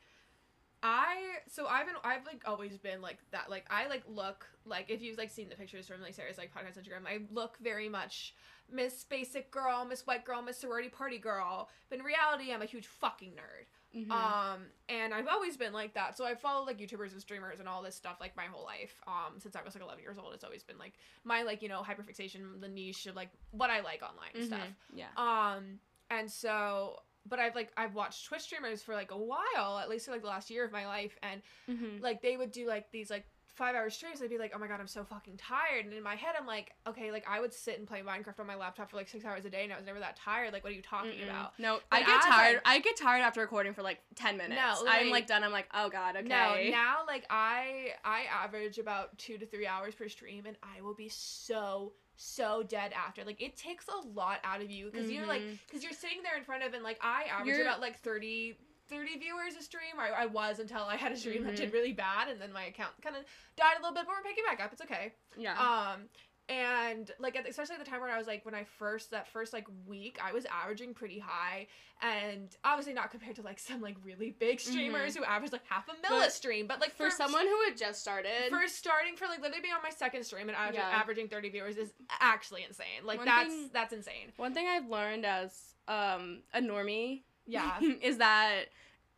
I 0.83 1.16
so 1.46 1.66
I've 1.66 1.87
been 1.87 1.94
I've 2.02 2.26
like 2.26 2.42
always 2.44 2.76
been 2.76 3.00
like 3.00 3.18
that. 3.31 3.48
Like 3.48 3.64
I 3.70 3.87
like 3.87 4.02
look 4.09 4.46
like 4.64 4.87
if 4.90 5.00
you've 5.00 5.18
like 5.18 5.31
seen 5.31 5.48
the 5.48 5.55
pictures 5.55 5.87
from 5.87 6.02
like 6.02 6.14
Sarah's 6.14 6.38
like 6.38 6.50
podcast 6.52 6.76
Instagram, 6.78 7.07
I 7.07 7.20
look 7.33 7.57
very 7.62 7.88
much 7.88 8.35
Miss 8.70 9.05
Basic 9.05 9.50
Girl, 9.52 9.85
Miss 9.85 10.05
White 10.07 10.24
Girl, 10.24 10.42
Miss 10.42 10.59
Sorority 10.59 10.88
Party 10.88 11.18
Girl. 11.18 11.68
But 11.88 12.00
in 12.00 12.05
reality, 12.05 12.52
I'm 12.52 12.62
a 12.62 12.66
huge 12.66 12.88
fucking 12.88 13.31
nerd. 13.33 13.66
Mhm. 13.96 14.11
Um, 14.11 14.62
and 14.88 15.12
I've 15.14 15.28
always 15.28 15.57
been 15.59 15.74
like 15.74 15.94
that. 15.94 16.16
So 16.16 16.24
I 16.24 16.35
follow 16.35 16.64
like 16.64 16.78
YouTubers 16.78 17.12
and 17.12 17.20
streamers 17.20 17.61
and 17.61 17.68
all 17.68 17.83
this 17.83 17.94
stuff 17.94 18.16
like 18.20 18.35
my 18.37 18.46
whole 18.46 18.64
life. 18.64 19.00
Um, 19.07 19.38
since 19.38 19.55
I 19.55 19.62
was 19.62 19.74
like 19.74 19.85
11 19.85 20.02
years 20.02 20.18
old, 20.18 20.33
it's 20.35 20.42
always 20.44 20.62
been 20.64 20.78
like 20.78 20.94
my 21.22 21.42
like 21.42 21.62
you 21.62 21.68
know 21.68 21.83
hyperfixation, 21.83 22.61
the 22.61 22.68
niche 22.68 23.07
of 23.07 23.14
like 23.14 23.28
what 23.52 23.70
I 23.70 23.83
like 23.83 24.02
online 24.02 24.31
and 24.35 24.44
stuff. 24.46 24.68
Yeah. 24.94 25.07
Um, 25.16 25.78
and 26.18 26.31
so, 26.31 26.96
but 27.27 27.38
I've 27.38 27.55
like 27.55 27.70
I've 27.77 27.94
watched 27.94 28.27
Twitch 28.27 28.42
streamers 28.42 28.83
for 28.83 28.94
like 28.94 29.11
a 29.11 29.16
while, 29.18 29.79
at 29.81 29.88
least 29.88 30.07
for 30.07 30.12
like 30.12 30.22
the 30.22 30.29
last 30.29 30.51
year 30.51 30.64
of 30.64 30.72
my 30.72 30.87
life, 30.87 31.16
and 31.22 31.40
Mm-hmm. 31.70 32.03
like 32.03 32.22
they 32.22 32.37
would 32.37 32.51
do 32.53 32.66
like 32.66 32.90
these 32.92 33.11
like 33.11 33.25
five 33.55 33.75
hour 33.75 33.90
streams. 33.90 34.22
I'd 34.22 34.31
be 34.31 34.38
like, 34.38 34.53
oh 34.57 34.59
my 34.59 34.66
god, 34.66 34.81
I'm 34.81 34.87
so 34.88 35.05
fucking 35.05 35.37
tired. 35.37 35.85
And 35.85 35.92
in 35.92 36.03
my 36.03 36.14
head, 36.14 36.35
I'm 36.40 36.46
like, 36.46 36.72
okay, 36.87 37.12
like 37.12 37.25
I 37.29 37.38
would 37.38 37.53
sit 37.53 37.79
and 37.79 37.87
play 37.87 38.01
Minecraft 38.01 38.40
on 38.40 38.46
my 38.46 38.55
laptop 38.57 38.90
for 38.90 38.96
like 38.96 39.09
six 39.09 39.25
hours 39.27 39.44
a 39.44 39.51
day, 39.51 39.62
and 39.64 39.72
I 39.72 39.77
was 39.77 39.85
never 39.87 40.01
that 40.01 40.16
tired. 40.16 40.53
Like, 40.55 40.64
what 40.64 40.72
are 40.72 40.77
you 40.77 40.83
talking 40.83 41.22
about? 41.22 41.53
No, 41.59 41.79
I 41.92 42.01
get 42.03 42.22
tired. 42.22 42.61
I- 42.64 42.77
I, 42.77 42.79
get 42.81 42.96
tired 42.96 43.20
after 43.20 43.40
recording 43.42 43.75
for 43.75 43.83
like 43.83 44.01
ten 44.14 44.37
minutes. 44.38 44.59
No, 44.61 44.88
I'm 44.90 45.05
like- 45.07 45.12
like 45.12 45.27
done. 45.27 45.44
I'm 45.44 45.53
like, 45.53 45.68
oh 45.75 45.90
god, 45.90 46.16
okay. 46.16 46.27
No, 46.29 46.57
now 46.70 47.01
like 47.07 47.25
I 47.31 47.90
I 48.05 48.22
average 48.42 48.79
about 48.79 49.16
two 49.18 49.37
to 49.38 49.46
three 49.46 49.66
hours 49.66 49.94
per 49.94 50.09
stream, 50.09 50.46
and 50.46 50.57
I 50.62 50.81
will 50.81 50.94
be 50.94 51.11
so 51.11 51.92
so 52.16 52.62
dead 52.62 52.92
after. 52.92 53.25
Like 53.25 53.40
it 53.40 53.57
takes 53.57 53.87
a 53.88 54.07
lot 54.09 54.38
out 54.44 54.61
of 54.62 54.70
you 54.70 54.90
because 54.90 55.11
you're 55.11 55.27
like 55.27 55.42
because 55.66 55.83
you're 55.83 55.92
sitting 55.92 56.18
there 56.22 56.37
in 56.37 56.44
front 56.44 56.62
of 56.62 56.75
and 56.75 56.83
like 56.83 56.98
I 57.03 57.25
average 57.31 57.48
You're- 57.57 57.62
about 57.62 57.81
like 57.81 58.01
30 58.01 58.57
30 58.88 59.18
viewers 59.18 59.55
a 59.59 59.62
stream. 59.62 59.94
I, 59.98 60.22
I 60.25 60.27
was 60.27 60.59
until 60.59 60.83
I 60.83 60.96
had 60.96 61.12
a 61.12 61.16
stream 61.16 61.44
that 61.44 61.55
Mhm. 61.55 61.57
did 61.57 61.72
really 61.72 61.92
bad, 61.92 62.29
and 62.29 62.38
then 62.38 62.53
my 62.53 62.64
account 62.64 62.92
kind 63.03 63.16
of 63.16 63.25
died 63.57 63.77
a 63.79 63.81
little 63.81 63.94
bit, 63.94 64.05
but 64.07 64.14
we're 64.16 64.22
picking 64.22 64.44
back 64.46 64.62
up. 64.62 64.70
It's 64.72 64.83
okay. 64.83 65.14
yeah. 65.38 65.53
Um, 65.59 66.03
and 66.48 67.11
like 67.18 67.37
at, 67.37 67.48
especially 67.48 67.74
at 67.76 67.85
the 67.85 67.90
time 67.90 68.00
when 68.00 68.11
I 68.11 68.18
was 68.18 68.26
like 68.26 68.44
when 68.44 68.55
I 68.55 68.64
first 68.64 69.11
that 69.12 69.28
first 69.28 69.52
like 69.52 69.66
week 69.87 70.18
I 70.22 70.33
was 70.33 70.44
averaging 70.46 70.92
pretty 70.94 71.18
high, 71.18 71.68
and 72.02 72.48
obviously 72.64 72.92
not 72.92 73.11
compared 73.11 73.37
to 73.37 73.42
like 73.42 73.59
some 73.59 73.81
like 73.81 73.96
really 74.05 74.31
big 74.31 74.61
streamers 74.61 75.14
who 75.16 75.24
average 75.24 75.52
like 75.52 75.66
half 75.68 75.88
a 75.88 75.92
mil 76.02 76.18
a 76.18 76.24
But 76.24 76.33
stream, 76.33 76.66
but 76.66 76.81
like 76.81 76.92
for 76.94 77.11
someone 77.11 77.46
who 77.46 77.61
had 77.68 77.76
just 77.76 78.00
started, 78.00 78.50
for 78.50 78.66
starting 78.66 79.16
for 79.16 79.26
like 79.28 79.40
literally 79.40 79.62
being 79.62 79.74
on 79.74 79.83
my 79.83 79.90
second 79.90 80.24
stream 80.24 80.48
and 80.48 80.57
averaging, 80.57 80.81
Yeah. 80.81 80.98
averaging 81.00 81.28
30 81.28 81.48
viewers 81.50 81.76
is 81.76 81.92
actually 82.20 82.64
insane. 82.64 83.05
Like 83.05 83.18
One 83.18 83.26
that's 83.26 83.48
thing- 83.48 83.70
that's 83.72 83.92
insane. 83.92 84.33
one 84.37 84.52
thing 84.52 84.66
I've 84.66 84.88
learned 84.88 85.24
as 85.24 85.74
um 85.88 86.42
a 86.52 86.61
normie, 86.61 87.22
Yeah. 87.46 87.78
is 88.02 88.18
that 88.18 88.64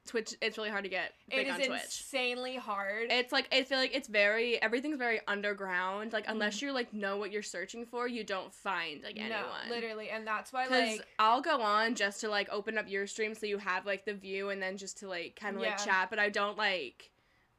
Twitch. 0.06 0.34
It's 0.42 0.58
really 0.58 0.70
hard 0.70 0.84
to 0.84 0.90
get 0.90 1.12
big 1.30 1.46
it 1.46 1.48
is 1.48 1.54
on 1.54 1.58
Twitch. 1.60 1.70
insanely 1.82 2.56
hard. 2.56 3.06
It's 3.10 3.32
like 3.32 3.48
I 3.52 3.64
feel 3.64 3.78
like 3.78 3.94
it's 3.94 4.06
very 4.08 4.60
everything's 4.62 4.98
very 4.98 5.20
underground. 5.26 6.12
Like 6.12 6.24
unless 6.28 6.56
Mm-hmm. 6.56 6.66
you 6.66 6.72
like 6.72 6.92
know 6.92 7.16
what 7.16 7.32
you're 7.32 7.42
searching 7.42 7.86
for, 7.86 8.06
you 8.06 8.22
don't 8.24 8.52
find 8.52 9.02
like 9.02 9.18
anyone. 9.18 9.40
No, 9.68 9.74
literally, 9.74 10.10
and 10.10 10.26
that's 10.26 10.52
why 10.52 10.66
like 10.66 11.06
I'll 11.18 11.40
go 11.40 11.60
on 11.62 11.94
just 11.94 12.20
to 12.20 12.28
like 12.28 12.48
open 12.52 12.76
up 12.76 12.88
your 12.88 13.06
stream 13.06 13.34
so 13.34 13.46
you 13.46 13.58
have 13.58 13.86
like 13.86 14.04
the 14.04 14.14
view 14.14 14.50
and 14.50 14.60
then 14.62 14.76
just 14.76 14.98
to 14.98 15.08
like 15.08 15.36
kind 15.40 15.56
of 15.56 15.62
Yeah. 15.62 15.70
like 15.70 15.84
chat, 15.84 16.10
but 16.10 16.18
I 16.18 16.28
don't 16.28 16.58
like 16.58 17.10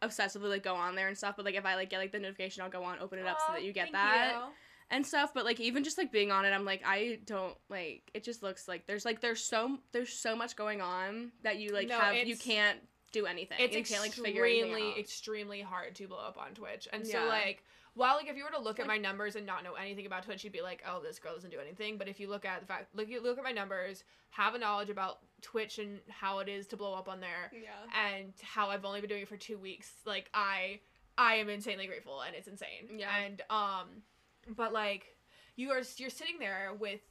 obsessively 0.02 0.50
like 0.50 0.64
go 0.64 0.76
on 0.76 0.96
there 0.96 1.08
and 1.08 1.18
stuff. 1.18 1.36
But 1.36 1.46
like 1.46 1.56
if 1.56 1.66
I 1.66 1.76
like 1.76 1.90
get 1.90 1.98
like 2.00 2.12
the 2.12 2.20
notification, 2.20 2.62
I'll 2.64 2.70
go 2.70 2.84
on, 2.84 3.00
open 3.00 3.18
it 3.20 3.26
up 3.26 3.40
so 3.48 3.54
that 3.54 3.64
you 3.64 3.74
get 3.74 3.92
that 3.94 4.34
you. 4.36 4.42
And 4.90 5.06
stuff. 5.06 5.34
But 5.34 5.46
like 5.46 5.60
even 5.60 5.84
just 5.84 5.98
like 5.98 6.12
being 6.12 6.32
on 6.32 6.46
it, 6.46 6.52
I'm 6.52 6.66
like 6.66 6.82
I 6.86 7.20
don't 7.26 7.56
like 7.70 8.10
it. 8.14 8.24
Just 8.24 8.44
looks 8.44 8.68
like 8.68 8.88
there's 8.88 9.06
like 9.06 9.22
there's 9.22 9.44
so 9.44 9.78
there's 9.92 10.14
so 10.14 10.36
much 10.36 10.56
going 10.56 10.82
on 10.82 11.32
that 11.44 11.58
you 11.58 11.72
like 11.72 11.88
No, 11.88 12.00
have 12.00 12.28
you 12.28 12.38
can't 12.38 12.80
do 13.12 13.26
anything. 13.26 13.58
It's 13.60 13.76
you 13.76 13.84
can't 13.84 14.02
like 14.02 14.14
figure 14.14 14.46
anything 14.46 14.72
extremely, 14.72 15.00
extremely 15.00 15.62
hard 15.62 15.96
to 15.96 16.08
blow 16.08 16.18
up 16.18 16.38
on 16.38 16.54
Twitch. 16.54 16.88
And 16.92 17.06
Yeah. 17.06 17.24
so 17.24 17.28
like 17.28 17.64
while 17.96 18.18
like 18.18 18.28
if 18.28 18.36
you 18.36 18.44
were 18.44 18.52
to 18.52 18.62
look 18.62 18.80
at 18.80 18.88
my 18.88 18.98
numbers 18.98 19.38
and 19.38 19.46
not 19.46 19.64
know 19.64 19.74
anything 19.74 20.06
about 20.06 20.24
Twitch, 20.24 20.44
you'd 20.44 20.52
be 20.52 20.62
like, 20.62 20.84
oh, 20.88 21.02
this 21.02 21.18
girl 21.18 21.34
doesn't 21.34 21.50
do 21.50 21.60
anything. 21.60 21.98
But 21.98 22.10
if 22.10 22.20
you 22.20 22.28
look 22.28 22.44
at 22.44 22.60
the 22.60 22.68
fact, 22.68 22.94
look, 22.94 23.08
you 23.08 23.24
look 23.24 23.38
at 23.38 23.44
my 23.44 23.54
numbers, 23.54 24.04
have 24.32 24.54
a 24.54 24.60
knowledge 24.60 24.90
about 24.90 25.20
Twitch 25.42 25.80
and 25.80 26.00
how 26.10 26.40
it 26.40 26.50
is 26.50 26.68
to 26.68 26.78
blow 26.78 26.94
up 26.94 27.08
on 27.08 27.22
there, 27.22 27.52
yeah. 27.54 27.70
and 28.14 28.34
how 28.42 28.70
I've 28.70 28.84
only 28.84 29.00
been 29.00 29.10
doing 29.10 29.22
it 29.22 29.30
for 29.30 29.38
two 29.38 29.58
weeks, 29.58 29.90
like 30.06 30.30
I, 30.34 30.82
I 31.18 31.36
am 31.36 31.48
insanely 31.48 31.88
grateful, 31.88 32.20
and 32.20 32.36
it's 32.36 32.50
insane. 32.50 32.98
Yeah. 32.98 33.08
And 33.16 33.42
um, 33.50 33.88
but 34.48 34.74
like 34.74 35.16
you 35.56 35.72
are 35.72 35.82
you're 35.98 36.10
sitting 36.10 36.38
there 36.40 36.72
with 36.80 37.02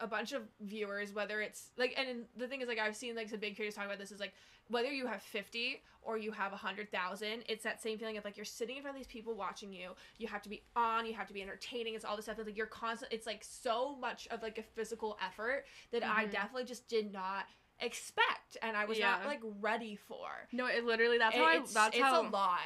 a 0.00 0.06
bunch 0.06 0.32
of 0.32 0.42
viewers, 0.60 1.12
whether 1.14 1.40
it's 1.40 1.68
like, 1.78 1.94
and 1.96 2.24
the 2.36 2.48
thing 2.48 2.60
is, 2.60 2.66
like, 2.68 2.80
I've 2.80 2.96
seen 2.96 3.14
like 3.14 3.28
some 3.28 3.38
big 3.38 3.54
creators 3.54 3.76
talk 3.76 3.86
about 3.86 3.98
this 3.98 4.10
is 4.10 4.18
like 4.20 4.34
whether 4.68 4.90
you 4.92 5.06
have 5.06 5.22
50 5.22 5.80
or 6.02 6.18
you 6.18 6.32
have 6.32 6.50
100,000, 6.50 7.44
it's 7.48 7.62
that 7.64 7.80
same 7.80 7.96
feeling 7.98 8.16
of 8.16 8.24
like 8.24 8.36
you're 8.36 8.44
sitting 8.44 8.76
in 8.76 8.82
front 8.82 8.96
of 8.96 9.00
these 9.00 9.06
people 9.06 9.34
watching 9.34 9.72
you. 9.72 9.90
You 10.18 10.26
have 10.26 10.42
to 10.42 10.48
be 10.48 10.64
on, 10.74 11.06
you 11.06 11.14
have 11.14 11.28
to 11.28 11.32
be 11.34 11.42
entertaining. 11.42 11.94
It's 11.94 12.04
all 12.04 12.16
this 12.16 12.24
stuff. 12.24 12.38
It's 12.38 12.46
like 12.48 12.56
you're 12.56 12.66
constant, 12.66 13.12
it's 13.12 13.26
like 13.26 13.44
so 13.44 13.94
much 13.96 14.26
of 14.32 14.42
like 14.42 14.58
a 14.58 14.62
physical 14.62 15.16
effort 15.24 15.64
that 15.92 16.02
I 16.04 16.24
Mhm. 16.26 16.32
definitely 16.32 16.64
just 16.64 16.88
did 16.88 17.12
not 17.12 17.44
expect 17.80 18.56
and 18.62 18.76
I 18.76 18.84
was 18.86 18.98
not 18.98 19.24
like 19.26 19.40
ready 19.60 19.96
for. 19.96 20.28
No, 20.52 20.66
it 20.66 20.84
literally 20.84 21.18
that's 21.18 21.36
It- 21.36 21.38
how 21.38 21.44
I, 21.46 21.58
that's 21.60 21.94
it's 21.96 21.98
how 21.98 22.22
a 22.22 22.28
lot. 22.28 22.58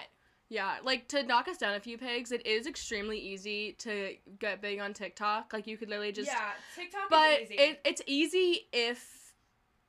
Yeah, 0.51 0.77
like 0.83 1.09
to 1.09 1.23
knock 1.23 1.47
us 1.49 1.59
down 1.59 1.75
a 1.75 1.81
few 1.81 1.99
pegs, 1.99 2.33
it 2.33 2.47
is 2.47 2.67
extremely 2.67 3.19
easy 3.19 3.73
to 3.81 4.15
get 4.39 4.63
big 4.63 4.81
on 4.81 4.95
TikTok. 4.95 5.53
Like 5.53 5.67
you 5.67 5.77
could 5.77 5.89
literally 5.89 6.13
just 6.13 6.31
yeah, 6.31 6.53
TikTok 6.75 7.11
But 7.11 7.43
is 7.43 7.51
easy. 7.51 7.63
it 7.63 7.81
it's 7.85 8.03
easy 8.07 8.67
if 8.73 9.17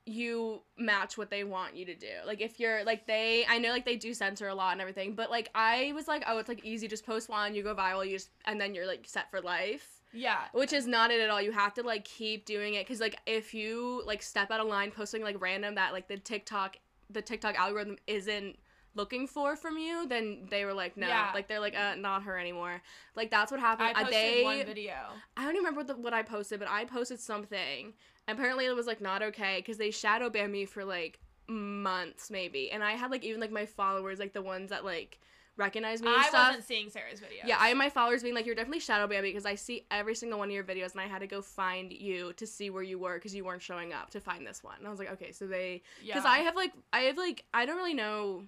you 0.06 0.62
match 0.78 1.17
what 1.17 1.30
they 1.30 1.43
want 1.43 1.76
you 1.76 1.86
to 1.86 1.95
do. 1.95 2.08
Like 2.26 2.41
if 2.41 2.60
you're 2.60 2.84
like 2.84 3.06
they 3.08 3.45
I 3.48 3.58
know 3.60 3.69
like 3.69 3.86
they 3.86 3.95
do 3.95 4.13
censor 4.13 4.48
a 4.48 4.56
lot 4.56 4.74
and 4.74 4.82
everything, 4.82 5.13
but 5.15 5.30
like 5.30 5.50
I 5.56 5.91
was 5.95 6.08
like, 6.08 6.24
oh, 6.28 6.39
it's 6.39 6.50
like 6.50 6.65
easy, 6.65 6.88
just 6.88 7.06
post 7.06 7.30
one, 7.30 7.54
you 7.56 7.63
go 7.63 7.76
viral, 7.76 8.06
you 8.06 8.17
just 8.17 8.30
and 8.45 8.60
then 8.60 8.74
you're 8.74 8.88
like 8.88 9.04
set 9.06 9.30
for 9.32 9.39
life. 9.41 10.02
yeah. 10.12 10.39
Which 10.54 10.74
is 10.74 10.88
not 10.88 11.12
it 11.12 11.22
at 11.22 11.30
all. 11.30 11.41
You 11.41 11.52
have 11.52 11.74
to 11.76 11.84
like 11.84 12.04
keep 12.06 12.45
doing 12.45 12.74
it 12.74 12.86
cuz 12.88 13.00
like 13.00 13.17
if 13.26 13.54
you 13.54 14.02
like 14.06 14.22
step 14.24 14.52
out 14.52 14.60
of 14.60 14.67
line 14.67 14.91
posting 14.91 15.22
like 15.22 15.39
random 15.39 15.76
that 15.76 15.93
like 15.93 16.08
the 16.08 16.17
TikTok 16.17 16.78
the 17.10 17.22
TikTok 17.22 17.56
algorithm 17.58 17.98
isn't 18.08 18.58
looking 18.95 19.28
for 19.28 19.56
from 19.56 19.78
you, 19.78 20.08
then 20.08 20.47
they 20.49 20.65
were 20.65 20.73
like, 20.73 20.97
no, 20.97 21.08
Yeah. 21.08 21.32
like 21.34 21.47
they're 21.47 21.60
like, 21.60 21.75
uh, 21.75 21.95
not 21.95 22.23
her 22.23 22.38
anymore. 22.38 22.82
Like 23.15 23.32
that's 23.32 23.52
what 23.52 23.60
I 23.60 23.63
happened. 23.63 23.89
Uh, 23.95 23.99
posted 24.02 24.12
they, 24.12 24.43
one 24.43 24.65
video. 24.65 24.93
I 25.38 25.43
don't 25.43 25.56
even 25.56 25.65
remember 25.65 25.80
what, 25.80 25.88
the, 25.88 25.95
what 25.97 26.13
I 26.13 26.23
posted, 26.23 26.60
but 26.60 26.69
I 26.69 26.86
posted 26.86 27.19
something. 27.19 27.93
Apparently, 28.28 28.65
it 28.65 28.75
was 28.75 28.88
like 28.88 29.02
not 29.02 29.21
okay 29.21 29.58
because 29.58 29.78
they 29.78 29.91
shadow 29.91 30.30
banned 30.30 30.52
me 30.52 30.65
for 30.65 30.86
like 30.86 31.19
months, 31.47 32.30
maybe. 32.30 32.71
And 32.71 32.84
I 32.84 32.91
had 32.93 33.12
like 33.12 33.23
even 33.23 33.41
like 33.41 33.52
my 33.52 33.65
followers, 33.65 34.19
like 34.19 34.34
the 34.34 34.41
ones 34.41 34.69
that 34.69 34.86
like 34.86 35.19
recognize 35.58 36.02
me 36.02 36.08
and 36.08 36.17
I 36.17 36.28
stuff. 36.30 36.47
wasn't 36.47 36.65
seeing 36.65 36.89
Sarah's 36.89 37.19
videos. 37.19 37.45
Yeah, 37.45 37.58
I 37.60 37.69
had 37.69 37.78
my 37.78 37.89
followers 37.89 38.23
being 38.23 38.34
like, 38.34 38.45
"You're 38.45 38.56
definitely 38.56 38.80
shadow 38.80 39.08
banned 39.08 39.23
because 39.23 39.45
I 39.45 39.56
see 39.56 39.86
every 39.91 40.15
single 40.15 40.39
one 40.39 40.47
of 40.49 40.54
your 40.54 40.63
videos, 40.63 40.93
and 40.93 41.02
I 41.02 41.08
had 41.08 41.19
to 41.19 41.28
go 41.28 41.41
find 41.41 41.91
you 41.91 42.34
to 42.34 42.47
see 42.47 42.69
where 42.69 42.84
you 42.84 42.97
were 42.97 43.15
because 43.15 43.36
you 43.36 43.43
weren't 43.43 43.62
showing 43.62 43.93
up 43.93 44.10
to 44.12 44.21
find 44.21 44.47
this 44.47 44.63
one." 44.63 44.75
And 44.78 44.88
I 44.88 44.89
was 44.89 44.99
like, 44.99 45.12
"Okay, 45.13 45.32
so 45.32 45.45
they 45.45 45.82
because 46.02 46.23
Yeah. 46.23 46.32
I 46.32 46.39
have 46.39 46.56
like 46.56 46.71
I 46.93 47.02
have 47.02 47.17
like 47.17 47.45
I 47.54 47.65
don't 47.65 47.78
really 47.78 47.93
know. 47.93 48.43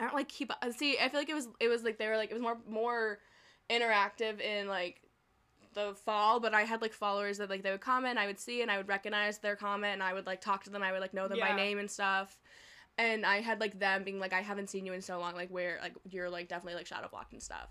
I 0.00 0.04
don't 0.04 0.14
like 0.14 0.28
keep 0.28 0.50
see. 0.76 0.98
I 0.98 1.08
feel 1.08 1.20
like 1.20 1.28
it 1.28 1.34
was 1.34 1.48
it 1.60 1.68
was 1.68 1.82
like 1.84 1.98
they 1.98 2.08
were 2.08 2.16
like 2.16 2.30
it 2.30 2.34
was 2.34 2.42
more 2.42 2.58
more 2.68 3.18
interactive 3.70 4.40
in 4.40 4.68
like 4.68 5.00
the 5.74 5.94
fall, 6.04 6.40
but 6.40 6.52
I 6.54 6.62
had 6.62 6.82
like 6.82 6.92
followers 6.92 7.38
that 7.38 7.48
like 7.48 7.62
they 7.62 7.70
would 7.70 7.80
comment, 7.80 8.18
I 8.18 8.26
would 8.26 8.38
see, 8.38 8.62
and 8.62 8.70
I 8.70 8.76
would 8.76 8.88
recognize 8.88 9.38
their 9.38 9.56
comment, 9.56 9.94
and 9.94 10.02
I 10.02 10.12
would 10.12 10.26
like 10.26 10.40
talk 10.40 10.64
to 10.64 10.70
them, 10.70 10.82
I 10.82 10.92
would 10.92 11.00
like 11.00 11.14
know 11.14 11.28
them 11.28 11.38
Yeah. 11.38 11.50
by 11.50 11.56
name 11.56 11.78
and 11.78 11.90
stuff. 11.90 12.38
And 12.98 13.24
I 13.24 13.40
had 13.40 13.58
like 13.60 13.78
them 13.78 14.04
being 14.04 14.18
like, 14.20 14.34
I 14.34 14.42
haven't 14.42 14.68
seen 14.68 14.84
you 14.84 14.92
in 14.92 15.00
so 15.00 15.18
long, 15.18 15.34
like 15.34 15.48
where 15.48 15.78
like 15.80 15.94
you're 16.10 16.28
like 16.28 16.48
definitely 16.48 16.74
like 16.74 16.86
shadow 16.86 17.08
blocked 17.10 17.32
and 17.32 17.42
stuff. 17.42 17.70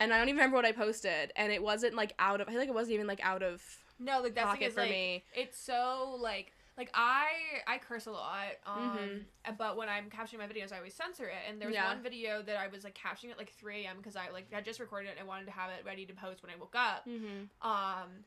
And 0.00 0.12
I 0.14 0.18
don't 0.18 0.28
even 0.28 0.38
remember 0.38 0.56
what 0.56 0.64
I 0.64 0.72
posted, 0.72 1.32
and 1.36 1.52
it 1.52 1.62
wasn't 1.62 1.94
like 1.94 2.14
out 2.18 2.40
of. 2.40 2.48
I 2.48 2.52
feel 2.52 2.60
like 2.60 2.68
it 2.68 2.74
wasn't 2.74 2.94
even 2.94 3.06
like 3.06 3.20
out 3.22 3.42
of 3.42 3.62
No, 3.98 4.20
like 4.22 4.34
that's 4.34 4.46
pocket 4.46 4.68
is 4.68 4.74
for 4.74 4.80
like 4.80 4.90
me. 4.90 5.24
it's 5.34 5.58
so 5.58 6.16
like 6.18 6.52
like 6.76 6.90
I 6.94 7.28
I 7.66 7.78
curse 7.78 8.06
a 8.06 8.10
lot, 8.12 8.46
um, 8.66 9.24
Mhm. 9.46 9.56
but 9.58 9.76
when 9.76 9.88
I'm 9.88 10.08
captioning 10.10 10.38
my 10.38 10.46
videos, 10.48 10.72
I 10.72 10.78
always 10.78 10.94
censor 10.94 11.28
it. 11.28 11.36
And 11.48 11.60
there 11.60 11.68
was 11.68 11.74
Yeah. 11.74 11.88
one 11.88 12.02
video 12.02 12.40
that 12.42 12.56
I 12.56 12.68
was 12.68 12.82
like 12.84 12.94
captioning 12.94 13.30
at 13.30 13.38
like 13.38 13.52
3 13.52 13.84
a.m. 13.84 13.98
because 13.98 14.16
I 14.16 14.30
like 14.30 14.52
I 14.54 14.60
just 14.60 14.80
recorded 14.80 15.08
it 15.08 15.12
and 15.12 15.20
I 15.20 15.24
wanted 15.24 15.44
to 15.46 15.52
have 15.52 15.70
it 15.70 15.84
ready 15.84 16.06
to 16.06 16.14
post 16.14 16.42
when 16.42 16.50
I 16.50 16.56
woke 16.56 16.74
up. 16.74 17.06
Mm-hmm. 17.06 17.66
Um, 17.68 18.24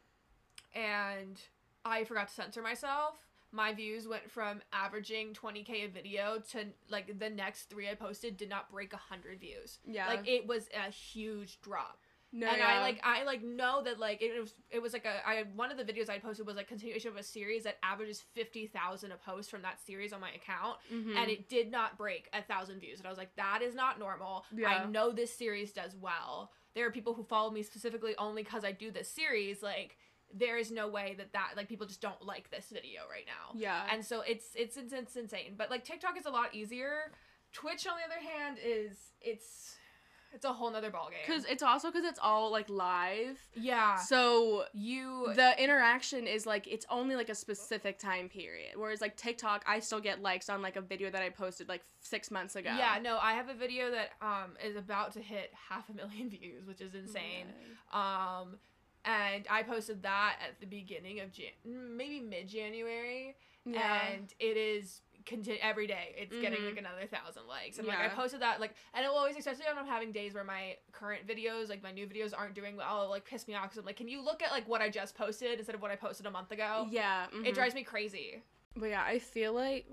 and 0.73 1.41
I 1.84 2.03
forgot 2.03 2.27
to 2.27 2.34
censor 2.34 2.62
myself. 2.62 3.15
My 3.51 3.73
views 3.73 4.08
went 4.08 4.29
from 4.29 4.62
averaging 4.73 5.34
20k 5.34 5.86
a 5.86 5.88
video 5.88 6.39
to 6.51 6.65
like 6.89 7.17
the 7.19 7.29
next 7.29 7.63
three 7.69 7.89
I 7.89 7.95
posted 7.95 8.36
did 8.38 8.49
not 8.49 8.69
break 8.69 8.91
100 8.91 9.39
views. 9.39 9.79
Yeah. 9.86 10.08
Like 10.08 10.27
it 10.27 10.45
was 10.45 10.67
a 10.73 10.89
huge 10.91 11.62
drop 11.62 11.99
no, 12.31 12.47
and 12.47 12.57
yeah. 12.57 12.67
I 12.67 12.79
like 12.81 12.99
I 13.03 13.23
like 13.23 13.43
know 13.43 13.81
that 13.83 13.99
like 13.99 14.21
it 14.21 14.39
was 14.39 14.53
it 14.69 14.81
was 14.81 14.93
like 14.93 15.05
a 15.05 15.27
I 15.27 15.43
one 15.55 15.71
of 15.71 15.77
the 15.77 15.83
videos 15.85 16.09
I 16.09 16.19
posted 16.19 16.45
was 16.45 16.55
like 16.55 16.67
continuation 16.67 17.09
of 17.11 17.17
a 17.17 17.23
series 17.23 17.63
that 17.63 17.77
averages 17.83 18.21
fifty 18.33 18.67
thousand 18.67 19.11
a 19.11 19.15
post 19.17 19.49
from 19.49 19.61
that 19.61 19.79
series 19.85 20.11
on 20.13 20.19
my 20.21 20.31
account, 20.31 20.77
Mhm. 20.91 21.15
and 21.15 21.29
it 21.31 21.47
did 21.49 21.71
not 21.71 21.97
break 21.97 22.29
a 22.33 22.41
thousand 22.41 22.79
views. 22.79 22.99
And 22.99 23.07
I 23.07 23.09
was 23.09 23.17
like, 23.17 23.35
that 23.38 23.61
is 23.61 23.73
not 23.75 23.99
normal. 23.99 24.45
Yeah. 24.55 24.69
I 24.69 24.85
know 24.85 25.11
this 25.11 25.33
series 25.33 25.71
does 25.71 25.95
well. 25.95 26.51
There 26.73 26.85
are 26.85 26.91
people 26.91 27.13
who 27.13 27.23
follow 27.23 27.51
me 27.51 27.63
specifically 27.63 28.15
only 28.17 28.43
because 28.43 28.65
I 28.65 28.71
do 28.73 28.91
this 28.91 29.09
series. 29.09 29.63
Like 29.63 29.97
there 30.33 30.57
is 30.57 30.71
no 30.71 30.88
way 30.89 31.15
that 31.17 31.31
that 31.33 31.51
like 31.55 31.69
people 31.69 31.85
just 31.88 32.01
don't 32.01 32.21
like 32.25 32.49
this 32.51 32.67
video 32.73 33.01
right 33.09 33.25
now. 33.27 33.57
yeah. 33.57 33.88
And 33.91 34.03
so 34.03 34.21
it's 34.21 34.47
it's 34.55 34.75
it's, 34.75 34.91
it's 34.91 35.15
insane. 35.15 35.53
But 35.57 35.69
like 35.69 35.85
TikTok 35.85 36.17
is 36.19 36.25
a 36.25 36.31
lot 36.31 36.53
easier. 36.53 37.11
Twitch, 37.53 37.88
on 37.88 37.93
the 37.95 38.03
other 38.03 38.21
hand, 38.21 38.57
is 38.61 38.97
it's 39.21 39.77
it's 40.36 40.45
a 40.45 40.54
whole 40.54 40.69
nother 40.69 40.91
ballgame. 40.91 41.26
Because 41.26 41.45
it's 41.45 41.63
also 41.63 41.89
because 41.89 42.04
it's 42.06 42.19
all 42.21 42.52
like 42.52 42.69
live. 42.69 43.39
yeah, 43.56 43.95
So 43.95 44.65
you 44.74 45.32
the 45.34 45.62
interaction 45.63 46.28
is 46.28 46.45
like 46.45 46.67
it's 46.67 46.86
only 46.89 47.15
like 47.15 47.30
a 47.30 47.36
specific 47.36 47.98
time 47.98 48.30
period. 48.30 48.74
Whereas 48.76 49.02
like 49.02 49.15
TikTok, 49.15 49.63
I 49.65 49.80
still 49.80 50.02
get 50.02 50.21
likes 50.21 50.50
on 50.50 50.62
like 50.62 50.76
a 50.76 50.82
video 50.82 51.10
that 51.10 51.21
I 51.21 51.30
posted 51.30 51.69
like 51.69 51.82
six 52.02 52.30
months 52.30 52.56
ago. 52.56 52.69
yeah 52.78 53.00
no 53.02 53.17
I 53.17 53.34
have 53.34 53.50
a 53.50 53.54
video 53.56 53.89
that 53.91 54.12
um 54.21 54.52
is 54.63 54.76
about 54.76 55.13
to 55.13 55.21
hit 55.21 55.52
half 55.69 55.89
a 55.89 55.93
million 55.93 56.30
views, 56.38 56.65
which 56.67 56.82
is 56.82 56.93
insane. 56.93 57.45
Um, 57.93 58.58
and 59.06 59.45
I 59.50 59.63
posted 59.63 60.04
that 60.04 60.38
at 60.45 60.60
the 60.60 60.65
beginning 60.65 61.19
of 61.21 61.32
Jan- 61.32 61.95
maybe 61.95 62.19
mid 62.19 62.48
January, 62.50 63.36
Yeah. 63.65 64.02
and 64.12 64.34
it 64.39 64.58
is 64.58 65.02
conti- 65.25 65.59
every 65.61 65.88
day. 65.88 66.13
It's 66.17 66.35
getting 66.39 66.59
Mhm. 66.61 66.65
like 66.69 66.77
another 66.77 67.05
thousand 67.07 67.47
likes, 67.47 67.77
and 67.79 67.88
like 67.88 67.99
I 67.99 68.09
posted 68.09 68.41
that 68.41 68.59
like, 68.59 68.73
and 68.93 69.03
it 69.05 69.07
will 69.09 69.15
always, 69.17 69.35
especially 69.38 69.65
when 69.65 69.77
I'm 69.77 69.88
having 69.88 70.11
days 70.11 70.33
where 70.33 70.43
my 70.43 70.77
current 70.91 71.27
videos, 71.27 71.69
like 71.69 71.81
my 71.83 71.91
new 71.91 72.07
videos, 72.07 72.33
aren't 72.38 72.53
doing 72.53 72.75
well. 72.75 72.99
It'll, 73.01 73.09
like 73.11 73.25
piss 73.25 73.47
me 73.47 73.55
off 73.55 73.63
because 73.63 73.77
I'm 73.77 73.85
like, 73.85 73.97
can 73.97 74.07
you 74.07 74.21
look 74.21 74.41
at 74.43 74.51
like 74.51 74.67
what 74.67 74.81
I 74.81 74.89
just 74.89 75.15
posted 75.15 75.57
instead 75.57 75.75
of 75.75 75.81
what 75.81 75.91
I 75.91 75.95
posted 75.95 76.25
a 76.25 76.31
month 76.31 76.51
ago? 76.51 76.88
yeah. 76.89 77.25
It 77.27 77.33
mhm. 77.33 77.53
drives 77.53 77.73
me 77.75 77.83
crazy. 77.83 78.41
But 78.75 78.88
yeah, 78.89 79.03
I 79.03 79.19
feel 79.19 79.53
like 79.53 79.85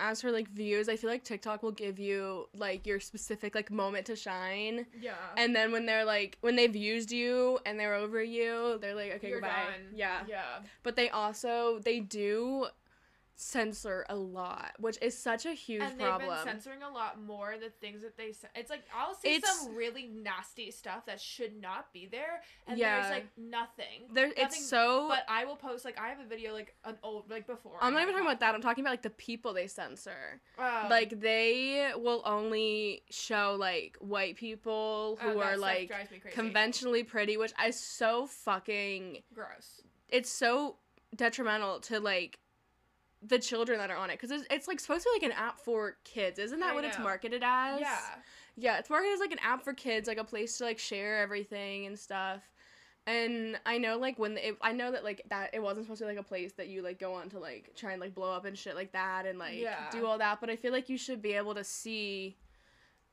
as 0.00 0.20
for 0.20 0.30
like 0.30 0.48
views, 0.48 0.88
I 0.88 0.94
feel 0.94 1.10
like 1.10 1.24
TikTok 1.24 1.62
will 1.64 1.72
give 1.72 1.98
you 1.98 2.48
like 2.54 2.86
your 2.86 3.00
specific 3.00 3.56
like 3.56 3.68
moment 3.70 4.06
to 4.06 4.14
shine. 4.14 4.86
Yeah. 5.00 5.14
And 5.36 5.56
then 5.56 5.72
when 5.72 5.86
they're 5.86 6.04
like 6.04 6.38
when 6.40 6.54
they've 6.54 6.76
used 6.76 7.10
you 7.10 7.58
and 7.66 7.80
they're 7.80 7.94
over 7.94 8.22
you, 8.22 8.78
they're 8.80 8.94
like, 8.94 9.12
okay, 9.16 9.28
You're 9.28 9.40
goodbye. 9.40 9.64
done. 9.72 9.88
Yeah. 9.92 10.20
Yeah. 10.28 10.60
But 10.84 10.94
they 10.94 11.10
also 11.10 11.80
they 11.80 11.98
do 11.98 12.66
censor 13.40 14.04
a 14.08 14.16
lot, 14.16 14.72
which 14.80 14.98
is 15.00 15.16
such 15.16 15.46
a 15.46 15.52
huge 15.52 15.80
and 15.80 15.92
they've 15.92 16.08
problem. 16.08 16.28
been 16.44 16.44
censoring 16.44 16.82
a 16.82 16.90
lot 16.90 17.22
more 17.22 17.54
the 17.60 17.70
things 17.70 18.02
that 18.02 18.16
they 18.16 18.32
say. 18.32 18.48
It's 18.56 18.68
like 18.68 18.82
I'll 18.92 19.14
see 19.14 19.36
It's- 19.36 19.60
some 19.60 19.76
really 19.76 20.08
nasty 20.08 20.72
stuff 20.72 21.06
that 21.06 21.20
should 21.20 21.60
not 21.60 21.92
be 21.92 22.06
there, 22.06 22.42
and 22.66 22.76
Yeah. 22.76 23.00
there's 23.00 23.12
like 23.12 23.26
nothing. 23.38 24.08
there 24.10 24.26
nothing, 24.26 24.44
it's 24.44 24.68
so 24.68 25.06
But 25.08 25.24
I 25.28 25.44
will 25.44 25.54
post 25.54 25.84
like 25.84 25.98
I 26.00 26.08
have 26.08 26.18
a 26.18 26.24
video 26.24 26.52
like 26.52 26.74
an 26.84 26.98
old 27.04 27.30
like 27.30 27.46
before. 27.46 27.78
I'm 27.80 27.92
not 27.92 28.02
even 28.02 28.12
talking 28.14 28.26
about 28.26 28.40
that. 28.40 28.54
I'm 28.56 28.60
talking 28.60 28.82
about 28.82 28.90
like 28.90 29.02
the 29.02 29.10
people 29.10 29.52
they 29.52 29.68
censor. 29.68 30.40
Um, 30.58 30.88
like 30.90 31.20
they 31.20 31.92
will 31.94 32.22
only 32.24 33.04
show 33.08 33.56
like 33.56 33.96
white 34.00 34.34
people 34.36 35.16
oh, 35.20 35.24
who 35.24 35.34
that 35.38 35.52
are 35.52 35.56
like 35.56 35.86
drives 35.86 36.10
me 36.10 36.18
crazy. 36.18 36.34
conventionally 36.34 37.04
pretty, 37.04 37.36
which 37.36 37.52
is 37.64 37.78
so 37.78 38.26
fucking 38.26 39.22
gross. 39.32 39.82
it's 40.08 40.28
so 40.28 40.76
detrimental 41.14 41.78
to 41.80 42.00
like 42.00 42.40
the 43.22 43.38
children 43.38 43.78
that 43.78 43.90
are 43.90 43.96
on 43.96 44.10
it 44.10 44.20
because 44.20 44.30
it's, 44.30 44.46
it's 44.50 44.68
like 44.68 44.78
supposed 44.80 45.02
to 45.02 45.10
be 45.14 45.24
like 45.26 45.32
an 45.32 45.36
app 45.38 45.58
for 45.58 45.96
kids 46.04 46.38
isn't 46.38 46.60
that 46.60 46.72
I 46.72 46.74
what 46.74 46.84
it's 46.84 46.98
marketed 46.98 47.42
as 47.44 47.80
Yeah. 47.80 47.98
yeah 48.56 48.78
it's 48.78 48.88
marketed 48.90 49.14
as 49.14 49.20
like 49.20 49.32
an 49.32 49.40
app 49.42 49.64
for 49.64 49.72
kids 49.74 50.06
like 50.06 50.18
a 50.18 50.24
place 50.24 50.56
to 50.58 50.64
like 50.64 50.78
share 50.78 51.18
everything 51.18 51.86
and 51.86 51.98
stuff 51.98 52.42
and 53.06 53.58
i 53.66 53.76
know 53.78 53.98
like 53.98 54.18
when 54.18 54.36
it, 54.36 54.56
i 54.60 54.70
know 54.72 54.92
that 54.92 55.02
like 55.02 55.22
that 55.30 55.50
it 55.52 55.60
wasn't 55.62 55.84
supposed 55.86 55.98
to 56.00 56.04
be 56.06 56.10
like 56.10 56.20
a 56.20 56.22
place 56.28 56.52
that 56.52 56.68
you 56.68 56.80
like 56.82 57.00
go 57.00 57.12
on 57.14 57.28
to 57.30 57.38
like 57.40 57.72
try 57.74 57.92
and 57.92 58.00
like 58.00 58.14
blow 58.14 58.30
up 58.32 58.44
and 58.44 58.56
shit 58.56 58.76
like 58.76 58.92
that 58.92 59.26
and 59.26 59.38
like 59.38 59.58
Yeah. 59.58 59.88
do 59.90 60.06
all 60.06 60.18
that 60.18 60.40
but 60.40 60.48
i 60.50 60.54
feel 60.56 60.72
like 60.72 60.88
you 60.88 60.96
should 60.98 61.20
be 61.20 61.32
able 61.32 61.54
to 61.56 61.64
see 61.64 62.36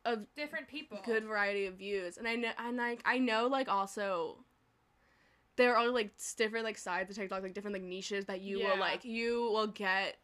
a 0.06 0.18
Different 0.36 0.68
people. 0.68 1.00
good 1.04 1.24
variety 1.24 1.65
of 1.65 1.76
views 1.76 2.18
and 2.18 2.28
i 2.28 2.36
know 2.36 2.52
and 2.60 2.78
like 2.78 3.02
i 3.06 3.18
know 3.18 3.48
like 3.48 3.70
also 3.70 4.38
there 5.58 5.78
are 5.78 5.89
like 5.89 6.12
different 6.38 6.65
like 6.65 6.78
sides 6.78 7.10
of 7.10 7.15
tiktok 7.15 7.41
like 7.44 7.54
different 7.54 7.74
like 7.74 7.84
niches 7.84 8.26
that 8.26 8.41
you 8.41 8.60
Yeah. 8.60 8.72
will 8.74 8.80
like 8.80 9.06
you 9.06 9.50
will 9.52 9.68
get 9.68 10.18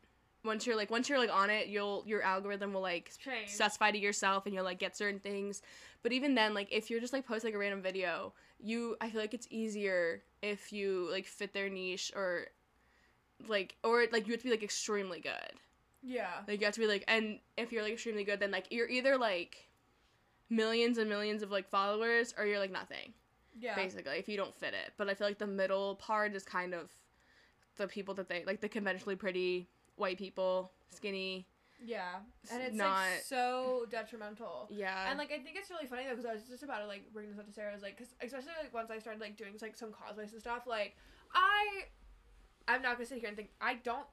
once 0.43 0.65
you're 0.65 0.75
like 0.75 0.89
once 0.89 1.07
you're 1.07 1.19
like 1.19 1.31
on 1.33 1.49
it 1.49 1.67
you'll 1.67 2.03
your 2.07 2.21
algorithm 2.23 2.73
will 2.73 2.81
like 2.81 3.11
Change. 3.19 3.47
specify 3.47 3.91
to 3.91 3.97
yourself 3.97 4.45
and 4.45 4.55
you'll 4.55 4.63
like 4.63 4.79
get 4.79 4.97
certain 4.97 5.19
things 5.19 5.61
but 6.03 6.11
even 6.11 6.35
then 6.35 6.53
like 6.53 6.67
if 6.71 6.89
you're 6.89 6.99
just 6.99 7.13
like 7.13 7.25
post 7.27 7.43
like 7.43 7.53
a 7.53 7.57
random 7.57 7.81
video 7.81 8.33
you 8.59 8.95
i 9.01 9.09
feel 9.09 9.21
like 9.21 9.33
it's 9.33 9.47
easier 9.51 10.23
if 10.41 10.71
you 10.73 11.07
like 11.11 11.25
fit 11.25 11.53
their 11.53 11.69
niche 11.69 12.11
or 12.15 12.45
like 13.47 13.75
or 13.83 14.05
like 14.11 14.25
you 14.27 14.33
have 14.33 14.41
to 14.41 14.45
be 14.47 14.51
like 14.51 14.63
extremely 14.63 15.19
good 15.19 15.53
Yeah. 16.03 16.27
like 16.47 16.59
you 16.59 16.65
have 16.65 16.73
to 16.75 16.79
be 16.79 16.87
like, 16.87 17.03
and 17.07 17.39
if 17.57 17.71
you're 17.71 17.83
like 17.83 17.93
extremely 17.93 18.23
good, 18.23 18.39
then 18.39 18.51
like 18.51 18.65
you're 18.71 18.89
either 18.89 19.17
like 19.17 19.69
millions 20.49 20.97
and 20.97 21.07
millions 21.09 21.43
of 21.43 21.51
like 21.51 21.69
followers, 21.69 22.33
or 22.37 22.45
you're 22.45 22.59
like 22.59 22.71
nothing, 22.71 23.13
Yeah. 23.59 23.75
basically. 23.75 24.13
If 24.17 24.27
you 24.29 24.37
don't 24.37 24.55
fit 24.55 24.73
it, 24.73 24.93
but 24.97 25.09
I 25.09 25.13
feel 25.13 25.27
like 25.27 25.37
the 25.37 25.47
middle 25.47 25.95
part 25.95 26.33
is 26.35 26.43
kind 26.43 26.73
of 26.73 26.91
the 27.77 27.87
people 27.87 28.13
that 28.15 28.27
they 28.29 28.43
like 28.45 28.61
the 28.61 28.69
conventionally 28.69 29.15
pretty 29.15 29.69
white 29.95 30.17
people, 30.17 30.71
skinny. 30.89 31.47
Yeah. 31.83 32.17
And 32.51 32.61
it's 32.61 32.75
not- 32.75 32.89
like 33.09 33.21
so 33.23 33.85
detrimental. 33.89 34.67
Yeah, 34.69 35.09
And 35.09 35.17
like 35.17 35.31
I 35.31 35.39
think 35.39 35.55
it's 35.57 35.69
really 35.69 35.87
funny 35.87 36.03
though 36.03 36.11
because 36.11 36.25
I 36.25 36.33
was 36.33 36.43
just 36.43 36.63
about 36.63 36.79
to 36.79 36.87
like 36.87 37.11
bring 37.13 37.29
this 37.29 37.39
up 37.39 37.47
to 37.47 37.51
Sarah. 37.53 37.71
I 37.71 37.73
was 37.73 37.81
like, 37.81 37.97
because 37.97 38.13
especially 38.21 38.51
like 38.61 38.73
once 38.73 38.91
I 38.91 38.99
started 38.99 39.19
like 39.19 39.35
doing 39.35 39.53
like 39.61 39.75
some 39.75 39.89
cosplays 39.89 40.31
and 40.31 40.39
stuff, 40.39 40.67
like 40.67 40.95
I, 41.33 41.85
I'm 42.67 42.81
not 42.81 42.97
gonna 42.97 43.05
sit 43.07 43.17
here 43.19 43.27
and 43.29 43.35
think 43.37 43.49
I 43.59 43.75
don't 43.75 44.05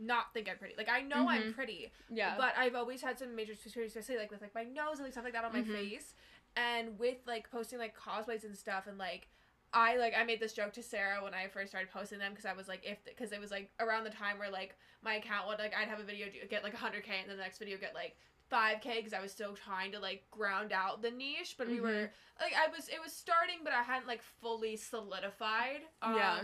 not 0.00 0.32
think 0.32 0.48
I'm 0.50 0.58
pretty. 0.58 0.74
Like 0.76 0.88
I 0.88 1.02
know 1.02 1.28
I'm 1.28 1.44
Mhm. 1.44 1.54
pretty, 1.54 1.92
yeah, 2.08 2.36
but 2.36 2.56
I've 2.56 2.74
always 2.74 3.02
had 3.02 3.18
some 3.18 3.34
major 3.36 3.52
issues, 3.52 3.76
especially 3.76 4.16
like 4.16 4.30
with 4.30 4.40
like 4.40 4.54
my 4.54 4.64
nose 4.64 4.94
and 4.96 5.02
like 5.04 5.12
stuff 5.12 5.24
like 5.24 5.34
that 5.34 5.44
on 5.44 5.52
my 5.52 5.62
Mhm. 5.62 5.72
face. 5.72 6.14
And 6.56 6.98
with 6.98 7.18
like 7.26 7.50
posting 7.50 7.78
like 7.78 7.96
cosplays 7.96 8.44
and 8.44 8.56
stuff, 8.56 8.86
and 8.86 8.98
like 8.98 9.28
I 9.72 9.96
like 9.96 10.14
I 10.16 10.24
made 10.24 10.40
this 10.40 10.52
joke 10.52 10.72
to 10.74 10.82
Sarah 10.82 11.22
when 11.22 11.32
I 11.34 11.46
first 11.48 11.70
started 11.70 11.90
posting 11.92 12.18
them 12.18 12.32
because 12.32 12.46
I 12.46 12.54
was 12.54 12.66
like 12.66 12.84
if 12.84 13.04
because 13.04 13.30
it 13.30 13.40
was 13.40 13.50
like 13.52 13.70
around 13.78 14.02
the 14.04 14.10
time 14.10 14.38
where 14.38 14.50
like 14.50 14.74
my 15.02 15.14
account 15.14 15.46
would 15.46 15.58
like 15.60 15.74
I'd 15.76 15.88
have 15.88 16.00
a 16.00 16.04
video 16.04 16.26
do, 16.28 16.38
get 16.48 16.64
like 16.64 16.74
100k 16.74 17.08
and 17.20 17.30
then 17.30 17.36
the 17.36 17.42
next 17.42 17.58
video 17.58 17.78
get 17.78 17.94
like 17.94 18.16
5k 18.50 18.96
because 18.96 19.12
I 19.12 19.20
was 19.20 19.30
still 19.30 19.54
trying 19.54 19.92
to 19.92 20.00
like 20.00 20.28
ground 20.32 20.72
out 20.72 21.02
the 21.02 21.10
niche, 21.12 21.54
but 21.56 21.68
we 21.68 21.76
Mhm. 21.78 21.82
were 21.82 22.10
like 22.40 22.54
I 22.58 22.66
was 22.68 22.88
it 22.88 23.00
was 23.00 23.12
starting, 23.12 23.58
but 23.62 23.72
I 23.72 23.82
hadn't 23.82 24.08
like 24.08 24.22
fully 24.22 24.76
solidified. 24.76 25.82
Um, 26.02 26.16
Yeah. 26.16 26.40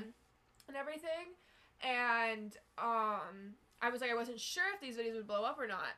And 0.68 0.76
everything, 0.76 1.34
and 1.80 2.56
um, 2.78 3.54
I 3.82 3.90
was 3.90 4.00
like 4.00 4.10
I 4.10 4.14
wasn't 4.14 4.40
sure 4.40 4.64
if 4.74 4.80
these 4.80 4.96
videos 4.96 5.14
would 5.16 5.26
blow 5.26 5.44
up 5.44 5.58
or 5.58 5.66
not. 5.66 5.94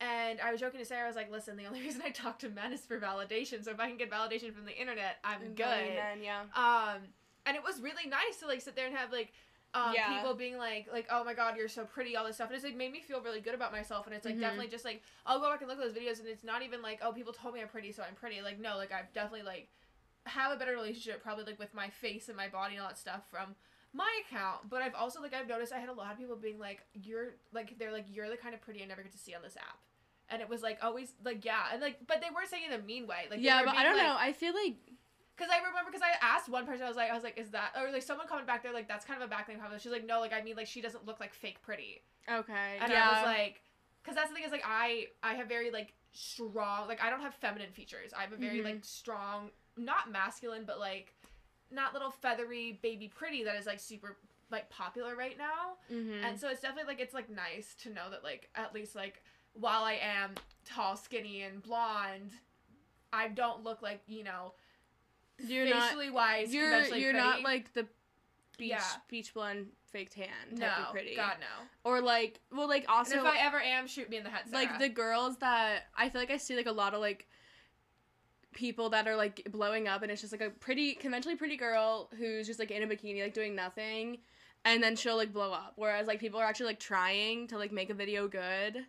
And 0.00 0.40
I 0.40 0.50
was 0.50 0.60
joking 0.60 0.80
to 0.80 0.84
Sarah, 0.84 1.04
I 1.04 1.06
was 1.06 1.16
like, 1.16 1.30
listen, 1.30 1.56
the 1.56 1.66
only 1.66 1.80
reason 1.86 2.02
I 2.04 2.10
talk 2.10 2.38
to 2.40 2.48
men 2.48 2.72
is 2.72 2.80
for 2.84 2.98
validation. 2.98 3.64
So 3.64 3.70
if 3.70 3.80
I 3.80 3.88
can 3.88 3.96
get 3.96 4.10
validation 4.10 4.52
from 4.54 4.64
the 4.66 4.78
internet, 4.78 5.16
I'm 5.24 5.54
good. 5.54 5.96
then, 5.96 6.22
yeah, 6.22 6.40
Um, 6.54 7.02
and 7.46 7.56
it 7.56 7.62
was 7.62 7.80
really 7.80 8.08
nice 8.08 8.38
to 8.40 8.46
like 8.46 8.60
sit 8.60 8.74
there 8.76 8.86
and 8.86 8.96
have 8.96 9.12
like 9.12 9.32
um, 9.72 9.92
Yeah. 9.94 10.06
people 10.18 10.34
being 10.34 10.56
like, 10.58 10.88
like, 10.92 11.06
oh 11.10 11.24
my 11.24 11.34
god, 11.34 11.56
you're 11.56 11.68
so 11.68 11.84
pretty, 11.84 12.16
all 12.16 12.24
this 12.26 12.36
stuff, 12.36 12.48
and 12.48 12.56
it's 12.56 12.64
like 12.64 12.76
made 12.76 12.92
me 12.92 13.00
feel 13.00 13.20
really 13.20 13.40
good 13.40 13.54
about 13.54 13.72
myself. 13.72 14.06
And 14.06 14.14
it's 14.14 14.24
like 14.24 14.36
Mhm. 14.36 14.40
definitely 14.40 14.68
just 14.68 14.84
like 14.84 15.02
I'll 15.26 15.40
go 15.40 15.50
back 15.50 15.60
and 15.62 15.68
look 15.68 15.78
at 15.78 15.84
those 15.84 15.94
videos, 15.96 16.18
and 16.20 16.28
it's 16.28 16.44
not 16.44 16.62
even 16.62 16.82
like, 16.82 17.00
oh, 17.02 17.12
people 17.12 17.32
told 17.32 17.54
me 17.54 17.60
I'm 17.60 17.68
pretty, 17.68 17.90
so 17.92 18.02
I'm 18.06 18.14
pretty. 18.14 18.40
Like 18.42 18.60
no, 18.60 18.76
like 18.76 18.92
I've 18.92 19.12
definitely 19.12 19.42
like 19.46 19.68
have 20.26 20.52
a 20.52 20.56
better 20.56 20.72
relationship 20.72 21.22
probably 21.22 21.44
like 21.44 21.58
with 21.58 21.74
my 21.74 21.88
face 21.88 22.28
and 22.28 22.36
my 22.36 22.48
body 22.48 22.74
and 22.74 22.82
all 22.82 22.88
that 22.88 22.98
stuff 22.98 23.22
from 23.30 23.54
my 23.94 24.10
account. 24.26 24.68
But 24.68 24.82
I've 24.82 24.94
also 24.94 25.22
like 25.22 25.32
I've 25.32 25.48
noticed 25.48 25.72
I 25.72 25.78
had 25.78 25.88
a 25.88 25.92
lot 25.92 26.12
of 26.12 26.18
people 26.18 26.36
being 26.36 26.58
like, 26.58 26.82
you're 26.92 27.34
like 27.52 27.78
they're 27.78 27.92
like 27.92 28.06
you're 28.10 28.28
the 28.28 28.36
kind 28.36 28.54
of 28.54 28.60
pretty 28.60 28.82
I 28.82 28.86
never 28.86 29.02
get 29.02 29.12
to 29.12 29.18
see 29.18 29.34
on 29.34 29.42
this 29.42 29.56
app. 29.56 29.78
And 30.30 30.42
it 30.42 30.48
was 30.48 30.62
like 30.62 30.78
always 30.82 31.12
like 31.24 31.44
yeah, 31.44 31.66
and 31.72 31.80
like 31.80 31.98
but 32.06 32.20
they 32.20 32.28
weren't 32.34 32.48
saying 32.48 32.64
it 32.68 32.74
in 32.74 32.80
a 32.80 32.82
mean 32.82 33.06
way. 33.06 33.26
Like 33.30 33.40
yeah, 33.40 33.60
were 33.60 33.66
but 33.66 33.76
I 33.76 33.84
don't 33.84 33.96
like, 33.96 34.06
know. 34.06 34.16
I 34.18 34.32
feel 34.32 34.52
like 34.52 34.74
Cause 35.36 35.48
I 35.52 35.58
remember, 35.66 35.90
cause 35.90 36.00
I 36.00 36.14
asked 36.24 36.48
one 36.48 36.64
person, 36.64 36.84
I 36.84 36.88
was 36.88 36.96
like, 36.96 37.10
I 37.10 37.14
was 37.14 37.24
like, 37.24 37.36
is 37.36 37.50
that, 37.50 37.72
or 37.76 37.90
like 37.90 38.02
someone 38.02 38.28
coming 38.28 38.46
back 38.46 38.62
there, 38.62 38.72
like 38.72 38.86
that's 38.86 39.04
kind 39.04 39.20
of 39.20 39.28
a 39.28 39.34
backlink 39.34 39.60
comment. 39.60 39.82
She's 39.82 39.90
like, 39.90 40.06
no, 40.06 40.20
like 40.20 40.32
I 40.32 40.40
mean, 40.42 40.54
like 40.54 40.68
she 40.68 40.80
doesn't 40.80 41.06
look 41.06 41.18
like 41.18 41.34
fake 41.34 41.60
pretty, 41.60 42.02
okay, 42.30 42.78
and 42.80 42.92
yeah, 42.92 43.10
I 43.10 43.12
was 43.14 43.24
like, 43.24 43.60
cause 44.04 44.14
that's 44.14 44.28
the 44.28 44.34
thing 44.36 44.44
is 44.44 44.52
like 44.52 44.62
I 44.64 45.08
I 45.24 45.34
have 45.34 45.48
very 45.48 45.72
like 45.72 45.92
strong, 46.12 46.86
like 46.86 47.02
I 47.02 47.10
don't 47.10 47.20
have 47.20 47.34
feminine 47.34 47.72
features. 47.72 48.12
I 48.16 48.22
have 48.22 48.32
a 48.32 48.36
very 48.36 48.60
Mhm. 48.60 48.64
like 48.64 48.84
strong, 48.84 49.50
not 49.76 50.12
masculine, 50.12 50.62
but 50.64 50.78
like 50.78 51.12
not 51.70 51.92
little 51.92 52.10
feathery 52.10 52.78
baby 52.82 53.08
pretty 53.08 53.44
that 53.44 53.56
is 53.56 53.66
like 53.66 53.80
super 53.80 54.16
like 54.50 54.68
popular 54.70 55.16
right 55.16 55.36
now. 55.38 55.76
mhm. 55.92 56.22
And 56.24 56.38
so 56.38 56.48
it's 56.48 56.60
definitely 56.60 56.92
like 56.92 57.00
it's 57.00 57.14
like 57.14 57.28
nice 57.30 57.74
to 57.82 57.90
know 57.90 58.10
that 58.10 58.22
like 58.22 58.48
at 58.54 58.74
least 58.74 58.94
like 58.94 59.22
while 59.54 59.84
I 59.84 59.94
am 59.94 60.32
tall, 60.64 60.96
skinny, 60.96 61.42
and 61.42 61.62
blonde, 61.62 62.32
I 63.12 63.28
don't 63.28 63.64
look 63.64 63.82
like 63.82 64.00
you 64.06 64.24
know 64.24 64.52
You're 65.38 65.66
not- 65.68 65.82
facially 65.88 66.10
wise. 66.10 66.52
you're 66.52 66.84
you're 66.94 67.12
not 67.12 67.42
like 67.42 67.72
the 67.72 67.86
beach 68.58 68.70
Yeah. 68.70 68.84
beach 69.08 69.34
blonde 69.34 69.68
fake 69.90 70.10
tan 70.10 70.26
type 70.50 70.58
no, 70.58 70.84
of 70.86 70.92
pretty. 70.92 71.14
God 71.16 71.36
no. 71.40 71.90
Or 71.90 72.00
like 72.00 72.40
well 72.52 72.68
like 72.68 72.84
also 72.88 73.18
and 73.18 73.26
if 73.26 73.32
I 73.32 73.38
ever 73.38 73.60
am, 73.60 73.86
shoot 73.86 74.08
me 74.10 74.16
in 74.18 74.24
the 74.24 74.30
head. 74.30 74.42
Sarah. 74.48 74.64
like 74.64 74.78
the 74.78 74.88
girls 74.88 75.36
that 75.38 75.84
I 75.96 76.08
feel 76.08 76.20
like 76.20 76.30
I 76.30 76.36
see 76.36 76.54
like 76.56 76.66
a 76.66 76.72
lot 76.72 76.94
of 76.94 77.00
like 77.00 77.28
people 78.54 78.90
that 78.90 79.06
are 79.06 79.16
like 79.16 79.46
blowing 79.50 79.88
up 79.88 80.02
and 80.02 80.10
it's 80.10 80.20
just 80.20 80.32
like 80.32 80.40
a 80.40 80.50
pretty 80.50 80.94
conventionally 80.94 81.36
pretty 81.36 81.56
girl 81.56 82.08
who's 82.18 82.46
just 82.46 82.58
like 82.58 82.70
in 82.70 82.82
a 82.82 82.86
bikini 82.86 83.22
like 83.22 83.34
doing 83.34 83.54
nothing 83.54 84.18
and 84.64 84.82
then 84.82 84.96
she'll 84.96 85.16
like 85.16 85.32
blow 85.32 85.52
up 85.52 85.72
whereas 85.76 86.06
like 86.06 86.20
people 86.20 86.40
are 86.40 86.44
actually 86.44 86.66
like 86.66 86.80
trying 86.80 87.46
to 87.46 87.58
like 87.58 87.72
make 87.72 87.90
a 87.90 87.94
video 87.94 88.26
good 88.28 88.84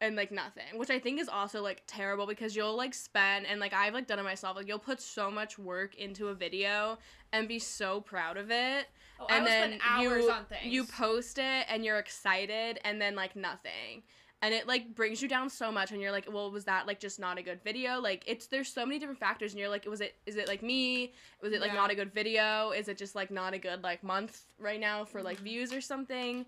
and 0.00 0.16
like 0.16 0.32
nothing 0.32 0.76
which 0.76 0.90
i 0.90 0.98
think 0.98 1.20
is 1.20 1.28
also 1.28 1.62
like 1.62 1.82
terrible 1.86 2.26
because 2.26 2.54
you'll 2.54 2.76
like 2.76 2.94
spend 2.94 3.46
and 3.46 3.60
like 3.60 3.72
i've 3.72 3.94
like 3.94 4.06
done 4.06 4.18
it 4.18 4.22
myself 4.22 4.56
like 4.56 4.66
you'll 4.66 4.78
put 4.78 5.00
so 5.00 5.30
much 5.30 5.58
work 5.58 5.94
into 5.96 6.28
a 6.28 6.34
video 6.34 6.98
and 7.32 7.48
be 7.48 7.58
so 7.58 8.00
proud 8.00 8.36
of 8.36 8.50
it 8.50 8.86
oh, 9.20 9.26
and 9.30 9.46
then 9.46 9.68
spend 9.70 9.82
hours 9.84 10.24
you 10.24 10.30
on 10.30 10.44
things. 10.46 10.66
you 10.66 10.84
post 10.84 11.38
it 11.38 11.66
and 11.68 11.84
you're 11.84 11.98
excited 11.98 12.78
and 12.84 13.00
then 13.00 13.14
like 13.14 13.36
nothing 13.36 14.02
and 14.44 14.52
it 14.52 14.68
like 14.68 14.94
brings 14.94 15.22
you 15.22 15.28
down 15.28 15.48
so 15.48 15.72
much 15.72 15.90
and 15.90 16.02
you're 16.02 16.12
like 16.12 16.28
well 16.30 16.50
was 16.50 16.64
that 16.66 16.86
like 16.86 17.00
just 17.00 17.18
not 17.18 17.38
a 17.38 17.42
good 17.42 17.62
video 17.64 17.98
like 17.98 18.22
it's 18.26 18.46
there's 18.46 18.70
so 18.70 18.84
many 18.84 18.98
different 18.98 19.18
factors 19.18 19.52
and 19.52 19.58
you're 19.58 19.70
like 19.70 19.86
was 19.86 20.02
it 20.02 20.16
is 20.26 20.36
it 20.36 20.46
like 20.46 20.62
me 20.62 21.14
was 21.42 21.52
it 21.54 21.62
like 21.62 21.70
Yeah. 21.70 21.76
not 21.76 21.90
a 21.90 21.94
good 21.94 22.12
video 22.12 22.70
is 22.70 22.88
it 22.88 22.98
just 22.98 23.14
like 23.14 23.30
not 23.30 23.54
a 23.54 23.58
good 23.58 23.82
like 23.82 24.04
month 24.04 24.42
right 24.58 24.78
now 24.78 25.02
for 25.04 25.22
like 25.22 25.38
Mhm. 25.40 25.44
views 25.44 25.72
or 25.72 25.80
something 25.80 26.44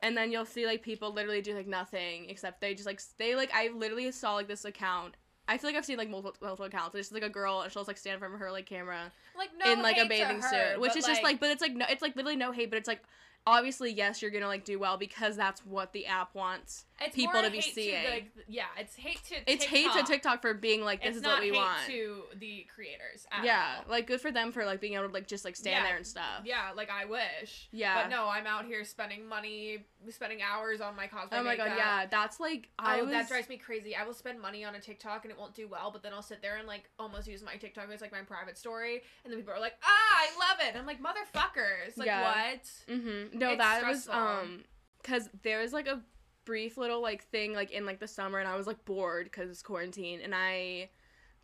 and 0.00 0.16
then 0.16 0.30
you'll 0.30 0.44
see 0.46 0.64
like 0.64 0.80
people 0.80 1.12
literally 1.12 1.42
do 1.42 1.52
like 1.54 1.66
nothing 1.66 2.30
except 2.30 2.60
they 2.60 2.72
just 2.72 2.86
like 2.86 3.00
they 3.18 3.34
like 3.34 3.50
i 3.52 3.68
literally 3.74 4.10
saw 4.12 4.34
like 4.34 4.46
this 4.48 4.64
account 4.64 5.16
I 5.48 5.58
feel 5.58 5.70
like 5.70 5.76
I've 5.76 5.84
seen 5.84 5.98
like 5.98 6.08
multiple, 6.08 6.36
multiple 6.40 6.66
accounts. 6.66 6.94
It's 6.94 7.10
like 7.10 7.24
a 7.24 7.28
girl 7.28 7.62
and 7.62 7.72
she'll 7.72 7.80
just, 7.80 7.88
like 7.88 7.98
stand 7.98 8.14
in 8.14 8.18
front 8.20 8.34
of 8.34 8.38
her 8.38 8.52
like 8.52 8.66
camera 8.66 9.10
Like 9.36 9.50
no 9.58 9.72
in 9.72 9.82
like 9.82 9.98
a 9.98 10.06
bathing 10.06 10.40
her, 10.40 10.48
suit, 10.48 10.80
which 10.80 10.94
is 10.94 11.04
just 11.04 11.24
like, 11.24 11.40
but 11.40 11.50
it's 11.50 11.60
like 11.60 11.72
no, 11.74 11.86
it's 11.90 12.02
like 12.02 12.14
literally 12.14 12.36
no 12.36 12.52
hate, 12.52 12.70
but 12.70 12.76
it's 12.76 12.86
like 12.86 13.02
obviously 13.46 13.92
yes, 13.92 14.22
you're 14.22 14.30
gonna 14.30 14.46
like 14.46 14.64
do 14.64 14.78
well 14.78 14.96
because 14.96 15.36
that's 15.36 15.64
what 15.64 15.92
the 15.92 16.06
app 16.06 16.34
wants. 16.34 16.84
it's 17.00 17.14
people 17.14 17.40
to 17.42 17.50
be 17.50 17.60
seeing. 17.60 18.02
To, 18.04 18.10
like, 18.10 18.30
yeah, 18.48 18.64
it's 18.78 18.94
hate 18.94 19.20
to. 19.28 19.36
It's 19.50 19.64
hate 19.64 19.90
to 19.92 20.02
TikTok 20.02 20.42
for 20.42 20.54
being 20.54 20.82
like 20.82 21.00
this 21.02 21.16
it's 21.16 21.18
is 21.18 21.22
what 21.24 21.40
we 21.40 21.46
hate 21.48 21.56
want. 21.56 21.78
to 21.86 22.22
the 22.38 22.66
creators. 22.74 23.26
At 23.32 23.44
yeah, 23.44 23.76
all. 23.78 23.90
like 23.90 24.06
good 24.06 24.20
for 24.20 24.30
them 24.30 24.52
for 24.52 24.64
like 24.64 24.80
being 24.80 24.94
able 24.94 25.08
to 25.08 25.12
like 25.14 25.26
just 25.26 25.44
like 25.44 25.56
stand 25.56 25.76
Yeah. 25.82 25.88
there 25.88 25.96
and 25.96 26.06
stuff. 26.06 26.42
Yeah, 26.44 26.70
like 26.76 26.90
I 26.90 27.04
wish. 27.06 27.68
Yeah. 27.72 28.02
But 28.02 28.10
no, 28.10 28.28
I'm 28.28 28.46
out 28.46 28.66
here 28.66 28.84
spending 28.84 29.26
money, 29.26 29.86
spending 30.10 30.40
hours 30.42 30.80
on 30.80 30.94
my 30.96 31.06
cosplay. 31.06 31.28
Oh 31.32 31.42
my 31.42 31.56
god, 31.56 31.72
yeah, 31.76 32.06
that's 32.06 32.40
like 32.40 32.68
I 32.78 33.00
oh, 33.00 33.04
was. 33.04 33.12
that 33.12 33.28
drives 33.28 33.48
me 33.48 33.56
crazy. 33.56 33.96
I 33.96 34.04
will 34.04 34.14
spend 34.14 34.40
money 34.40 34.64
on 34.64 34.74
a 34.74 34.80
TikTok 34.80 35.24
and 35.24 35.32
it 35.32 35.38
won't 35.38 35.54
do 35.54 35.66
well, 35.68 35.90
but 35.90 36.02
then 36.02 36.12
I'll 36.12 36.22
sit 36.22 36.42
there 36.42 36.56
and 36.56 36.66
like 36.66 36.90
almost 36.98 37.26
use 37.26 37.42
my 37.42 37.56
TikTok 37.56 37.88
as 37.92 38.00
like 38.00 38.12
my 38.12 38.20
private 38.22 38.58
story, 38.58 39.02
and 39.24 39.32
then 39.32 39.38
people 39.40 39.54
are 39.54 39.60
like, 39.60 39.74
"Ah, 39.82 39.88
I 39.88 40.28
love 40.38 40.58
it." 40.68 40.78
I'm 40.78 40.86
like, 40.86 41.00
"Motherfuckers!" 41.02 41.96
Like 41.96 42.06
Yeah. 42.06 42.22
what? 42.22 42.64
Mm-hmm. 42.88 43.29
No, 43.32 43.50
It's 43.50 43.58
that 43.58 43.86
was 43.86 44.08
um, 44.08 44.64
cause 45.02 45.28
there 45.42 45.60
was 45.60 45.72
like 45.72 45.86
a 45.86 46.00
brief 46.44 46.76
little 46.76 47.00
like 47.00 47.24
thing 47.24 47.52
like 47.52 47.70
in 47.70 47.86
like 47.86 48.00
the 48.00 48.08
summer, 48.08 48.38
and 48.38 48.48
I 48.48 48.56
was 48.56 48.66
like 48.66 48.84
bored 48.84 49.24
because 49.24 49.50
it's 49.50 49.62
quarantine, 49.62 50.20
and 50.22 50.34
I 50.34 50.90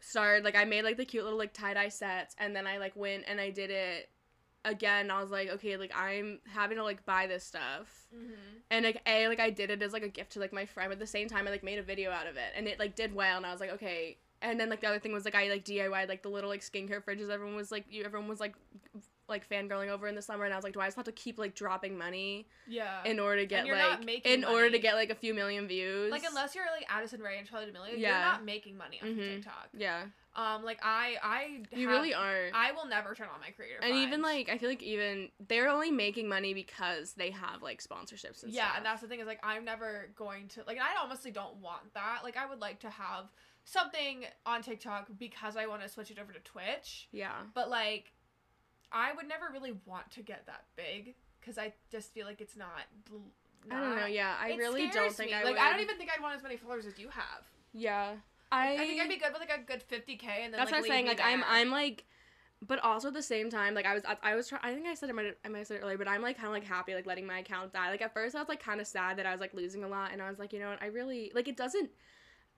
started 0.01 0.45
like 0.45 0.57
I 0.57 0.64
made 0.64 0.82
like 0.82 0.97
the 0.97 1.05
cute 1.05 1.24
little 1.24 1.39
like 1.39 1.53
tie 1.53 1.74
dye 1.74 1.89
sets, 1.89 2.34
and 2.39 2.55
then 2.55 2.66
I 2.66 2.78
like 2.78 2.97
went 2.97 3.24
and 3.26 3.41
I 3.41 3.51
did 3.51 3.70
it 3.70 4.11
again. 4.64 5.11
I 5.11 5.22
was 5.22 5.30
like, 5.30 5.49
okay, 5.49 5.76
like 5.76 5.93
I'm 5.95 6.41
having 6.53 6.76
to 6.76 6.84
like 6.84 7.05
buy 7.07 7.26
this 7.26 7.45
stuff. 7.45 8.09
Mm-hmm. 8.14 8.34
And 8.70 8.84
like 8.84 9.01
a 9.07 9.28
like 9.28 9.41
I 9.41 9.51
did 9.51 9.70
it 9.70 9.82
as 9.82 9.93
like 9.93 10.03
a 10.03 10.09
gift 10.09 10.32
to 10.32 10.41
like 10.41 10.53
my 10.53 10.66
friend, 10.66 10.91
but 10.91 10.95
at 10.95 10.99
the 10.99 11.07
same 11.07 11.28
time 11.28 11.47
I 11.47 11.51
like 11.51 11.64
made 11.64 11.78
a 11.78 11.82
video 11.82 12.11
out 12.11 12.26
of 12.26 12.37
it, 12.37 12.53
and 12.57 12.66
it 12.66 12.78
like 12.78 12.97
did 12.97 13.14
well, 13.14 13.37
and 13.37 13.47
I 13.47 13.53
was 13.53 13.61
like 13.61 13.72
okay. 13.72 14.18
And 14.43 14.61
then 14.61 14.68
like 14.68 14.82
the 14.82 14.89
other 14.89 14.99
thing 14.99 15.12
was 15.12 15.24
like 15.24 15.34
I 15.34 15.49
like 15.49 15.64
DIY 15.64 16.09
like 16.09 16.22
the 16.22 16.28
little 16.28 16.51
like 16.51 16.61
skincare 16.61 17.03
fridges. 17.03 17.30
Everyone 17.30 17.57
was 17.57 17.72
like 17.72 17.87
you, 17.89 18.05
everyone 18.05 18.28
was 18.28 18.41
like 18.41 18.55
like 19.29 19.49
fangirling 19.49 19.89
over 19.89 20.07
in 20.07 20.14
the 20.14 20.22
summer, 20.22 20.45
and 20.45 20.53
I 20.53 20.57
was 20.57 20.64
like, 20.64 20.72
do 20.74 20.81
I 20.81 20.87
just 20.87 20.97
have 20.97 21.05
to 21.07 21.12
keep 21.12 21.39
like 21.39 21.55
dropping 21.55 21.97
money 21.99 22.47
Yeah. 22.66 23.03
in 23.05 23.18
order 23.18 23.41
to 23.41 23.47
get 23.47 23.66
like 23.66 24.24
in 24.27 24.45
order 24.45 24.70
to 24.70 24.79
get 24.79 24.95
like 24.95 25.11
a 25.11 25.14
few 25.14 25.35
million 25.35 25.66
views? 25.66 26.11
like 26.11 26.24
unless 26.29 26.55
you're 26.55 26.64
like 26.74 26.87
Addison 26.89 27.20
Rae 27.20 27.39
and 27.39 27.49
Charlie 27.49 27.66
D'Amelio, 27.66 27.95
Yeah. 27.97 28.09
you're 28.11 28.18
not 28.33 28.45
making 28.45 28.77
money 28.77 29.01
off 29.03 29.09
Mhm. 29.09 29.35
TikTok. 29.37 29.68
yeah, 29.77 30.05
Um, 30.35 30.64
like 30.64 30.79
I, 30.83 31.16
I, 31.22 31.62
you 31.72 31.89
have- 31.89 31.97
really 31.99 32.14
aren't. 32.14 32.55
I 32.55 32.72
will 32.72 32.87
never 32.87 33.14
turn 33.14 33.29
on 33.35 33.41
my 33.41 33.51
creator. 33.51 33.81
and 33.83 33.95
even 33.97 34.22
like 34.22 34.49
I 34.49 34.59
feel 34.59 34.68
like 34.68 34.83
even 34.83 35.31
they're 35.49 35.68
only 35.68 35.91
making 35.91 36.29
money 36.29 36.55
because 36.55 37.14
they 37.14 37.31
have 37.31 37.62
like 37.62 37.83
sponsorships 37.83 38.43
and 38.43 38.53
yeah, 38.53 38.64
stuff. 38.66 38.77
and 38.77 38.87
that's 38.87 39.01
the 39.03 39.09
thing 39.09 39.20
is 39.20 39.27
like 39.27 39.41
I'm 39.43 39.64
never 39.64 40.11
going 40.16 40.49
to 40.49 40.62
like 40.66 40.79
I 40.79 41.03
honestly 41.03 41.31
don't 41.31 41.57
want 41.57 41.95
that. 41.95 42.20
Like 42.22 42.37
I 42.37 42.47
would 42.47 42.61
like 42.61 42.81
to 42.81 42.91
have 42.91 43.27
something 43.64 44.24
on 44.45 44.62
TikTok 44.62 45.09
because 45.18 45.57
I 45.57 45.66
want 45.66 45.83
to 45.83 45.89
switch 45.89 46.11
it 46.12 46.18
over 46.20 46.33
to 46.33 46.39
Twitch, 46.41 47.09
yeah. 47.11 47.33
but 47.53 47.68
like 47.68 48.12
I 48.97 49.12
would 49.12 49.28
never 49.28 49.47
really 49.53 49.74
want 49.84 50.11
to 50.12 50.22
get 50.22 50.47
that 50.47 50.64
big 50.74 51.14
because 51.38 51.59
I 51.59 51.74
just 51.92 52.14
feel 52.14 52.26
like 52.26 52.40
it's 52.40 52.57
not. 52.57 52.86
I 53.70 53.80
don't 53.80 53.97
know. 53.97 54.07
Yeah, 54.07 54.34
I 54.40 54.55
really 54.55 54.88
don't 54.88 55.12
think 55.12 55.30
me. 55.30 55.36
I 55.36 55.44
like 55.44 55.55
would. 55.55 55.62
I 55.62 55.72
don't 55.72 55.82
even 55.82 55.99
think 55.99 56.11
I'd 56.16 56.22
want 56.22 56.34
as 56.34 56.42
many 56.42 56.57
followers 56.57 56.86
as 56.86 56.99
you 56.99 57.09
have. 57.11 57.42
Yeah, 57.74 58.12
I. 58.51 58.72
I 58.72 58.78
think 58.78 59.03
I'd 59.03 59.09
be 59.09 59.18
good 59.18 59.32
with 59.32 59.40
like 59.40 59.53
a 59.57 59.61
good 59.61 59.84
50k 59.86 60.24
and 60.24 60.53
then 60.55 60.59
That's 60.59 60.70
like, 60.70 60.70
what 60.70 60.76
I'm 60.78 60.84
saying. 60.84 61.07
Like 61.07 61.18
me 61.18 61.24
I'm. 61.24 61.44
I'm 61.47 61.70
like, 61.70 62.05
but 62.66 62.78
also 62.78 63.09
at 63.09 63.14
the 63.14 63.22
same 63.22 63.51
time, 63.51 63.74
like 63.74 63.84
I 63.84 63.92
was, 63.92 64.03
I, 64.07 64.16
I 64.22 64.34
was 64.34 64.49
trying. 64.49 64.62
I 64.64 64.72
think 64.72 64.86
I 64.86 64.94
said 64.94 65.11
it, 65.11 65.14
might, 65.14 65.36
I 65.44 65.49
might 65.49 65.59
have 65.59 65.66
said 65.66 65.76
it 65.76 65.80
earlier, 65.80 65.99
but 65.99 66.09
I'm 66.09 66.22
like 66.22 66.36
kind 66.36 66.49
of 66.49 66.55
like 66.55 66.64
happy 66.64 66.94
like 66.94 67.07
letting 67.07 67.26
my 67.26 67.40
account 67.40 67.74
die. 67.74 67.90
Like 67.90 68.01
at 68.01 68.14
first 68.14 68.34
I 68.34 68.38
was 68.38 68.49
like 68.49 68.62
kind 68.62 68.80
of 68.80 68.86
sad 68.86 69.18
that 69.18 69.26
I 69.26 69.32
was 69.32 69.42
like 69.42 69.53
losing 69.53 69.84
a 69.84 69.88
lot, 69.88 70.12
and 70.12 70.22
I 70.22 70.30
was 70.30 70.38
like, 70.38 70.55
you 70.55 70.59
know 70.59 70.70
what, 70.70 70.82
I 70.82 70.86
really 70.86 71.30
like 71.34 71.49
it 71.49 71.57
doesn't 71.57 71.90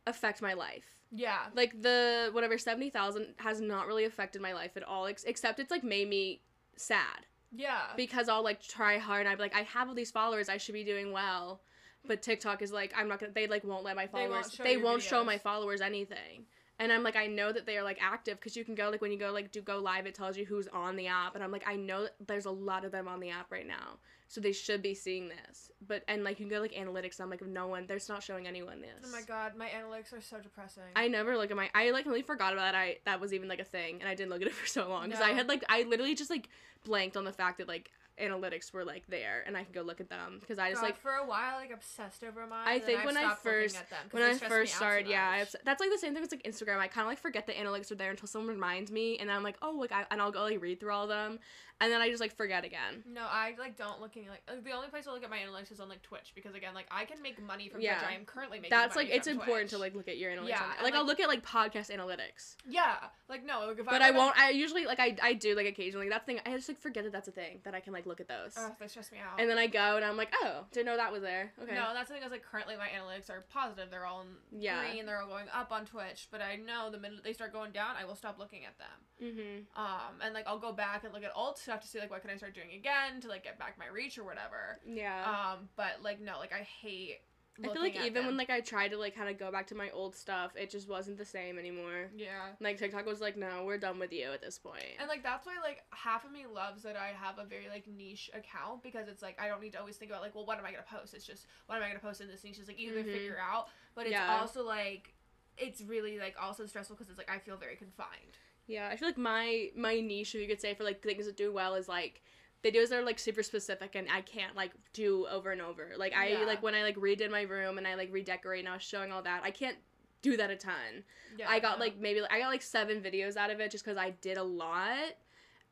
affect 0.07 0.41
my 0.41 0.53
life. 0.53 0.97
Yeah. 1.11 1.46
Like 1.54 1.80
the 1.80 2.30
whatever 2.32 2.59
seventy 2.59 2.90
thousand 2.90 3.34
has 3.38 3.61
not 3.61 3.86
really 3.86 4.04
affected 4.04 4.42
my 4.42 4.52
life 4.52 4.76
at 4.76 4.82
all, 4.82 5.06
ex- 5.06 5.24
except 5.24 5.59
it's 5.61 5.70
like 5.70 5.84
made 5.84 6.09
me 6.09 6.42
sad 6.76 7.26
Yeah. 7.52 7.82
because 7.96 8.28
I'll 8.28 8.44
like 8.44 8.62
try 8.62 8.98
hard 8.98 9.20
and 9.20 9.28
I'm 9.30 9.38
like 9.38 9.54
I 9.54 9.62
have 9.62 9.88
all 9.88 9.94
these 9.94 10.11
followers, 10.11 10.48
I 10.48 10.56
should 10.59 10.74
be 10.74 10.84
doing 10.84 11.12
well. 11.12 11.61
But 12.06 12.22
TikTok 12.22 12.62
is 12.62 12.72
like 12.72 12.92
I'm 12.96 13.09
not 13.09 13.18
gonna. 13.20 13.32
They 13.32 13.46
like 13.46 13.64
won't 13.64 13.84
let 13.84 13.96
my 13.96 14.06
They 14.06 14.28
won't 14.28 14.30
followers. 14.30 14.52
show 14.54 14.62
They 14.64 14.76
won't 14.76 15.02
show 15.02 15.24
my 15.24 15.38
followers 15.38 15.80
anything. 15.80 16.44
And 16.79 16.93
I'm 16.93 17.03
like 17.03 17.16
I 17.16 17.26
know 17.26 17.53
that 17.53 17.66
they 17.66 17.76
are 17.76 17.85
like 17.85 17.99
active 18.01 18.39
because 18.39 18.57
you 18.57 18.64
can 18.64 18.74
go 18.74 18.89
like 18.91 19.01
when 19.01 19.11
you 19.11 19.18
go 19.18 19.33
like 19.33 19.51
do 19.51 19.61
go 19.61 19.79
live 19.79 20.07
it 20.07 20.14
tells 20.14 20.37
you 20.37 20.45
who's 20.45 20.68
on 20.68 20.97
the 20.97 21.09
app 21.09 21.35
and 21.35 21.43
I'm 21.43 21.51
like 21.51 21.64
I 21.66 21.76
know 21.76 22.05
that 22.05 22.12
there's 22.26 22.47
a 22.47 22.51
lot 22.51 22.85
of 22.85 22.93
them 22.93 23.09
on 23.09 23.18
the 23.20 23.31
app 23.31 23.51
right 23.51 23.66
now 23.66 23.99
so 24.29 24.43
they 24.43 24.53
should 24.53 24.83
be 24.83 24.95
seeing 24.95 25.29
this. 25.29 25.70
But 25.87 26.05
and 26.07 26.22
like 26.22 26.39
you 26.39 26.47
can 26.47 26.55
go 26.55 26.61
like 26.61 26.72
analytics 26.72 27.18
and 27.18 27.24
I'm 27.24 27.31
like 27.31 27.45
no 27.45 27.66
one 27.66 27.87
they're 27.87 27.99
not 28.09 28.22
showing 28.22 28.47
anyone 28.47 28.81
this. 28.81 28.91
oh 29.05 29.11
my 29.11 29.22
god, 29.22 29.57
my 29.57 29.68
analytics 29.68 30.12
are 30.12 30.20
so 30.20 30.39
depressing. 30.39 30.83
I 30.95 31.09
never 31.09 31.37
look 31.37 31.51
at 31.51 31.57
my. 31.57 31.70
I 31.74 31.91
like 31.91 32.05
really 32.07 32.22
forgot 32.22 32.53
about 32.53 32.72
that. 32.72 32.74
I 32.74 32.99
that 33.07 33.20
was 33.20 33.33
even 33.33 33.49
like 33.49 33.61
a 33.61 33.64
thing, 33.64 34.01
and 34.01 34.09
I 34.09 34.14
didn't 34.14 34.31
look 34.31 34.43
at 34.43 34.49
it 34.49 34.55
for 34.55 34.66
so 34.66 34.89
long 34.89 35.07
because 35.07 35.22
I 35.22 35.31
had 35.31 35.49
like 35.49 35.64
I 35.68 35.83
literally 35.85 36.14
just 36.14 36.31
like 36.31 36.49
blanked 36.85 37.16
on 37.16 37.24
the 37.24 37.33
fact 37.33 37.59
that 37.59 37.68
like 37.68 37.91
analytics 38.21 38.73
were 38.73 38.85
like 38.85 39.07
there, 39.09 39.43
and 39.47 39.57
I 39.57 39.64
could 39.64 39.75
go 39.75 39.83
look 39.83 40.01
at 40.01 40.09
them 40.09 40.39
because 40.41 40.59
I 40.59 40.71
just 40.71 40.81
God, 40.83 40.89
like 40.89 40.97
for 40.99 41.12
a 41.12 41.27
while, 41.27 41.57
like 41.57 41.71
obsessed 41.73 42.25
over 42.25 42.47
mine. 42.47 42.66
I 42.66 42.79
think 42.79 43.05
when 43.05 43.16
I 43.16 43.35
first- 43.35 43.77
at 43.77 43.91
them 43.91 43.99
when 44.11 44.23
I 44.23 44.35
first 44.35 44.43
me 44.43 44.57
out 44.57 44.61
too 44.61 44.66
started, 44.69 45.09
yeah, 45.09 45.29
I 45.31 45.39
much. 45.41 45.55
that's 45.64 45.81
like 45.81 45.91
the 45.91 45.99
same 45.99 46.14
thing 46.14 46.23
as 46.23 46.31
like 46.31 46.43
Instagram. 46.43 46.79
I 46.79 46.89
kind 46.89 47.07
of 47.07 47.09
like 47.09 47.19
forget 47.19 47.47
the 47.47 47.53
analytics 47.53 47.91
are 47.91 47.97
there 47.97 48.11
until 48.11 48.29
someone 48.29 48.55
reminds 48.55 48.91
me, 48.91 49.19
and 49.19 49.31
I'm 49.31 49.43
like, 49.43 49.57
oh, 49.62 49.73
like 49.73 49.93
I 49.93 50.05
and 50.11 50.21
I'll 50.21 50.33
go 50.33 50.43
like 50.43 50.61
read 50.62 50.81
through 50.81 50.93
all 50.93 51.05
of 51.05 51.09
them, 51.09 51.39
and 51.81 51.93
then 51.93 52.01
I 52.01 52.09
just 52.09 52.20
like 52.20 52.35
forget 52.37 52.64
again. 52.64 53.05
No, 53.07 53.22
I 53.22 53.55
like 53.59 53.76
don't 53.76 54.01
look 54.01 54.09
looking 54.09 54.29
like 54.29 54.43
uh, 54.49 54.53
the 54.64 54.72
only 54.72 54.89
place 54.89 55.07
I 55.07 55.12
look 55.12 55.22
at 55.22 55.31
my 55.31 55.39
analytics 55.39 55.70
is 55.70 55.81
on 55.81 55.89
like 55.89 56.03
Twitch 56.03 56.33
because 56.35 56.55
again, 56.55 56.74
like 56.74 56.87
I 56.91 57.05
can 57.05 57.20
make 57.20 57.41
money 57.43 57.68
from 57.68 57.81
Yeah. 57.81 57.99
Twitch. 57.99 58.11
I 58.11 58.14
am 58.14 58.24
currently 58.24 58.59
making. 58.59 58.70
That's 58.70 58.97
like 58.97 59.09
it's 59.11 59.29
from 59.29 59.39
important 59.39 59.70
to 59.70 59.79
like 59.79 59.95
look 59.95 60.09
at 60.09 60.16
your 60.18 60.33
analytics. 60.33 60.49
Yeah, 60.49 60.62
on- 60.62 60.70
and, 60.76 60.85
like, 60.85 60.95
I'll 60.95 61.07
look 61.07 61.20
at 61.20 61.29
like 61.29 61.45
podcast 61.45 61.95
analytics. 61.95 62.57
Yeah, 62.68 62.97
like 63.29 63.45
no, 63.45 63.66
like 63.66 63.85
But 63.85 64.03
I, 64.03 64.09
I 64.09 64.11
won't. 64.12 64.39
I 64.39 64.51
usually 64.51 64.87
like 64.87 64.99
I, 65.01 65.16
I 65.22 65.35
do 65.35 65.55
like 65.55 65.66
occasionally. 65.66 66.09
That's 66.09 66.24
the 66.24 66.33
thing. 66.33 66.41
I 66.47 66.57
just 66.57 66.68
like 66.68 66.81
forget 66.81 67.05
that 67.05 67.12
that's 67.12 67.29
a 67.29 67.33
thing 67.33 67.61
that 67.64 67.74
I 67.74 67.81
can 67.81 67.93
like 67.93 68.07
look 68.07 68.20
at 68.20 68.29
those. 68.29 68.55
Ugh, 68.57 68.72
they 68.81 68.89
stress 68.89 69.12
me 69.12 69.18
out. 69.18 69.41
And 69.41 69.51
then 69.51 69.59
I 69.59 69.66
go 69.66 69.97
and 69.97 70.05
I'm 70.05 70.16
like, 70.16 70.33
oh, 70.43 70.64
didn't 70.72 70.87
know 70.87 70.97
that 70.97 71.12
was 71.12 71.22
there. 71.22 71.53
Okay. 71.62 71.74
No, 71.74 71.93
that's 71.95 72.09
the 72.09 72.14
thing 72.14 72.22
is 72.24 72.31
like 72.31 72.43
currently 72.43 72.76
my 72.76 72.89
analytics 72.89 73.29
are 73.31 73.45
positive. 73.53 73.91
They're 73.91 74.07
all 74.07 74.22
in 74.22 74.61
Yeah. 74.61 74.81
green. 74.91 75.05
They're 75.07 75.20
all 75.20 75.29
going 75.29 75.47
up 75.55 75.70
on 75.70 75.85
Twitch. 75.85 76.29
But 76.31 76.41
I 76.41 76.57
know 76.57 76.91
the 76.91 76.99
minute 76.99 77.20
they 77.22 77.33
start 77.35 77.53
going 77.53 77.72
down, 77.72 77.95
I 78.01 78.05
will 78.05 78.16
stop 78.16 78.39
looking 78.39 78.62
at 78.64 78.79
them. 78.79 78.89
Mm-hmm. 79.22 79.81
Um, 79.81 80.20
and 80.24 80.33
like 80.33 80.47
I'll 80.47 80.59
go 80.59 80.72
back 80.72 81.05
and 81.05 81.12
look 81.12 81.24
at 81.24 81.33
alt 81.35 81.59
stuff 81.69 81.83
to 81.83 81.89
see 81.89 81.99
like 82.01 82.11
what 82.11 82.23
can 82.23 82.31
I 82.31 82.37
start 82.37 82.55
doing 82.55 82.73
again 82.75 83.21
to 83.21 83.29
like 83.29 83.45
get 83.45 83.59
back 83.59 83.77
my 83.79 83.87
reach 83.87 84.16
or 84.19 84.25
whatever. 84.25 84.81
Yeah. 84.87 85.23
Um, 85.25 85.69
but 85.77 85.97
like 86.03 86.21
no, 86.21 86.39
like 86.39 86.53
I 86.53 86.62
hate. 86.83 87.19
I 87.62 87.73
feel 87.73 87.83
like 87.83 87.97
even 88.07 88.25
when 88.25 88.37
like 88.37 88.51
I 88.51 88.61
tried 88.61 88.93
to 88.93 88.97
like 88.99 89.16
kind 89.16 89.29
of 89.29 89.37
go 89.37 89.51
back 89.51 89.66
to 89.66 89.75
my 89.75 89.91
old 89.91 90.14
stuff, 90.14 90.53
it 90.55 90.71
just 90.71 90.89
wasn't 90.89 91.19
the 91.19 91.25
same 91.25 91.59
anymore. 91.59 92.09
yeah. 92.16 92.51
Like 92.61 92.79
TikTok 92.79 93.05
was 93.05 93.21
like, 93.21 93.37
no, 93.37 93.64
we're 93.66 93.79
done 93.79 93.99
with 93.99 94.12
you 94.12 94.31
at 94.33 94.41
this 94.41 94.59
point. 94.61 94.85
And 95.01 95.09
like 95.09 95.25
that's 95.25 95.45
why 95.45 95.55
like 95.62 95.83
half 95.91 96.25
of 96.25 96.31
me 96.31 96.45
loves 96.47 96.85
that 96.85 96.95
I 96.97 97.09
have 97.21 97.39
a 97.39 97.45
very 97.45 97.66
like 97.69 97.87
niche 97.89 98.31
account 98.33 98.83
because 98.85 99.09
it's 99.09 99.23
like 99.23 99.41
I 99.43 99.49
don't 99.49 99.61
need 99.61 99.73
to 99.73 99.81
always 99.81 99.97
think 99.97 100.11
about 100.12 100.23
like 100.23 100.35
well 100.37 100.47
what 100.47 100.57
am 100.59 100.64
I 100.64 100.71
gonna 100.71 100.85
post? 100.89 101.14
It's 101.14 101.27
just 101.27 101.47
what 101.66 101.77
am 101.77 101.83
I 101.83 101.89
gonna 101.89 101.99
post 101.99 102.21
in 102.21 102.29
this 102.29 102.45
niche? 102.45 102.59
It's 102.61 102.69
like 102.69 102.79
Mhm. 102.79 102.95
to 102.95 103.12
figure 103.12 103.39
out, 103.45 103.66
but 103.97 104.03
it's 104.07 104.12
Yeah. 104.12 104.39
also 104.41 104.64
like 104.64 105.12
it's 105.59 105.83
really 105.83 106.19
like 106.21 106.37
also 106.41 106.64
stressful 106.66 106.95
because 106.95 107.09
it's 107.11 107.19
like 107.19 107.31
I 107.31 107.41
feel 107.41 107.57
very 107.57 107.75
confined. 107.75 108.39
Yeah, 108.69 108.89
I 108.93 108.97
feel 108.97 109.09
like 109.09 109.19
my 109.19 109.71
my 109.75 109.99
niche, 109.99 110.35
if 110.35 110.41
you 110.41 110.47
could 110.47 110.61
say, 110.61 110.75
for 110.75 110.85
like 110.85 111.03
things 111.03 111.27
that 111.27 111.37
do 111.37 111.53
well 111.53 111.75
is 111.75 111.89
like 111.89 112.23
videos 112.62 112.91
that 112.91 112.99
are 112.99 113.05
like 113.05 113.19
super 113.19 113.43
specific 113.43 113.95
and 113.95 114.09
I 114.12 114.21
can't 114.21 114.55
like 114.55 114.73
do 114.93 115.27
over 115.31 115.51
and 115.51 115.62
over. 115.62 115.93
Like 115.97 116.14
I 116.14 116.29
Yeah. 116.29 116.45
like 116.45 116.62
when 116.62 116.75
I 116.75 116.83
like 116.83 116.97
redid 116.97 117.31
my 117.31 117.43
room 117.43 117.79
and 117.79 117.87
I 117.87 117.95
like 117.95 118.12
redecorate 118.12 118.61
and 118.61 118.69
I 118.69 118.75
was 118.75 118.83
showing 118.83 119.11
all 119.11 119.23
that. 119.23 119.43
I 119.43 119.51
can't 119.51 119.79
do 120.21 120.37
that 120.37 120.51
a 120.51 120.57
ton. 120.57 121.05
Yeah, 121.37 121.49
I 121.49 121.61
got 121.61 121.79
no. 121.79 121.85
like 121.85 121.99
maybe 121.99 122.21
I 122.31 122.41
got 122.41 122.49
like 122.49 122.62
seven 122.62 123.01
videos 123.01 123.37
out 123.37 123.51
of 123.51 123.61
it 123.61 123.71
just 123.71 123.85
because 123.85 123.97
I 123.97 124.11
did 124.11 124.37
a 124.37 124.43
lot, 124.43 125.14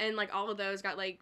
and 0.01 0.17
like 0.17 0.35
all 0.35 0.51
of 0.51 0.57
those 0.57 0.81
got 0.81 0.97
like 0.97 1.21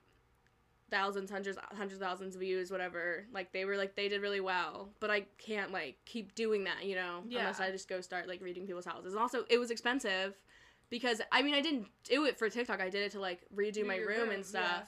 thousands, 0.91 1.31
hundreds, 1.31 1.59
hundreds 1.73 1.95
of 1.95 2.07
thousands 2.07 2.37
of 2.37 2.41
views, 2.41 2.71
whatever. 2.71 3.27
Like 3.33 3.53
they 3.53 3.65
were 3.65 3.77
like 3.77 3.97
they 3.97 4.09
did 4.09 4.21
really 4.23 4.41
well, 4.41 4.91
but 5.01 5.11
I 5.11 5.23
can't 5.39 5.73
like 5.73 5.97
keep 6.05 6.35
doing 6.35 6.65
that, 6.65 6.85
you 6.85 6.95
know, 6.95 7.23
yeah. 7.27 7.41
unless 7.41 7.59
I 7.59 7.71
just 7.71 7.89
go 7.89 8.01
start 8.01 8.29
like 8.29 8.43
reading 8.43 8.67
people's 8.67 8.85
houses. 8.85 9.15
And 9.15 9.21
also, 9.21 9.45
it 9.49 9.59
was 9.59 9.71
expensive 9.71 10.35
because 10.97 11.21
I 11.33 11.43
mean 11.43 11.55
I 11.55 11.61
didn't 11.61 11.87
do 12.05 12.25
it 12.25 12.39
for 12.39 12.49
TikTok. 12.49 12.81
I 12.81 12.89
did 12.89 13.03
it 13.03 13.11
to 13.13 13.21
like 13.21 13.41
redo 13.55 13.73
Do 13.75 13.85
my 13.85 13.97
room, 13.97 14.07
room, 14.21 14.31
and 14.31 14.39
yeah. 14.39 14.45
stuff. 14.55 14.85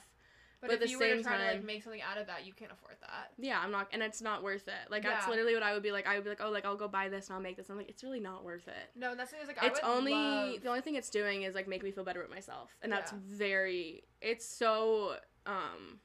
But, 0.61 0.69
but 0.69 0.75
if 0.77 0.81
at 0.81 0.85
the 0.87 0.91
you 0.91 0.97
were 0.97 1.05
to 1.05 1.11
same 1.15 1.23
try 1.23 1.37
to 1.37 1.43
like 1.43 1.53
time- 1.57 1.65
make 1.67 1.83
something 1.83 2.01
out 2.01 2.17
of 2.17 2.25
that, 2.27 2.45
you 2.47 2.51
can't 2.53 2.71
afford 2.71 2.95
that. 3.01 3.31
Yeah, 3.37 3.59
I'm 3.63 3.69
not, 3.71 3.89
and 3.93 4.01
it's 4.01 4.21
not 4.23 4.41
worth 4.41 4.67
it. 4.67 4.89
Like 4.89 5.03
that's 5.03 5.27
literally 5.27 5.53
what 5.53 5.61
I 5.61 5.73
would 5.73 5.83
be 5.83 5.91
like. 5.91 6.07
I 6.07 6.15
would 6.15 6.23
be 6.23 6.29
like, 6.31 6.41
oh, 6.41 6.49
like 6.49 6.65
I'll 6.65 6.75
go 6.75 6.87
buy 6.87 7.09
this 7.09 7.27
and 7.27 7.35
I'll 7.35 7.41
make 7.43 7.57
this. 7.57 7.69
I'm 7.69 7.77
like, 7.77 7.89
it's 7.89 8.03
really 8.03 8.19
not 8.21 8.43
worth 8.43 8.67
it. 8.67 8.89
No, 8.95 9.13
that's 9.15 9.29
the 9.31 9.35
thing 9.37 9.43
is 9.43 9.47
like 9.49 9.59
it's 9.61 9.79
I 9.83 9.87
would 9.89 9.97
only 9.97 10.13
love- 10.13 10.61
the 10.63 10.69
only 10.69 10.81
thing 10.81 10.95
it's 10.95 11.09
doing 11.11 11.43
is 11.43 11.53
like 11.53 11.67
make 11.67 11.83
me 11.83 11.91
feel 11.91 12.03
better 12.03 12.21
with 12.21 12.31
myself 12.31 12.75
and 12.81 12.91
that's 12.91 13.11
Yeah. 13.11 13.17
very 13.27 14.03
it's 14.21 14.47
so 14.47 15.17
um 15.45 15.99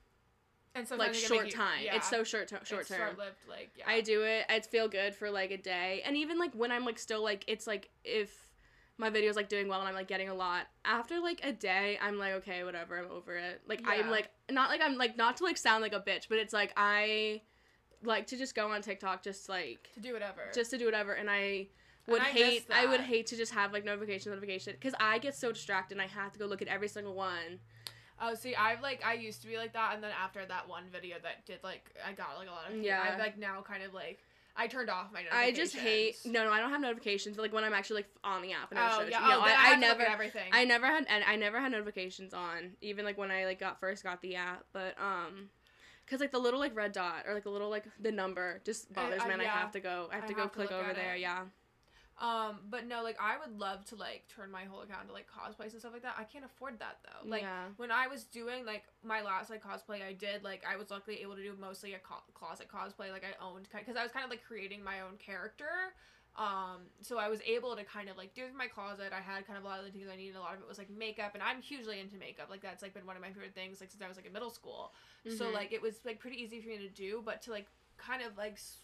And 0.75 0.91
like 0.99 1.11
it 1.17 1.21
can 1.21 1.29
short 1.29 1.47
you- 1.47 1.53
time. 1.53 1.81
yeah, 1.85 1.97
It's 1.97 2.11
so 2.11 2.23
short 2.23 2.49
ter- 2.49 2.61
short 2.65 2.83
it's 2.83 2.91
term. 2.91 2.99
Short-lived, 3.01 3.37
like 3.49 3.71
yeah. 3.79 3.85
I 3.87 4.03
do 4.03 4.23
it. 4.23 4.45
I 4.51 4.61
feel 4.61 4.87
good 4.87 5.15
for 5.15 5.31
like 5.31 5.51
a 5.51 5.57
day, 5.59 6.03
and 6.05 6.15
even 6.17 6.39
like 6.39 6.53
when 6.53 6.71
I'm 6.73 6.85
like 6.85 6.99
still 6.99 7.23
like 7.23 7.43
it's 7.47 7.67
like 7.67 7.89
if 8.05 8.49
my 9.03 9.11
video's 9.11 9.35
like 9.35 9.49
doing 9.49 9.67
well 9.67 9.81
and 9.81 9.89
I'm 9.89 9.95
like 9.95 10.07
getting 10.07 10.29
a 10.29 10.35
lot 10.35 10.69
after 10.85 11.21
like 11.21 11.41
a 11.43 11.53
day, 11.53 11.99
I'm 12.01 12.19
like 12.19 12.35
okay, 12.35 12.63
whatever, 12.63 12.97
I'm 12.97 13.11
over 13.11 13.37
it. 13.37 13.61
Like 13.69 13.81
Yeah. 13.83 13.91
I'm 13.91 14.11
like 14.11 14.31
not 14.49 14.71
like 14.71 14.81
I'm 14.81 14.97
like 14.97 15.17
not 15.17 15.39
to 15.39 15.45
like 15.45 15.59
sound 15.59 15.83
like 15.83 15.93
a 15.93 16.01
bitch, 16.01 16.29
but 16.29 16.39
it's 16.39 16.53
like 16.53 16.73
I 16.77 17.43
like 18.05 18.29
to 18.29 18.37
just 18.37 18.55
go 18.55 18.71
on 18.71 18.81
TikTok 18.81 19.23
just 19.23 19.49
like 19.49 19.91
to 19.95 20.01
do 20.01 20.13
whatever. 20.13 20.43
just 20.55 20.71
to 20.71 20.79
do 20.79 20.85
whatever, 20.85 21.15
and 21.15 21.29
I 21.29 21.67
would 22.07 22.23
I 22.23 22.33
miss 22.33 22.43
hate 22.43 22.67
I 22.73 22.87
would 22.87 23.01
hate 23.01 23.27
to 23.29 23.37
just 23.37 23.53
have 23.53 23.73
like 23.73 23.85
notification 23.85 24.31
notification 24.31 24.75
because 24.75 24.95
I 25.01 25.19
get 25.19 25.35
so 25.35 25.51
distracted 25.51 25.95
and 25.95 26.03
I 26.03 26.07
have 26.07 26.33
to 26.33 26.39
go 26.39 26.47
look 26.47 26.63
at 26.63 26.69
every 26.69 26.89
single 26.89 27.15
one. 27.15 27.59
Oh, 28.21 28.35
see, 28.35 28.55
I've 28.55 28.83
like 28.83 29.05
I 29.05 29.15
used 29.15 29.43
to 29.43 29.49
be 29.49 29.57
like 29.57 29.73
that, 29.73 29.95
and 29.95 30.03
then 30.03 30.13
after 30.23 30.47
that 30.47 30.69
one 30.69 30.85
video 30.93 31.17
that 31.25 31.45
did 31.45 31.59
like 31.65 31.91
I 32.07 32.13
got 32.13 32.39
like 32.39 32.47
a 32.47 32.53
lot 32.53 32.71
of 32.71 32.77
Yeah. 32.77 33.05
I've 33.05 33.19
like 33.19 33.37
now 33.37 33.63
kind 33.63 33.83
of 33.83 33.93
like 33.93 34.21
I 34.57 34.67
turned 34.67 34.91
off 34.91 35.13
my 35.13 35.23
I 35.33 35.51
just 35.53 35.75
hate 35.77 36.17
no 36.25 36.45
no 36.45 36.51
I 36.53 36.61
don't 36.61 36.71
have 36.71 36.81
notifications 36.81 37.37
but, 37.37 37.43
like 37.43 37.53
when 37.53 37.65
I'm 37.65 37.73
actually 37.73 37.97
like 37.97 38.11
on 38.23 38.43
the 38.43 38.53
app 38.53 38.71
and 38.71 38.79
Oh 38.81 39.01
yeah, 39.09 39.19
to 39.21 39.27
you. 39.27 39.33
oh, 39.33 39.41
I, 39.41 39.51
I, 39.51 39.71
I 39.71 39.75
to 39.75 39.81
never 39.81 40.03
everything. 40.03 40.51
I 40.53 40.65
never 40.65 40.87
had 40.87 41.07
and 41.09 41.25
I 41.25 41.37
never 41.37 41.61
had 41.61 41.73
notifications 41.73 42.35
on 42.35 42.73
even 42.81 43.05
like 43.05 43.17
when 43.19 43.31
I 43.31 43.45
like 43.47 43.61
got 43.61 43.81
first 43.81 44.03
got 44.03 44.21
the 44.21 44.37
app, 44.37 44.65
but 44.73 44.95
um, 45.01 45.49
cause 46.07 46.21
like 46.21 46.33
the 46.33 46.39
little 46.39 46.61
like 46.61 46.75
red 46.77 46.93
dot 46.93 47.25
or 47.27 47.35
like 47.35 47.45
the 47.45 47.51
little 47.51 47.71
like 47.71 47.87
the 48.01 48.13
number 48.13 48.61
just 48.65 48.93
bothers 48.93 49.23
I- 49.23 49.29
me 49.29 49.33
and 49.35 49.43
I 49.43 49.47
have 49.47 49.73
to 49.73 49.81
go 49.81 50.09
I 50.13 50.17
have 50.17 50.25
I 50.25 50.29
to 50.29 50.35
go 50.35 50.43
have 50.43 50.53
click 50.53 50.71
look 50.71 50.81
over 50.81 50.93
there. 50.93 51.15
it. 51.15 51.21
Yeah. 51.21 51.45
Um, 52.23 52.61
but 52.71 52.87
no, 52.87 53.03
like 53.03 53.17
I 53.21 53.37
would 53.37 53.59
love 53.59 53.85
to 53.87 53.97
like 53.97 54.23
turn 54.29 54.49
my 54.53 54.63
whole 54.63 54.83
account 54.83 55.09
to 55.09 55.13
like 55.13 55.27
cosplays 55.27 55.73
and 55.73 55.81
stuff 55.81 55.93
like 55.93 56.03
that. 56.03 56.15
I 56.17 56.23
can't 56.23 56.45
afford 56.45 56.79
that 56.79 56.99
though. 57.03 57.29
Like 57.29 57.43
yeah. 57.43 57.65
when 57.79 57.91
I 57.91 58.07
was 58.07 58.23
doing 58.23 58.65
like 58.65 58.85
my 59.03 59.23
last 59.23 59.51
like 59.51 59.61
cosplay 59.61 60.07
I 60.07 60.13
did, 60.13 60.45
like 60.45 60.63
I 60.65 60.77
was 60.77 60.93
luckily 60.93 61.21
able 61.21 61.35
to 61.35 61.43
do 61.43 61.53
mostly 61.61 61.95
a 61.95 61.99
co- 61.99 62.23
closet 62.33 62.69
cosplay. 62.69 63.11
Like 63.11 63.25
I 63.25 63.35
owned 63.45 63.67
because 63.75 63.97
I 63.97 64.05
was 64.05 64.13
kind 64.13 64.25
of 64.25 64.31
like 64.31 64.45
creating 64.47 64.85
my 64.85 65.01
own 65.01 65.17
character. 65.19 65.67
Um, 66.39 66.83
so 67.03 67.19
I 67.19 67.29
was 67.29 67.41
able 67.45 67.75
to 67.77 67.83
kind 67.85 68.09
of 68.09 68.17
like 68.17 68.35
do 68.35 68.45
it 68.45 68.51
in 68.51 68.57
my 68.57 68.69
closet. 68.69 69.13
I 69.13 69.21
had 69.21 69.45
kind 69.45 69.59
of 69.59 69.65
a 69.65 69.67
lot 69.69 69.81
of 69.81 69.85
the 69.85 69.91
things 69.91 70.07
I 70.11 70.15
needed. 70.17 70.37
A 70.37 70.41
lot 70.41 70.55
of 70.55 70.61
it 70.61 70.69
was 70.69 70.79
like 70.79 70.91
makeup, 70.91 71.35
and 71.35 71.43
I'm 71.43 71.61
hugely 71.61 71.99
into 71.99 72.17
makeup. 72.17 72.47
Like 72.49 72.63
that's 72.63 72.83
like 72.83 72.95
been 72.95 73.05
one 73.05 73.17
of 73.17 73.23
my 73.23 73.29
favorite 73.35 73.55
things 73.57 73.81
like 73.81 73.91
since 73.91 74.01
I 74.01 74.07
was 74.07 74.17
like 74.17 74.27
in 74.27 74.33
middle 74.33 74.51
school. 74.51 74.93
So 75.29 75.47
Mhm. 75.47 75.55
like 75.55 75.73
it 75.73 75.83
was 75.83 75.97
like 76.05 76.21
pretty 76.21 76.41
easy 76.41 76.61
for 76.61 76.69
me 76.69 76.79
to 76.79 76.89
do, 76.89 77.21
but 77.25 77.43
to 77.43 77.51
like 77.51 77.67
kind 77.99 78.23
of 78.23 78.39
like 78.39 78.55
s- 78.55 78.79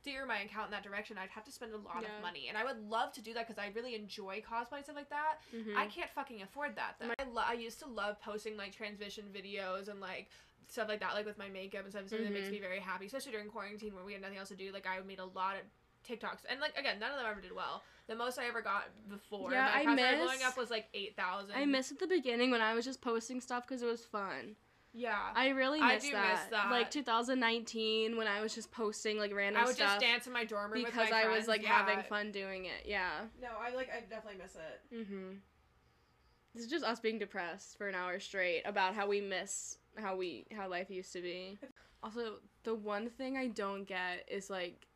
steer 0.00 0.24
my 0.26 0.40
account 0.40 0.66
in 0.66 0.70
that 0.72 0.82
direction, 0.82 1.18
I'd 1.18 1.28
have 1.30 1.44
to 1.44 1.52
spend 1.52 1.72
a 1.72 1.76
lot 1.76 2.02
Yeah. 2.02 2.16
of 2.16 2.22
money, 2.22 2.48
and 2.48 2.56
I 2.56 2.64
would 2.64 2.78
love 2.88 3.12
to 3.12 3.22
do 3.22 3.34
that 3.34 3.46
because 3.46 3.58
I 3.62 3.68
really 3.74 3.94
enjoy 3.94 4.40
cosplay 4.40 4.76
and 4.76 4.84
stuff 4.84 4.96
like 4.96 5.10
that. 5.10 5.40
Mhm. 5.52 5.76
I 5.76 5.86
can't 5.86 6.10
fucking 6.10 6.42
afford 6.42 6.74
that. 6.76 6.96
Though. 6.98 7.12
I, 7.18 7.22
lo- 7.24 7.42
I 7.46 7.52
used 7.54 7.78
to 7.80 7.86
love 7.86 8.20
posting 8.20 8.56
like 8.56 8.74
transition 8.74 9.30
videos 9.34 9.88
and 9.88 10.00
like 10.00 10.30
stuff 10.68 10.88
like 10.88 11.00
that, 11.00 11.14
like 11.14 11.26
with 11.26 11.36
my 11.38 11.48
makeup 11.48 11.82
and 11.84 11.92
stuff. 11.92 12.08
Something 12.08 12.24
that 12.26 12.32
makes 12.32 12.48
Mhm. 12.48 12.52
me 12.52 12.60
very 12.60 12.78
happy, 12.80 13.06
especially 13.06 13.32
during 13.32 13.48
quarantine 13.48 13.94
when 13.94 14.04
we 14.04 14.12
had 14.12 14.22
nothing 14.22 14.38
else 14.38 14.48
to 14.48 14.56
do. 14.56 14.72
Like 14.72 14.86
I 14.86 15.00
made 15.00 15.18
a 15.18 15.24
lot 15.24 15.56
of 15.56 15.62
TikToks, 16.06 16.44
and 16.48 16.60
like 16.60 16.76
again, 16.78 16.98
none 16.98 17.10
of 17.10 17.18
them 17.18 17.26
ever 17.26 17.40
did 17.42 17.52
well. 17.52 17.82
The 18.06 18.14
most 18.16 18.38
I 18.38 18.46
ever 18.46 18.62
got 18.62 18.84
before 19.08 19.52
Yeah, 19.52 19.66
my 19.66 19.80
I 19.80 19.82
started 19.82 20.16
blowing 20.24 20.42
up 20.42 20.56
was 20.56 20.70
like 20.70 20.88
eight 20.94 21.14
thousand. 21.14 21.54
I 21.56 21.66
miss 21.66 21.92
at 21.92 21.98
the 21.98 22.06
beginning 22.06 22.50
when 22.50 22.62
I 22.62 22.74
was 22.74 22.84
just 22.86 23.00
posting 23.02 23.40
stuff 23.40 23.64
because 23.66 23.82
it 23.82 23.86
was 23.86 24.04
fun. 24.04 24.56
Yeah. 24.92 25.16
I 25.34 25.48
really 25.50 25.80
I 25.80 25.94
miss, 25.94 26.04
do 26.04 26.12
that. 26.12 26.32
miss 26.32 26.50
that. 26.50 26.70
Like 26.70 26.90
2019 26.90 28.16
when 28.16 28.26
I 28.26 28.40
was 28.40 28.54
just 28.54 28.70
posting 28.70 29.18
like 29.18 29.34
random 29.34 29.62
I 29.62 29.66
would 29.66 29.74
stuff 29.74 30.00
just 30.00 30.00
dance 30.00 30.26
in 30.26 30.32
my 30.32 30.44
dorm 30.44 30.72
room 30.72 30.84
because 30.84 31.02
with 31.02 31.10
my 31.10 31.24
I 31.24 31.28
was 31.36 31.46
like 31.46 31.62
yeah. 31.62 31.68
having 31.68 32.02
fun 32.04 32.32
doing 32.32 32.64
it. 32.64 32.84
Yeah. 32.86 33.10
No, 33.40 33.48
I 33.60 33.74
like 33.74 33.88
I 33.90 34.00
definitely 34.00 34.40
miss 34.42 34.56
it. 34.56 34.94
Mhm. 34.94 35.38
This 36.54 36.64
is 36.64 36.70
just 36.70 36.84
us 36.84 36.98
being 36.98 37.18
depressed 37.18 37.78
for 37.78 37.88
an 37.88 37.94
hour 37.94 38.18
straight 38.18 38.62
about 38.64 38.94
how 38.94 39.06
we 39.06 39.20
miss 39.20 39.78
how 39.96 40.16
we 40.16 40.46
how 40.56 40.68
life 40.68 40.90
used 40.90 41.12
to 41.12 41.20
be. 41.22 41.58
Also, 42.02 42.36
the 42.64 42.74
one 42.74 43.10
thing 43.10 43.36
I 43.36 43.48
don't 43.48 43.84
get 43.84 44.26
is 44.26 44.50
like 44.50 44.86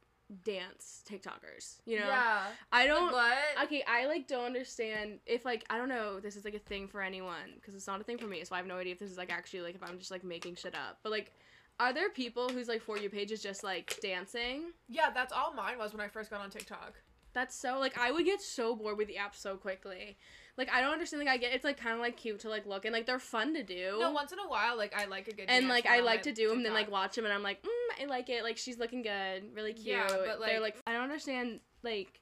dance 0.43 1.03
TikTokers. 1.09 1.76
You 1.87 2.01
know, 2.01 2.07
Yeah. 2.07 2.43
I 2.72 2.87
don't. 2.87 3.12
what? 3.12 3.37
Okay, 3.64 3.82
I 3.87 4.07
like 4.07 4.26
don't 4.26 4.45
understand 4.45 5.20
if 5.26 5.45
like 5.45 5.64
I 5.70 5.78
don't 5.78 5.89
know 5.89 6.20
this 6.20 6.37
is 6.37 6.45
like 6.45 6.55
a 6.55 6.59
thing 6.59 6.89
for 6.89 7.01
anyone 7.03 7.55
because 7.57 7.74
it's 7.74 7.87
not 7.87 8.01
a 8.01 8.05
thing 8.05 8.18
for 8.18 8.26
me, 8.26 8.43
so 8.45 8.55
I 8.55 8.59
have 8.59 8.66
no 8.66 8.76
idea 8.78 8.93
if 8.93 8.99
this 8.99 9.11
is 9.11 9.18
like 9.18 9.32
actually 9.32 9.61
like 9.62 9.74
if 9.74 9.82
I'm 9.82 9.99
just 9.99 10.11
like 10.11 10.24
making 10.24 10.57
shit 10.57 10.74
up. 10.74 10.99
But 11.03 11.12
like, 11.12 11.32
are 11.80 11.93
there 11.93 12.11
people 12.11 12.49
whose 12.49 12.68
like 12.68 12.82
for 12.82 12.99
you 12.99 13.11
page 13.11 13.32
is 13.32 13.43
just 13.43 13.62
like 13.64 13.99
dancing? 14.01 14.72
Yeah, 14.89 15.11
that's 15.12 15.32
all 15.32 15.53
mine 15.55 15.78
was 15.78 15.93
when 15.93 16.01
I 16.01 16.09
first 16.09 16.30
got 16.30 16.41
on 16.41 16.51
TikTok. 16.51 16.95
That's 17.32 17.55
so 17.55 17.78
like 17.78 17.99
I 17.99 18.11
would 18.12 18.24
get 18.24 18.41
so 18.41 18.76
bored 18.76 18.97
with 18.99 19.09
the 19.09 19.16
app 19.18 19.35
so 19.35 19.57
quickly. 19.57 20.16
Like 20.57 20.70
I 20.72 20.80
don't 20.80 20.92
understand. 20.92 21.24
Like 21.24 21.32
I 21.34 21.36
get 21.36 21.52
it's 21.52 21.64
like 21.64 21.76
kind 21.78 21.94
of 21.94 22.00
like 22.00 22.16
cute 22.16 22.40
to 22.40 22.48
like 22.48 22.64
look 22.66 22.84
and 22.84 22.92
like 22.92 23.07
they're 23.07 23.18
fun 23.18 23.55
to 23.55 23.62
do. 23.62 23.96
No, 23.98 24.12
once 24.12 24.32
in 24.32 24.38
a 24.38 24.48
while, 24.48 24.76
like 24.76 24.94
I 24.96 25.07
like 25.07 25.26
a 25.28 25.34
good. 25.34 25.46
and 25.48 25.68
like 25.68 25.86
I 25.86 26.00
like 26.00 26.22
to 26.22 26.32
do 26.32 26.48
them, 26.48 26.62
then 26.62 26.72
like 26.72 26.90
watch 26.90 27.16
them, 27.16 27.24
and 27.24 27.34
I'm 27.34 27.42
like, 27.42 27.62
mm, 27.62 28.02
I 28.02 28.07
like 28.07 28.28
it. 28.28 28.44
Like 28.44 28.57
she's 28.57 28.78
looking 28.78 29.02
good, 29.02 29.55
really 29.55 29.72
cute. 29.72 29.86
Yeah, 29.96 30.07
but, 30.09 30.38
they're 30.40 30.61
like- 30.61 30.74
like 30.74 30.76
I 30.86 30.92
don't 30.92 31.02
understand 31.02 31.61
like 31.82 32.20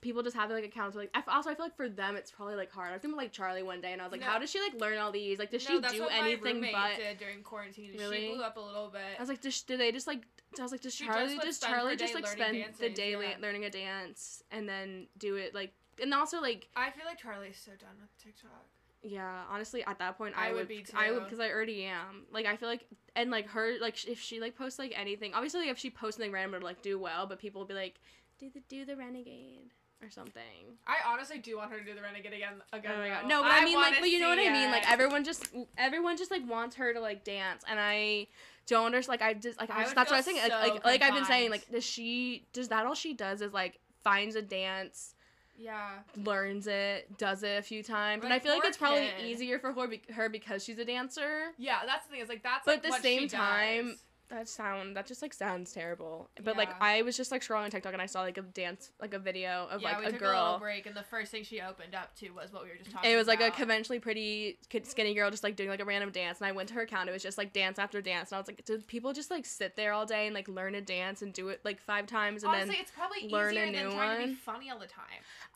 people 0.00 0.22
just 0.22 0.34
have 0.34 0.50
like 0.50 0.64
accounts 0.64 0.96
like 0.96 1.10
I 1.14 1.18
f- 1.18 1.28
also 1.28 1.50
I 1.50 1.54
feel 1.54 1.66
like 1.66 1.76
for 1.76 1.88
them 1.88 2.16
it's 2.16 2.30
probably 2.30 2.54
like 2.54 2.72
hard. 2.72 2.88
I 2.88 2.92
was 2.92 3.02
thinking 3.02 3.18
like 3.18 3.32
Charlie 3.32 3.62
one 3.62 3.80
day, 3.80 3.92
and 3.92 4.00
I 4.00 4.04
was 4.04 4.12
like, 4.12 4.22
No. 4.22 4.26
how 4.28 4.38
does 4.38 4.50
she 4.50 4.60
like 4.60 4.80
learn 4.80 4.98
all 4.98 5.12
these? 5.12 5.38
Like 5.38 5.50
does 5.50 5.68
no, 5.68 5.80
she 5.82 5.98
do 5.98 6.06
anything 6.06 6.66
but? 6.72 6.96
did 6.96 7.18
during 7.18 7.42
quarantine. 7.42 7.92
Really? 7.98 8.28
She 8.28 8.34
blew 8.34 8.42
up 8.42 8.56
a 8.56 8.60
little 8.60 8.88
bit. 8.88 9.02
I 9.18 9.20
was 9.20 9.28
like, 9.28 9.40
does, 9.40 9.60
do 9.62 9.76
they 9.76 9.92
just 9.92 10.06
like? 10.06 10.22
I 10.58 10.62
was 10.62 10.72
like, 10.72 10.80
does 10.80 10.94
She 10.94 11.04
Charlie 11.04 11.36
just 11.36 11.60
does 11.60 11.70
Charlie 11.70 11.96
just 11.96 12.14
like 12.14 12.26
spend 12.26 12.64
the 12.78 12.88
day 12.88 13.12
yeah. 13.12 13.34
learning 13.40 13.64
a 13.64 13.70
dance 13.70 14.42
and 14.50 14.68
then 14.68 15.06
do 15.18 15.36
it 15.36 15.54
like? 15.54 15.72
And 16.00 16.12
also 16.14 16.40
like 16.40 16.68
I 16.76 16.90
feel 16.90 17.04
like 17.06 17.18
Charlie's 17.18 17.60
so 17.62 17.72
done 17.72 17.96
with 18.00 18.10
TikTok. 18.22 18.66
Yeah, 19.02 19.44
honestly, 19.50 19.82
at 19.84 19.98
that 19.98 20.18
point, 20.18 20.34
I 20.36 20.48
I, 20.48 20.52
would 20.52 20.58
would, 20.58 20.68
be 20.68 20.84
I 20.94 21.10
would, 21.10 21.24
because 21.24 21.40
I 21.40 21.50
already 21.50 21.84
am. 21.84 22.26
Like, 22.30 22.44
I 22.44 22.56
feel 22.56 22.68
like, 22.68 22.84
and 23.16 23.30
like 23.30 23.48
her, 23.48 23.78
like, 23.80 24.06
if 24.06 24.20
she 24.20 24.40
like 24.40 24.58
posts 24.58 24.78
like 24.78 24.92
anything, 24.94 25.32
obviously, 25.32 25.60
like, 25.60 25.70
if 25.70 25.78
she 25.78 25.88
posts 25.88 26.18
something 26.18 26.30
random, 26.32 26.56
it'll 26.56 26.66
like 26.66 26.82
do 26.82 26.98
well. 26.98 27.26
But 27.26 27.38
people 27.38 27.62
will 27.62 27.66
be 27.66 27.72
like, 27.72 27.98
do 28.38 28.50
the 28.52 28.60
do 28.68 28.84
the 28.84 28.96
renegade 28.96 29.70
or 30.02 30.10
something. 30.10 30.76
I 30.86 30.96
honestly 31.10 31.38
do 31.38 31.56
want 31.56 31.70
her 31.72 31.78
to 31.78 31.84
do 31.84 31.94
the 31.94 32.02
renegade 32.02 32.34
again. 32.34 32.54
Again, 32.74 32.92
Oh 32.94 32.98
my 32.98 33.08
god, 33.08 33.24
though. 33.24 33.28
no, 33.28 33.42
but 33.42 33.52
I, 33.52 33.64
mean, 33.64 33.76
like, 33.76 34.00
but 34.00 34.10
you 34.10 34.20
know 34.20 34.28
what 34.28 34.38
I 34.38 34.50
mean. 34.50 34.70
Like, 34.70 34.90
everyone 34.90 35.24
just, 35.24 35.48
everyone 35.78 36.18
just 36.18 36.30
like 36.30 36.46
wants 36.46 36.76
her 36.76 36.92
to 36.92 37.00
like 37.00 37.24
dance, 37.24 37.62
and 37.68 37.80
I 37.80 38.26
don't 38.66 38.84
understand. 38.84 39.20
Like, 39.20 39.22
I 39.22 39.32
just, 39.32 39.58
like, 39.58 39.70
I 39.70 39.78
I 39.78 39.82
just, 39.84 39.94
that's 39.94 40.10
what 40.10 40.16
I 40.16 40.18
was 40.18 40.26
saying. 40.26 40.38
Like, 40.42 40.52
so 40.52 40.74
like, 40.74 40.84
like 40.84 41.02
I've 41.02 41.14
been 41.14 41.24
saying, 41.24 41.50
like, 41.50 41.70
does 41.70 41.84
she, 41.84 42.46
does 42.52 42.68
that 42.68 42.84
all 42.84 42.94
she 42.94 43.14
does 43.14 43.40
is 43.40 43.54
like 43.54 43.78
finds 44.04 44.36
a 44.36 44.42
dance 44.42 45.14
Yeah. 45.60 45.98
learns 46.16 46.66
it, 46.66 47.18
does 47.18 47.42
it 47.42 47.58
a 47.58 47.62
few 47.62 47.82
times, 47.82 48.24
and 48.24 48.32
I 48.32 48.38
feel 48.38 48.52
like 48.52 48.64
it's 48.64 48.78
probably 48.78 49.10
kid. 49.18 49.26
easier 49.26 49.58
for 49.58 49.72
her, 49.72 49.88
her 50.14 50.28
because 50.28 50.64
she's 50.64 50.78
a 50.78 50.84
dancer. 50.84 51.52
Yeah, 51.58 51.80
that's 51.86 52.06
the 52.06 52.12
thing. 52.12 52.20
Is 52.22 52.28
like 52.28 52.42
that's. 52.42 52.64
But 52.64 52.82
like, 52.82 52.86
at 52.86 53.02
the 53.02 53.02
same 53.02 53.28
time, 53.28 53.88
does. 53.90 54.02
That 54.30 54.48
sound 54.48 54.96
that 54.96 55.06
just 55.06 55.22
like 55.22 55.34
sounds 55.34 55.72
terrible. 55.72 56.30
But 56.44 56.56
like 56.56 56.70
I 56.80 57.02
was 57.02 57.16
just 57.16 57.32
like 57.32 57.42
scrolling 57.42 57.64
on 57.64 57.70
TikTok 57.70 57.92
and 57.92 58.00
I 58.00 58.06
saw 58.06 58.20
like 58.20 58.38
a 58.38 58.42
dance 58.42 58.92
like 59.00 59.12
a 59.12 59.18
video 59.18 59.66
of 59.68 59.82
yeah, 59.82 59.88
like 59.88 59.98
we 59.98 60.04
a 60.06 60.12
took 60.12 60.20
a 60.22 60.24
little 60.26 60.58
break, 60.60 60.86
and 60.86 60.94
the 60.96 61.02
first 61.02 61.32
thing 61.32 61.42
she 61.42 61.60
opened 61.60 61.96
up 61.96 62.14
to 62.20 62.30
was 62.30 62.52
what 62.52 62.62
we 62.62 62.68
were 62.70 62.76
just 62.76 62.92
talking. 62.92 63.10
It 63.10 63.16
was 63.16 63.26
like 63.26 63.40
a 63.40 63.50
conventionally 63.50 63.98
pretty 63.98 64.56
skinny 64.84 65.14
girl 65.14 65.32
just 65.32 65.42
like 65.42 65.56
doing 65.56 65.68
like 65.68 65.80
a 65.80 65.84
random 65.84 66.12
dance, 66.12 66.38
and 66.38 66.46
I 66.46 66.52
went 66.52 66.68
to 66.68 66.76
her 66.76 66.82
account. 66.82 67.08
It 67.08 67.12
was 67.12 67.24
just 67.24 67.38
like 67.38 67.52
dance 67.52 67.78
after 67.80 68.00
dance, 68.00 68.30
and 68.30 68.36
I 68.36 68.38
was 68.40 68.46
like, 68.46 68.64
did 68.64 68.86
people 68.86 69.12
just 69.12 69.32
like 69.32 69.44
sit 69.46 69.74
there 69.74 69.92
all 69.92 70.06
day 70.06 70.26
and 70.26 70.34
like 70.34 70.46
learn 70.46 70.76
a 70.76 70.80
dance 70.80 71.22
and 71.22 71.32
do 71.32 71.48
it 71.48 71.60
like 71.64 71.80
five 71.80 72.06
times 72.06 72.44
and 72.44 72.52
Honestly, 72.52 72.74
then? 72.76 72.82
it's 72.82 72.92
probably 72.92 73.28
learn 73.28 73.56
a 73.56 73.62
easier 73.62 73.72
than 73.72 73.72
new 73.86 73.90
trying 73.96 74.10
to 74.20 74.24
be 74.26 74.30
one. 74.30 74.36
funny 74.36 74.70
all 74.70 74.78
the 74.78 74.86
time. 74.86 75.06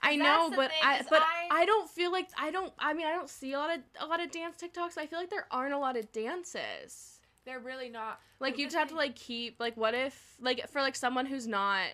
I 0.03 0.17
know, 0.17 0.51
but 0.51 0.71
thing, 0.73 0.81
I 0.83 1.03
but 1.09 1.23
I- 1.23 1.49
I 1.63 1.65
don't 1.65 1.89
feel 1.89 2.11
like 2.11 2.29
I 2.37 2.51
don't. 2.51 2.73
I 2.81 2.93
mean, 2.93 3.07
I 3.07 3.13
don't 3.13 3.31
see 3.31 3.53
a 3.53 3.59
lot 3.59 3.71
of 3.73 3.81
a 4.01 4.07
lot 4.07 4.21
of 4.21 4.33
dance 4.33 4.57
TikToks. 4.61 4.99
I 4.99 5.07
feel 5.07 5.21
like 5.21 5.31
there 5.31 5.47
aren't 5.53 5.75
a 5.75 5.79
lot 5.79 5.97
of 5.97 6.11
dances. 6.11 7.14
They're 7.45 7.61
really 7.61 7.89
not. 7.89 8.21
Like 8.41 8.59
you 8.59 8.67
the 8.67 8.71
just 8.73 8.77
have 8.79 8.89
to 8.89 8.97
like 8.97 9.15
keep 9.15 9.61
like 9.61 9.77
what 9.77 9.95
if 9.95 10.37
like 10.41 10.69
for 10.69 10.81
like 10.81 10.97
someone 10.97 11.27
who's 11.27 11.47
not 11.47 11.89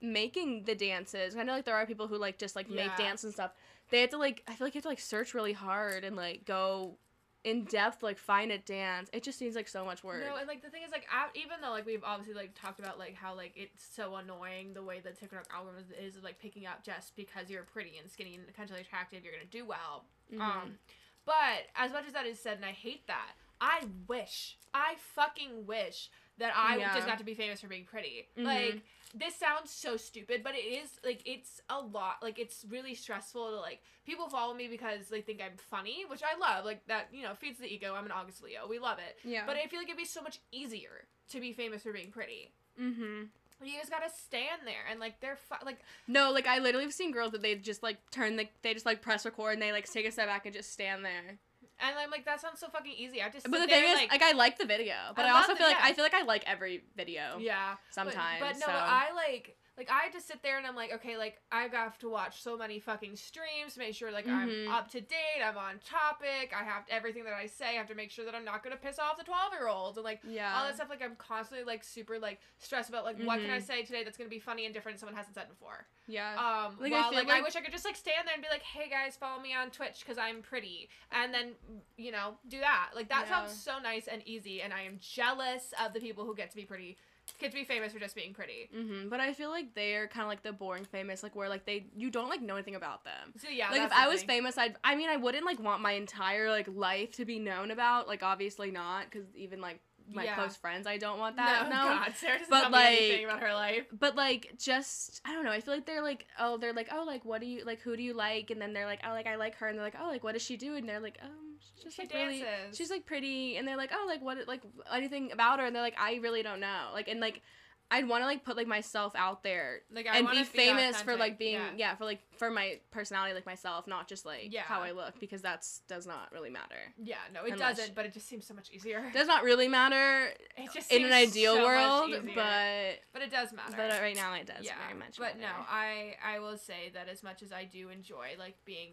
making 0.00 0.64
the 0.64 0.74
dances. 0.74 1.36
I 1.36 1.42
know 1.42 1.52
like 1.52 1.64
there 1.64 1.76
are 1.76 1.86
people 1.86 2.08
who 2.08 2.16
like 2.18 2.38
just 2.38 2.56
like 2.56 2.68
make 2.68 2.86
Yeah. 2.86 2.96
dance 2.96 3.24
and 3.24 3.32
stuff. 3.32 3.52
They 3.90 4.00
have 4.02 4.10
to 4.10 4.18
like 4.18 4.42
I 4.48 4.54
feel 4.54 4.66
like 4.66 4.74
you 4.74 4.78
have 4.78 4.84
to 4.84 4.88
like 4.88 5.00
search 5.00 5.34
really 5.34 5.52
hard 5.52 6.04
and 6.04 6.16
like 6.16 6.44
go 6.44 6.98
in 7.44 7.64
depth 7.64 8.02
like 8.02 8.18
find 8.18 8.50
a 8.50 8.58
dance. 8.58 9.10
It 9.12 9.22
just 9.22 9.38
seems 9.38 9.54
like 9.54 9.68
so 9.68 9.84
much 9.84 10.02
work. 10.02 10.22
No, 10.26 10.36
and 10.36 10.48
like 10.48 10.62
the 10.62 10.70
thing 10.70 10.82
is, 10.84 10.90
like 10.90 11.06
even 11.34 11.60
though 11.60 11.70
like 11.70 11.84
we've 11.86 12.02
obviously 12.04 12.34
like 12.34 12.54
talked 12.54 12.78
about 12.80 12.98
like 12.98 13.14
how 13.14 13.34
like 13.34 13.52
it's 13.56 13.84
so 13.94 14.16
annoying 14.16 14.72
the 14.72 14.82
way 14.82 15.00
the 15.00 15.10
TikTok 15.10 15.46
algorithm 15.54 15.84
is 16.00 16.14
like 16.22 16.38
picking 16.38 16.66
up 16.66 16.82
just 16.82 17.14
because 17.16 17.50
you're 17.50 17.62
pretty 17.64 17.98
and 17.98 18.10
skinny 18.10 18.34
and 18.34 18.46
potentially 18.46 18.80
attractive, 18.80 19.22
you're 19.24 19.32
gonna 19.34 19.44
do 19.44 19.66
well. 19.66 20.04
Mhm. 20.32 20.40
Um, 20.40 20.78
but 21.26 21.68
as 21.76 21.92
much 21.92 22.04
as 22.06 22.12
that 22.14 22.26
is 22.26 22.38
said, 22.38 22.56
and 22.56 22.64
I 22.64 22.72
hate 22.72 23.06
that, 23.06 23.32
I 23.66 23.86
wish, 24.06 24.58
I 24.74 24.96
fucking 25.14 25.66
wish 25.66 26.10
that 26.38 26.52
I 26.56 26.76
Yeah. 26.76 26.94
just 26.94 27.06
got 27.06 27.18
to 27.18 27.24
be 27.24 27.34
famous 27.34 27.60
for 27.60 27.68
being 27.68 27.84
pretty. 27.84 28.28
Mhm. 28.36 28.44
Like 28.44 28.82
this 29.14 29.36
sounds 29.36 29.70
so 29.70 29.96
stupid, 29.96 30.42
but 30.42 30.54
it 30.56 30.64
is 30.64 30.98
like 31.04 31.22
it's 31.24 31.60
a 31.70 31.80
lot. 31.80 32.22
Like 32.22 32.38
it's 32.38 32.64
really 32.68 32.94
stressful 32.94 33.50
to 33.50 33.56
like 33.60 33.80
people 34.04 34.28
follow 34.28 34.52
me 34.54 34.66
because 34.68 35.08
they 35.08 35.20
think 35.22 35.40
I'm 35.40 35.56
funny, 35.56 36.04
which 36.08 36.22
I 36.22 36.36
love. 36.36 36.64
Like 36.64 36.84
that, 36.88 37.08
you 37.12 37.22
know, 37.22 37.34
feeds 37.34 37.58
the 37.60 37.72
ego. 37.72 37.94
I'm 37.94 38.04
an 38.06 38.12
August 38.12 38.42
Leo. 38.42 38.66
We 38.68 38.78
love 38.80 38.98
it. 38.98 39.16
yeah. 39.26 39.46
But 39.46 39.56
I 39.56 39.66
feel 39.68 39.78
like 39.78 39.88
it'd 39.88 39.96
be 39.96 40.04
so 40.04 40.20
much 40.22 40.40
easier 40.52 41.06
to 41.30 41.40
be 41.40 41.52
famous 41.52 41.82
for 41.84 41.92
being 41.92 42.10
pretty. 42.10 42.52
Mm-hmm. 42.80 43.22
You 43.64 43.78
just 43.78 43.90
gotta 43.90 44.10
stand 44.10 44.62
there 44.66 44.84
and 44.90 44.98
like 44.98 45.20
they're 45.20 45.36
fu- 45.36 45.64
like 45.64 45.78
No, 46.08 46.32
like 46.32 46.46
I 46.48 46.58
literally 46.58 46.84
have 46.84 46.92
seen 46.92 47.12
girls 47.12 47.30
that 47.32 47.40
they 47.42 47.54
just 47.54 47.82
like 47.84 47.98
turn 48.10 48.34
the 48.36 48.48
they 48.62 48.74
just 48.74 48.84
like 48.84 49.00
press 49.00 49.24
record 49.24 49.52
and 49.54 49.62
they 49.62 49.70
like 49.72 49.90
take 49.90 50.04
a 50.06 50.10
step 50.10 50.26
back 50.26 50.44
and 50.44 50.54
just 50.54 50.72
stand 50.72 51.04
there. 51.04 51.38
And 51.84 51.98
I'm 51.98 52.10
like, 52.10 52.24
that 52.24 52.40
sounds 52.40 52.60
so 52.60 52.68
fucking 52.68 52.92
easy. 52.96 53.20
I 53.20 53.24
have 53.24 53.32
to 53.34 53.40
sit 53.40 53.50
But 53.50 53.60
the 53.60 53.66
there, 53.66 53.82
thing 53.82 53.92
is, 53.92 53.98
like, 53.98 54.12
like, 54.12 54.22
I 54.22 54.32
like 54.32 54.58
the 54.58 54.64
video, 54.66 54.94
but 55.14 55.24
I 55.24 55.28
I, 55.28 55.32
also 55.32 55.52
the- 55.52 55.58
feel 55.58 55.66
like 55.66 55.76
yeah. 55.78 55.84
I 55.88 55.92
feel 55.92 56.04
like 56.04 56.14
I 56.14 56.22
like 56.22 56.44
every 56.46 56.82
video. 56.96 57.36
yeah. 57.38 57.74
But- 57.88 57.94
Sometimes. 57.94 58.40
But, 58.40 58.54
no, 58.54 58.60
so. 58.60 58.66
but 58.66 58.74
I 58.74 59.12
like 59.14 59.56
like 59.76 59.90
I 59.90 60.02
had 60.04 60.12
to 60.12 60.20
sit 60.20 60.40
there 60.42 60.56
and 60.56 60.66
I'm 60.66 60.76
like, 60.76 60.92
okay, 60.92 61.16
like 61.16 61.40
I 61.50 61.62
have 61.72 61.98
to 61.98 62.08
watch 62.08 62.42
so 62.42 62.56
many 62.56 62.78
fucking 62.78 63.16
streams, 63.16 63.76
make 63.76 63.94
sure 63.94 64.12
like 64.12 64.26
Mhm. 64.26 64.68
I'm 64.68 64.72
up 64.72 64.88
to 64.92 65.00
date, 65.00 65.42
I'm 65.44 65.58
on 65.58 65.80
topic, 65.84 66.52
I 66.56 66.62
have 66.62 66.84
everything 66.88 67.24
that 67.24 67.34
I 67.34 67.46
say, 67.46 67.70
I 67.70 67.72
have 67.72 67.88
to 67.88 67.94
make 67.96 68.10
sure 68.12 68.24
that 68.24 68.34
I'm 68.36 68.44
not 68.44 68.62
gonna 68.62 68.76
piss 68.76 68.98
off 69.00 69.16
the 69.16 69.24
twelve 69.24 69.52
year 69.52 69.66
olds 69.66 69.98
and 69.98 70.04
like 70.04 70.20
yeah. 70.22 70.56
all 70.56 70.64
that 70.64 70.76
stuff. 70.76 70.90
Like 70.90 71.02
I'm 71.02 71.16
constantly 71.16 71.64
like 71.64 71.82
super 71.82 72.18
like 72.20 72.40
stressed 72.58 72.88
about 72.88 73.04
like 73.04 73.18
what 73.18 73.40
can 73.40 73.50
I 73.50 73.58
Mhm. 73.58 73.62
say 73.66 73.82
today 73.82 74.04
that's 74.04 74.16
gonna 74.16 74.30
be 74.30 74.38
funny 74.38 74.64
and 74.64 74.72
different 74.72 75.00
someone 75.00 75.16
hasn't 75.16 75.34
said 75.34 75.48
before. 75.48 75.86
Yeah. 76.06 76.34
Um, 76.36 76.76
Like, 76.78 76.92
I 76.92 77.00
while, 77.00 77.10
feel 77.10 77.18
like, 77.20 77.30
I 77.30 77.40
wish 77.40 77.56
I 77.56 77.60
could 77.62 77.72
just 77.72 77.84
like 77.86 77.96
stand 77.96 78.28
there 78.28 78.34
and 78.34 78.42
be 78.42 78.48
like, 78.50 78.62
"Hey 78.62 78.88
guys, 78.90 79.16
follow 79.16 79.40
me 79.40 79.54
on 79.54 79.70
Twitch 79.70 80.00
because 80.00 80.18
I'm 80.18 80.42
pretty," 80.42 80.88
and 81.10 81.32
then 81.34 81.56
you 81.96 82.12
know 82.12 82.36
do 82.46 82.60
that. 82.60 82.90
Like 82.94 83.08
that 83.08 83.26
Yeah. 83.26 83.46
sounds 83.46 83.60
so 83.60 83.78
nice 83.78 84.06
and 84.06 84.22
easy, 84.26 84.62
and 84.62 84.72
I 84.72 84.82
am 84.82 84.98
jealous 85.00 85.72
of 85.80 85.94
the 85.94 86.00
people 86.00 86.24
who 86.26 86.34
get 86.36 86.50
to 86.50 86.56
be 86.56 86.64
pretty, 86.64 86.98
to 87.38 87.50
be 87.50 87.64
famous 87.64 87.92
for 87.92 87.98
just 87.98 88.14
being 88.14 88.32
pretty. 88.32 88.70
Mm-hmm. 88.74 89.08
But 89.08 89.20
I 89.20 89.32
feel 89.32 89.50
like 89.50 89.74
they're 89.74 90.08
kind 90.08 90.22
of 90.22 90.28
like 90.28 90.42
the 90.42 90.52
boring 90.52 90.84
famous, 90.84 91.22
like 91.22 91.34
where 91.36 91.48
like 91.48 91.64
they 91.66 91.86
you 91.96 92.10
don't 92.10 92.28
like 92.28 92.42
know 92.42 92.54
anything 92.54 92.74
about 92.74 93.04
them. 93.04 93.32
So 93.40 93.48
yeah, 93.48 93.70
like 93.70 93.82
if 93.82 93.92
I 93.92 94.08
was 94.08 94.22
famous, 94.22 94.56
I'd 94.58 94.76
I 94.84 94.94
mean 94.94 95.08
I 95.10 95.16
wouldn't 95.16 95.44
like 95.44 95.60
want 95.60 95.82
my 95.82 95.92
entire 95.92 96.50
like 96.50 96.68
life 96.68 97.12
to 97.16 97.24
be 97.24 97.38
known 97.38 97.70
about. 97.70 98.08
Like 98.08 98.22
obviously 98.22 98.70
not, 98.70 99.10
because 99.10 99.26
even 99.36 99.60
like 99.60 99.80
my 100.12 100.24
Yeah. 100.24 100.34
close 100.34 100.54
friends, 100.54 100.86
I 100.86 100.98
don't 100.98 101.18
want 101.18 101.36
that 101.36 101.68
no, 101.70 101.76
known. 101.76 101.96
God, 101.96 102.12
Sarah 102.16 102.38
doesn't 102.38 102.50
But, 102.50 102.60
tell 102.62 102.70
me 102.70 102.86
anything 102.86 103.24
about 103.24 103.40
her 103.40 103.54
life. 103.54 103.86
But 103.98 104.16
like 104.16 104.52
just 104.58 105.20
I 105.24 105.32
don't 105.32 105.44
know. 105.44 105.50
I 105.50 105.60
feel 105.60 105.74
like 105.74 105.86
they're 105.86 106.02
like 106.02 106.26
oh 106.38 106.58
they're 106.58 106.72
like 106.72 106.88
oh 106.92 107.04
like 107.06 107.24
what 107.24 107.40
do 107.40 107.46
you 107.46 107.64
like 107.64 107.80
who 107.80 107.96
do 107.96 108.02
you 108.02 108.12
like 108.14 108.50
and 108.50 108.60
then 108.60 108.72
they're 108.72 108.86
like 108.86 109.00
oh 109.06 109.10
like 109.10 109.26
I 109.26 109.36
like 109.36 109.56
her 109.56 109.68
and 109.68 109.78
they're 109.78 109.84
like 109.84 109.96
oh 110.00 110.08
like 110.08 110.22
what 110.22 110.32
does 110.32 110.42
she 110.42 110.56
do 110.56 110.76
and 110.76 110.88
they're 110.88 111.00
like 111.00 111.18
um 111.22 111.43
she's 111.82 111.92
She 111.94 112.02
like 112.02 112.12
really 112.14 112.40
dances. 112.40 112.76
she's 112.78 112.90
like 112.90 113.06
pretty 113.06 113.56
and 113.56 113.66
they're 113.66 113.76
like 113.76 113.90
oh 113.92 114.04
like 114.06 114.22
what 114.22 114.38
like 114.46 114.62
anything 114.92 115.32
about 115.32 115.60
her 115.60 115.66
and 115.66 115.74
they're 115.74 115.82
like 115.82 115.96
I 115.98 116.16
really 116.16 116.42
don't 116.42 116.60
know 116.60 116.90
like 116.92 117.08
and 117.08 117.20
like 117.20 117.42
I'd 117.90 118.08
want 118.08 118.22
to 118.22 118.26
like 118.26 118.44
put 118.44 118.56
like 118.56 118.66
myself 118.66 119.12
out 119.14 119.42
there 119.42 119.80
Like 119.92 120.06
I 120.06 120.16
and 120.16 120.24
wanna 120.24 120.38
be 120.40 120.44
famous 120.44 121.02
for 121.02 121.16
like 121.16 121.38
being 121.38 121.54
yeah. 121.56 121.70
yeah. 121.76 121.94
for 121.96 122.04
like 122.06 122.20
for 122.38 122.50
my 122.50 122.80
personality 122.90 123.34
like 123.34 123.44
myself 123.44 123.86
not 123.86 124.08
just 124.08 124.24
like 124.24 124.46
Yeah. 124.48 124.62
how 124.62 124.80
I 124.80 124.92
look 124.92 125.20
because 125.20 125.42
that's 125.42 125.80
does 125.86 126.06
not 126.06 126.32
really 126.32 126.48
matter. 126.48 126.78
Yeah, 126.96 127.16
no, 127.32 127.44
it 127.44 127.58
doesn't, 127.58 127.94
but 127.94 128.06
it 128.06 128.14
just 128.14 128.26
seems 128.26 128.46
so 128.46 128.54
much 128.54 128.70
easier. 128.72 129.04
Does 129.12 129.26
not 129.28 129.44
really 129.44 129.68
matter 129.68 130.28
It 130.56 130.72
just 130.72 130.90
in 130.90 131.04
an 131.04 131.12
ideal 131.12 131.56
so 131.56 131.62
world, 131.64 132.10
but 132.34 133.00
but 133.12 133.20
it 133.22 133.30
does 133.30 133.52
matter. 133.52 133.74
but 133.76 133.90
uh, 133.92 133.98
right 134.00 134.16
now 134.16 134.32
it 134.32 134.46
does 134.46 134.64
yeah. 134.64 134.72
very 134.86 134.98
much. 134.98 135.18
But 135.18 135.38
no. 135.38 135.46
I 135.68 136.16
I 136.24 136.38
will 136.38 136.56
say 136.56 136.90
that 136.94 137.08
as 137.08 137.22
much 137.22 137.42
as 137.42 137.52
I 137.52 137.64
do 137.64 137.90
enjoy 137.90 138.28
like 138.38 138.56
being 138.64 138.92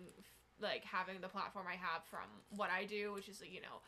like 0.62 0.84
having 0.84 1.22
the 1.22 1.28
platform 1.28 1.66
I 1.68 1.76
have 1.76 2.04
from 2.10 2.28
what 2.56 2.70
I 2.70 2.86
do, 2.86 3.14
which 3.14 3.28
is 3.30 3.42
like 3.42 3.52
you 3.54 3.62
know 3.62 3.82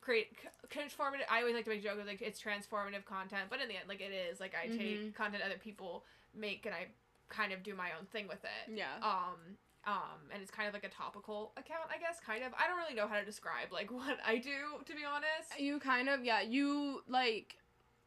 create 0.00 0.36
transformative. 0.68 1.26
I 1.30 1.40
always 1.40 1.54
like 1.54 1.64
to 1.64 1.70
make 1.70 1.82
jokes 1.82 2.00
like 2.06 2.22
it's 2.22 2.40
transformative 2.40 3.04
content, 3.04 3.44
but 3.50 3.60
in 3.60 3.68
the 3.68 3.74
end, 3.76 3.88
like 3.88 4.00
it 4.00 4.12
is 4.12 4.40
like 4.40 4.54
I 4.54 4.68
Mhm. 4.68 4.76
take 4.78 5.14
content 5.16 5.42
other 5.44 5.58
people 5.58 6.04
make 6.34 6.64
and 6.66 6.74
I 6.74 6.88
kind 7.28 7.52
of 7.52 7.62
do 7.62 7.74
my 7.74 7.90
own 7.98 8.06
thing 8.06 8.28
with 8.28 8.44
it. 8.44 8.72
yeah. 8.74 8.96
Um. 9.02 9.58
Um, 9.84 10.28
and 10.32 10.42
it's 10.42 10.50
kind 10.50 10.68
of 10.68 10.74
like 10.74 10.84
a 10.84 10.88
topical 10.90 11.52
account, 11.56 11.88
I 11.88 11.98
guess. 11.98 12.20
Kind 12.20 12.44
of. 12.44 12.52
I 12.58 12.66
don't 12.66 12.76
really 12.76 12.94
know 12.94 13.06
how 13.08 13.18
to 13.18 13.24
describe 13.24 13.72
like 13.72 13.90
what 14.00 14.18
I 14.26 14.36
do, 14.36 14.82
to 14.84 14.94
be 14.94 15.04
honest. 15.04 15.58
You 15.58 15.78
kind 15.78 16.08
of 16.10 16.24
yeah, 16.24 16.42
you 16.42 17.02
like 17.08 17.56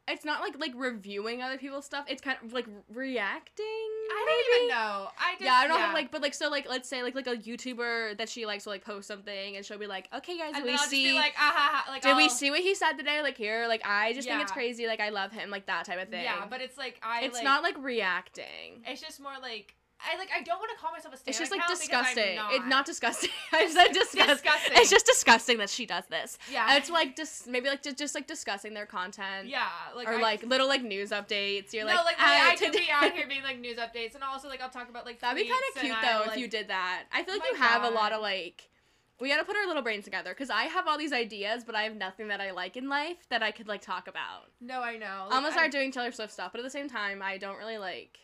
it's 0.08 0.24
not 0.24 0.40
like 0.40 0.58
like 0.58 0.72
reviewing 0.74 1.42
other 1.42 1.58
people's 1.58 1.84
stuff. 1.84 2.06
It's 2.08 2.20
kind 2.20 2.36
of 2.44 2.52
like 2.52 2.66
reacting. 2.92 3.64
I 3.66 4.24
don't 4.26 4.56
even 4.56 4.68
know. 4.68 5.08
I 5.18 5.32
just 5.32 5.42
yeah, 5.44 5.54
I 5.54 5.66
don't 5.68 5.78
yeah. 5.78 5.86
have 5.86 5.94
like, 5.94 6.10
but 6.10 6.22
like, 6.22 6.34
so 6.34 6.48
like, 6.50 6.68
let's 6.68 6.88
say 6.88 7.02
like 7.02 7.14
like 7.14 7.28
a 7.28 7.36
YouTuber 7.36 8.18
that 8.18 8.28
she 8.28 8.44
likes 8.44 8.66
will 8.66 8.72
like 8.72 8.84
post 8.84 9.06
something, 9.06 9.56
and 9.56 9.64
she'll 9.64 9.78
be 9.78 9.86
like, 9.86 10.08
"Okay, 10.14 10.36
guys, 10.36 10.54
and 10.54 10.56
did 10.56 10.64
we 10.64 10.70
I'll 10.72 10.78
just 10.78 10.90
see? 10.90 11.10
be 11.10 11.14
like, 11.14 11.34
ah 11.36 11.52
ha, 11.54 11.82
ha, 11.84 11.90
like 11.90 12.02
did 12.02 12.16
we 12.16 12.24
I'll- 12.24 12.30
see 12.30 12.50
what 12.50 12.60
he 12.60 12.74
said 12.74 12.94
today? 12.94 13.22
Like 13.22 13.36
here, 13.36 13.66
like 13.68 13.82
I 13.84 14.12
just 14.12 14.26
think 14.28 14.42
it's 14.42 14.52
crazy. 14.52 14.86
Like 14.86 15.00
I 15.00 15.10
love 15.10 15.30
him, 15.32 15.50
like 15.50 15.66
that 15.66 15.84
type 15.84 16.02
of 16.02 16.08
thing. 16.08 16.24
Yeah, 16.24 16.46
but 16.50 16.60
it's 16.60 16.76
like 16.76 17.00
I. 17.02 17.22
it's 17.22 17.34
like, 17.36 17.44
not 17.44 17.62
like 17.62 17.76
reacting. 17.78 18.82
It's 18.86 19.00
just 19.00 19.20
more 19.20 19.32
like 19.40 19.76
I 20.10 20.16
like 20.18 20.30
I 20.34 20.42
don't 20.42 20.58
want 20.58 20.70
to 20.70 20.76
call 20.78 20.92
myself 20.92 21.14
a 21.14 21.16
stan 21.16 21.30
It's 21.30 21.38
just 21.38 21.50
like 21.52 21.60
account 21.60 21.80
because 21.80 21.94
I'm 21.94 22.04
disgusting. 22.04 22.36
not. 22.36 22.52
It's 22.54 22.66
not 22.66 22.86
disgusting. 22.86 23.30
I 23.52 23.66
said 23.68 23.88
disgusting. 23.92 24.26
disgusting. 24.26 24.72
It's 24.76 24.90
just 24.90 25.06
disgusting 25.06 25.58
that 25.58 25.70
she 25.70 25.86
does 25.86 26.04
this. 26.06 26.38
yeah. 26.50 26.76
It's 26.76 26.90
like 26.90 27.16
just 27.16 27.46
maybe 27.46 27.68
like 27.68 27.82
just, 27.82 27.98
just 27.98 28.14
like 28.14 28.26
discussing 28.26 28.74
their 28.74 28.86
content. 28.86 29.48
yeah, 29.48 29.66
like 29.94 30.08
or 30.08 30.14
I, 30.14 30.20
like 30.20 30.42
little 30.42 30.66
like 30.68 30.82
news 30.82 31.10
updates. 31.10 31.72
You're 31.72 31.84
no, 31.86 31.94
like, 31.94 32.04
like 32.04 32.16
"Ah, 32.18 32.50
I 32.50 32.56
could 32.56 32.72
today-" 32.72 32.86
be 32.86 32.90
out 32.90 33.12
here 33.16 33.26
being 33.28 33.42
like 33.42 33.58
news 33.60 33.78
updates, 33.78 34.14
and 34.14 34.24
also 34.24 34.48
like 34.48 34.60
I'll 34.60 34.70
talk 34.70 34.88
about 34.88 35.06
like 35.06 35.20
That'd 35.20 35.42
be 35.42 35.48
kind 35.48 35.62
of 35.74 35.80
cute 35.80 35.96
though 36.02 36.20
if 36.22 36.26
like- 36.28 36.38
you 36.38 36.48
did 36.48 36.68
that. 36.68 37.04
I 37.12 37.22
feel 37.22 37.34
like 37.34 37.44
you 37.50 37.56
have 37.56 37.82
a 37.84 37.90
lot 37.90 38.12
of 38.12 38.20
like. 38.20 38.68
We 39.20 39.28
gotta 39.28 39.44
put 39.44 39.54
our 39.56 39.68
little 39.68 39.82
brains 39.82 40.02
together 40.04 40.30
because 40.30 40.50
I 40.50 40.64
have 40.64 40.88
all 40.88 40.98
these 40.98 41.12
ideas, 41.12 41.62
but 41.62 41.76
I 41.76 41.82
have 41.84 41.94
nothing 41.94 42.26
that 42.28 42.40
I 42.40 42.50
like 42.50 42.76
in 42.76 42.88
life 42.88 43.18
that 43.28 43.40
I 43.40 43.52
could 43.52 43.68
like 43.68 43.80
talk 43.80 44.08
about. 44.08 44.50
No, 44.60 44.80
I 44.82 44.96
know. 44.96 45.26
I'm 45.30 45.42
gonna 45.42 45.52
start 45.52 45.66
I- 45.66 45.70
doing 45.70 45.92
Taylor 45.92 46.10
Swift 46.10 46.32
stuff, 46.32 46.50
but 46.50 46.58
at 46.58 46.64
the 46.64 46.70
same 46.70 46.88
time, 46.88 47.22
I 47.22 47.38
don't 47.38 47.56
really 47.56 47.78
like. 47.78 48.18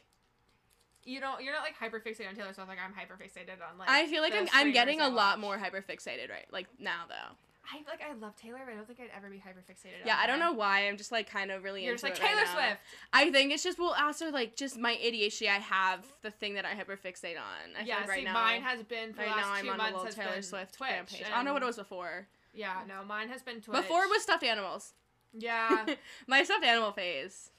You 1.09 1.21
don't. 1.21 1.43
You're 1.43 1.55
not 1.55 1.63
like 1.63 1.75
hyper 1.75 2.01
fixated 2.01 2.29
on 2.29 2.35
Taylor 2.35 2.53
Swift. 2.53 2.69
Like 2.69 2.79
I'm 2.85 2.93
hyper 2.93 3.15
fixated 3.15 3.65
on 3.67 3.79
like. 3.79 3.89
I 3.89 4.07
feel 4.07 4.23
like 4.23 4.35
I'm 4.35 4.47
I'm 4.53 4.73
getting 4.73 5.01
a 5.01 5.09
lot 5.09 5.41
more 5.41 5.57
hyper 5.57 5.83
fixated 5.83 6.31
right 6.31 6.47
like 6.53 6.67
now 6.79 7.05
though. 7.09 7.35
I 7.71 7.79
like 7.91 8.01
I 8.03 8.15
love 8.15 8.35
Taylor, 8.37 8.61
but 8.65 8.73
I 8.73 8.77
don't 8.77 8.87
think 8.87 9.01
I'd 9.01 9.17
ever 9.17 9.29
be 9.29 9.39
hyper 9.39 9.61
fixated. 9.61 10.07
Yeah, 10.07 10.19
I 10.19 10.27
don't 10.27 10.39
know 10.39 10.53
why. 10.53 10.87
I'm 10.87 10.97
just 10.97 11.13
like 11.13 11.29
kind 11.31 11.51
of 11.51 11.65
really 11.65 11.85
You're 11.85 11.95
just 11.95 12.05
into 12.05 12.15
like 12.15 12.23
it 12.23 12.27
Taylor 12.29 12.43
right. 12.43 12.69
Swift. 12.69 12.81
I 13.13 13.31
think 13.31 13.53
it's 13.53 13.63
just 13.63 13.79
well 13.79 13.95
also 13.99 14.31
like 14.31 14.57
just 14.57 14.79
my 14.79 14.95
ADHD. 14.95 15.49
I 15.49 15.59
have 15.59 16.05
the 16.23 16.31
thing 16.31 16.55
that 16.55 16.65
I 16.65 16.75
hyperfixate 16.75 17.37
on. 17.37 17.77
I 17.79 17.85
yeah, 17.85 17.97
like 17.99 18.09
right 18.09 18.19
see, 18.19 18.25
now. 18.25 18.35
mine 18.35 18.63
has 18.63 18.83
been 18.83 19.13
for 19.13 19.23
right 19.23 19.31
the 19.31 19.37
last 19.37 19.47
now 19.47 19.53
I'm 19.53 19.65
two 19.65 19.71
on 19.71 19.75
a 19.75 19.79
months 19.79 20.17
little 20.17 20.25
Taylor 20.25 20.43
Swift 20.43 20.75
Twitch. 20.75 20.91
fan 20.91 21.05
page. 21.07 21.25
I 21.31 21.37
don't 21.37 21.45
know 21.45 21.55
what 21.55 21.63
it 21.63 21.67
was 21.67 21.77
before. 21.77 22.27
Yeah, 22.55 22.83
no, 22.87 23.05
mine 23.07 23.29
has 23.29 23.43
been 23.43 23.61
Twitch. 23.61 23.77
Before 23.77 24.05
it 24.05 24.11
was 24.11 24.23
stuffed 24.23 24.45
animals. 24.45 24.93
Yeah. 25.33 25.87
my 26.27 26.43
stuffed 26.43 26.65
animal 26.65 26.93
phase. 26.93 27.51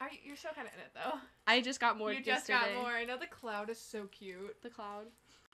Are 0.00 0.10
you, 0.10 0.18
you're 0.24 0.36
still 0.36 0.50
kind 0.54 0.66
of 0.66 0.74
in 0.74 0.80
it 0.80 0.90
though. 0.94 1.18
I 1.46 1.60
just 1.60 1.80
got 1.80 1.96
more 1.96 2.12
you 2.12 2.18
just 2.18 2.48
yesterday. 2.48 2.74
got 2.74 2.82
more. 2.82 2.90
I 2.92 3.04
know 3.04 3.16
the 3.16 3.26
cloud 3.26 3.70
is 3.70 3.78
so 3.80 4.06
cute. 4.06 4.60
The 4.62 4.70
cloud. 4.70 5.06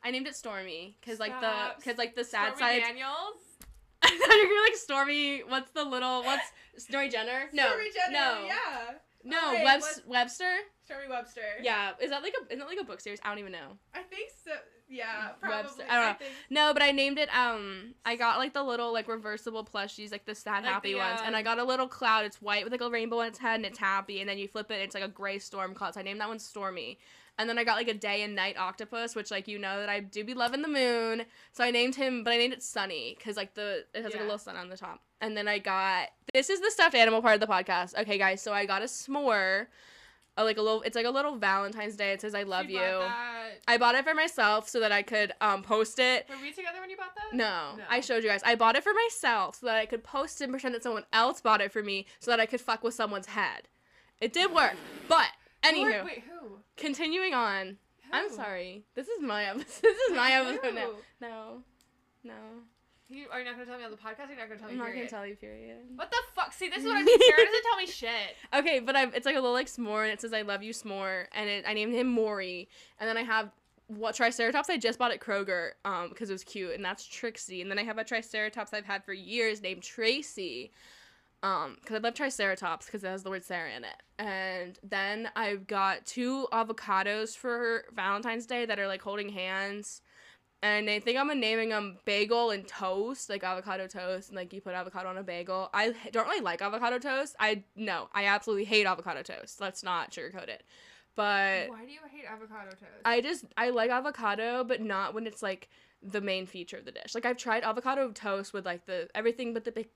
I 0.03 0.11
named 0.11 0.27
it 0.27 0.35
Stormy 0.35 0.97
because 1.01 1.21
like 1.21 1.39
the 1.41 1.53
because 1.77 1.99
like 1.99 2.15
the 2.15 2.25
sad 2.25 2.57
side. 2.57 2.57
Stormy 2.57 2.81
side. 2.81 2.87
Daniels. 2.89 3.37
I 4.03 4.09
thought 4.09 4.35
you 4.35 4.49
were 4.49 4.65
like 4.65 4.77
Stormy. 4.77 5.41
What's 5.41 5.71
the 5.73 5.85
little 5.85 6.23
what's 6.23 6.51
Stormy 6.79 7.11
Jenner? 7.11 7.51
No, 7.53 7.67
Stormy 7.69 7.91
Jenner, 7.95 8.13
no, 8.13 8.45
Yeah. 8.47 8.91
no. 9.25 9.39
Oh, 9.43 9.53
wait, 9.55 9.65
Webs- 9.65 10.03
Webster. 10.07 10.55
Stormi 10.89 11.11
Webster. 11.11 11.43
Yeah, 11.63 11.91
is 12.01 12.11
that 12.11 12.23
like 12.23 12.33
a 12.41 12.47
isn't 12.47 12.59
that 12.61 12.67
like 12.69 12.81
a 12.81 12.85
book 12.85 13.01
series? 13.01 13.21
I 13.23 13.29
don't 13.29 13.39
even 13.39 13.53
know. 13.53 13.77
I 13.95 14.03
think 14.03 14.31
so. 14.43 14.53
Yeah, 14.91 15.29
Webster- 15.43 15.85
probably. 15.85 15.85
I 15.85 15.97
don't 15.97 16.07
know. 16.07 16.19
think. 16.19 16.33
No, 16.51 16.73
but 16.73 16.83
I 16.83 16.91
named 16.91 17.19
it. 17.19 17.29
Um, 17.35 17.95
I 18.05 18.17
got 18.17 18.39
like 18.39 18.53
the 18.53 18.63
little 18.63 18.93
like 18.93 19.07
reversible 19.09 19.65
plushies, 19.65 20.11
like 20.11 20.27
the 20.27 20.35
sad 20.35 20.65
Like 20.65 20.73
happy 20.73 20.93
the, 20.93 20.99
ones, 20.99 21.21
and 21.25 21.37
I 21.37 21.43
got 21.43 21.59
a 21.59 21.65
little 21.65 21.87
cloud. 21.87 22.25
It's 22.25 22.43
white 22.43 22.65
with 22.65 22.73
like 22.73 22.81
a 22.81 22.91
rainbow 22.91 23.21
on 23.21 23.29
its 23.29 23.39
head, 23.39 23.57
and 23.57 23.65
it's 23.65 23.79
happy. 23.79 24.21
And 24.21 24.29
then 24.29 24.37
you 24.39 24.49
flip 24.49 24.71
it, 24.71 24.81
it's 24.81 24.95
like 24.95 25.05
a 25.05 25.09
gray 25.09 25.39
storm 25.39 25.75
cloud. 25.75 25.95
So 25.95 26.01
I 26.01 26.03
named 26.03 26.21
that 26.21 26.29
one 26.29 26.39
Stormy. 26.39 26.99
And 27.39 27.49
then 27.49 27.57
I 27.57 27.65
got 27.65 27.77
like 27.77 27.89
a 27.89 27.95
day 27.95 28.23
and 28.23 28.35
night 28.35 28.59
octopus, 28.59 29.15
which 29.15 29.31
like 29.31 29.49
you 29.49 29.59
know 29.59 29.81
that 29.81 29.89
I 29.89 30.01
do 30.01 30.25
be 30.25 30.35
loving 30.35 30.61
the 30.61 30.69
moon. 30.69 31.23
So 31.53 31.65
I 31.65 31.71
named 31.71 31.95
him, 31.95 32.23
but 32.23 32.33
I 32.33 32.37
named 32.37 32.53
it 32.53 32.63
Sunny 32.63 33.15
because 33.17 33.37
like 33.37 33.55
the 33.55 33.85
it 33.95 34.03
has 34.03 34.13
like 34.13 34.21
a 34.21 34.25
little 34.25 34.39
sun 34.39 34.57
on 34.57 34.69
the 34.69 34.77
top. 34.77 35.01
And 35.23 35.37
then 35.37 35.49
I 35.49 35.59
got 35.59 36.09
this 36.35 36.51
is 36.51 36.61
the 36.61 36.71
stuffed 36.71 36.95
animal 36.95 37.23
part 37.23 37.35
of 37.35 37.41
the 37.41 37.47
podcast. 37.47 37.99
Okay, 37.99 38.19
guys, 38.19 38.43
so 38.43 38.53
I 38.53 38.67
got 38.67 38.83
a 38.83 38.87
s'more. 38.87 39.69
Uh, 40.41 40.45
like 40.45 40.59
a 40.59 40.63
little, 40.63 40.83
it's 40.83 40.97
like 40.97 41.07
a 41.07 41.11
little 41.11 41.37
Valentine's 41.37 41.97
Day. 41.97 42.13
It 42.13 42.21
says 42.21 42.35
"I 42.35 42.43
love 42.45 42.67
She 42.67 42.73
you." 42.75 43.03
I 43.69 43.77
bought 43.79 43.95
it 43.95 44.05
for 44.05 44.15
myself 44.15 44.69
so 44.69 44.81
that 44.81 44.91
I 44.93 45.03
could 45.03 45.33
um 45.41 45.63
post 45.63 45.99
it 45.99 46.27
Were 46.29 46.37
we 46.41 46.51
together 46.53 46.81
when 46.81 46.89
you 46.91 46.97
bought 46.97 47.15
that? 47.17 47.37
no, 47.37 47.77
No. 47.77 47.85
I 47.91 48.01
showed 48.01 48.23
you 48.23 48.29
guys. 48.31 48.41
I 48.45 48.55
bought 48.55 48.75
it 48.77 48.83
for 48.83 48.93
myself 48.95 49.57
so 49.57 49.67
that 49.67 49.77
I 49.77 49.87
could 49.87 50.03
post 50.03 50.41
it 50.41 50.45
and 50.45 50.53
pretend 50.53 50.75
that 50.75 50.83
someone 50.83 51.05
else 51.13 51.41
bought 51.41 51.61
it 51.61 51.71
for 51.73 51.83
me 51.83 52.07
so 52.21 52.31
that 52.31 52.41
I 52.41 52.47
could 52.47 52.61
fuck 52.61 52.83
with 52.83 52.95
someone's 52.95 53.27
head. 53.27 53.69
It 54.21 54.33
did 54.33 54.53
work. 54.53 54.75
But 55.09 55.27
Who 55.65 55.71
anywho, 55.73 56.05
Wait, 56.05 56.25
who? 56.29 56.59
continuing 56.77 57.35
on. 57.35 57.77
I'm 58.13 58.31
sorry. 58.31 58.85
This 58.95 59.09
is 59.09 59.21
my 59.23 59.45
episode. 59.45 59.67
This 59.83 59.99
is 60.11 60.17
my 60.17 60.33
episode 60.33 60.75
now. 60.75 60.87
Who? 60.87 60.95
No. 61.21 61.63
No. 62.25 62.35
You, 63.11 63.27
are 63.33 63.41
you 63.41 63.45
not 63.45 63.55
gonna 63.55 63.67
tell 63.67 63.77
me 63.77 63.85
on 63.85 63.91
the 63.91 63.97
podcast? 63.97 64.29
You're 64.29 64.39
not 64.39 64.49
gonna 64.49 64.61
tell 64.61 64.69
me? 64.69 64.75
I'm 64.75 64.79
not 64.79 64.95
gonna 64.95 65.09
tell 65.09 65.27
you 65.27 65.35
period. 65.35 65.79
What 65.97 66.11
the 66.11 66.17
fuck? 66.35 66.53
See, 66.53 66.69
this 66.69 66.79
is 66.79 66.85
what 66.85 66.97
I 66.97 67.03
mean. 67.03 67.19
Sarah 67.19 67.45
doesn't 67.45 67.63
tell 67.69 67.77
me 67.77 67.87
shit. 67.87 68.37
Okay, 68.55 68.79
but 68.79 68.95
I've, 68.95 69.15
it's 69.15 69.27
like 69.27 69.35
a 69.37 69.41
little 69.41 69.53
like 69.53 69.67
s'more 69.67 70.03
and 70.05 70.13
it 70.13 70.21
says 70.21 70.33
I 70.33 70.43
love 70.43 70.63
you 70.63 70.73
s'more 70.73 71.27
and 71.33 71.49
it, 71.49 71.65
I 71.67 71.75
named 71.75 71.95
him 71.95 72.07
Maury 72.09 72.69
and 72.99 73.09
then 73.09 73.17
I 73.17 73.23
have 73.23 73.51
what 73.89 74.15
Triceratops 74.15 74.71
I 74.71 74.77
just 74.77 74.99
bought 74.99 75.11
at 75.11 75.21
Kroger 75.21 75.71
um 75.85 76.11
because 76.11 76.31
it 76.31 76.33
was 76.33 76.45
cute 76.45 76.75
and 76.75 76.85
that's 76.85 77.05
Trixie 77.07 77.61
and 77.63 77.71
then 77.71 77.79
I 77.79 77.83
have 77.83 77.99
a 77.99 78.05
Triceratops 78.05 78.73
I've 78.73 78.85
had 78.85 79.05
for 79.05 79.13
years 79.13 79.61
named 79.63 79.83
Tracy 79.83 80.71
um 81.43 81.77
because 81.81 81.97
I 81.97 81.99
love 81.99 82.15
Triceratops 82.15 82.87
because 82.87 83.03
it 83.03 83.09
has 83.09 83.23
the 83.25 83.31
word 83.31 83.45
Sarah 83.45 83.71
in 83.77 83.85
it 83.85 84.03
and 84.19 84.79
then 84.83 85.31
I've 85.35 85.67
got 85.67 86.07
two 86.07 86.47
avocados 86.53 87.37
for 87.37 87.85
Valentine's 87.95 88.47
Day 88.47 88.67
that 88.67 88.79
are 88.79 88.87
like 88.87 89.03
holding 89.03 89.31
hands 89.31 90.03
and 90.63 90.91
I 90.91 91.01
think 91.01 91.19
I'm 91.19 91.29
naming 91.41 91.71
them 91.71 91.99
bagel 92.05 92.51
and 92.51 92.67
toast, 92.67 93.31
like 93.31 93.43
avocado 93.43 93.87
toast, 93.87 94.29
and 94.29 94.37
like 94.37 94.53
you 94.53 94.61
put 94.61 94.75
avocado 94.75 95.09
on 95.09 95.17
a 95.17 95.23
bagel. 95.23 95.71
I 95.73 95.95
don't 96.13 96.27
really 96.29 96.43
like 96.43 96.61
avocado 96.61 96.99
toast. 96.99 97.35
I 97.41 97.65
no, 97.77 98.09
I 98.13 98.27
absolutely 98.27 98.65
hate 98.65 98.87
avocado 98.87 99.23
toast. 99.23 99.61
Let's 99.61 99.83
not 99.83 100.11
sugarcoat 100.11 100.49
it. 100.49 100.63
but 101.17 101.71
Why 101.71 101.85
do 101.87 101.93
you 101.93 102.01
hate 102.13 102.27
avocado 102.31 102.71
toast? 102.71 103.03
I 103.05 103.21
just 103.23 103.47
I 103.57 103.71
like 103.71 103.91
avocado, 103.91 104.63
but 104.65 104.83
not 104.83 105.15
when 105.15 105.27
it's 105.27 105.43
like 105.43 105.71
the 106.03 106.21
main 106.21 106.47
feature 106.47 106.77
of 106.77 106.85
the 106.85 106.93
dish. 106.93 107.15
Like 107.15 107.25
I've 107.25 107.39
tried 107.39 107.63
avocado 107.63 108.11
toast 108.13 108.53
with 108.53 108.67
like 108.67 108.85
the 108.85 109.09
everything 109.15 109.55
but 109.55 109.65
the 109.65 109.87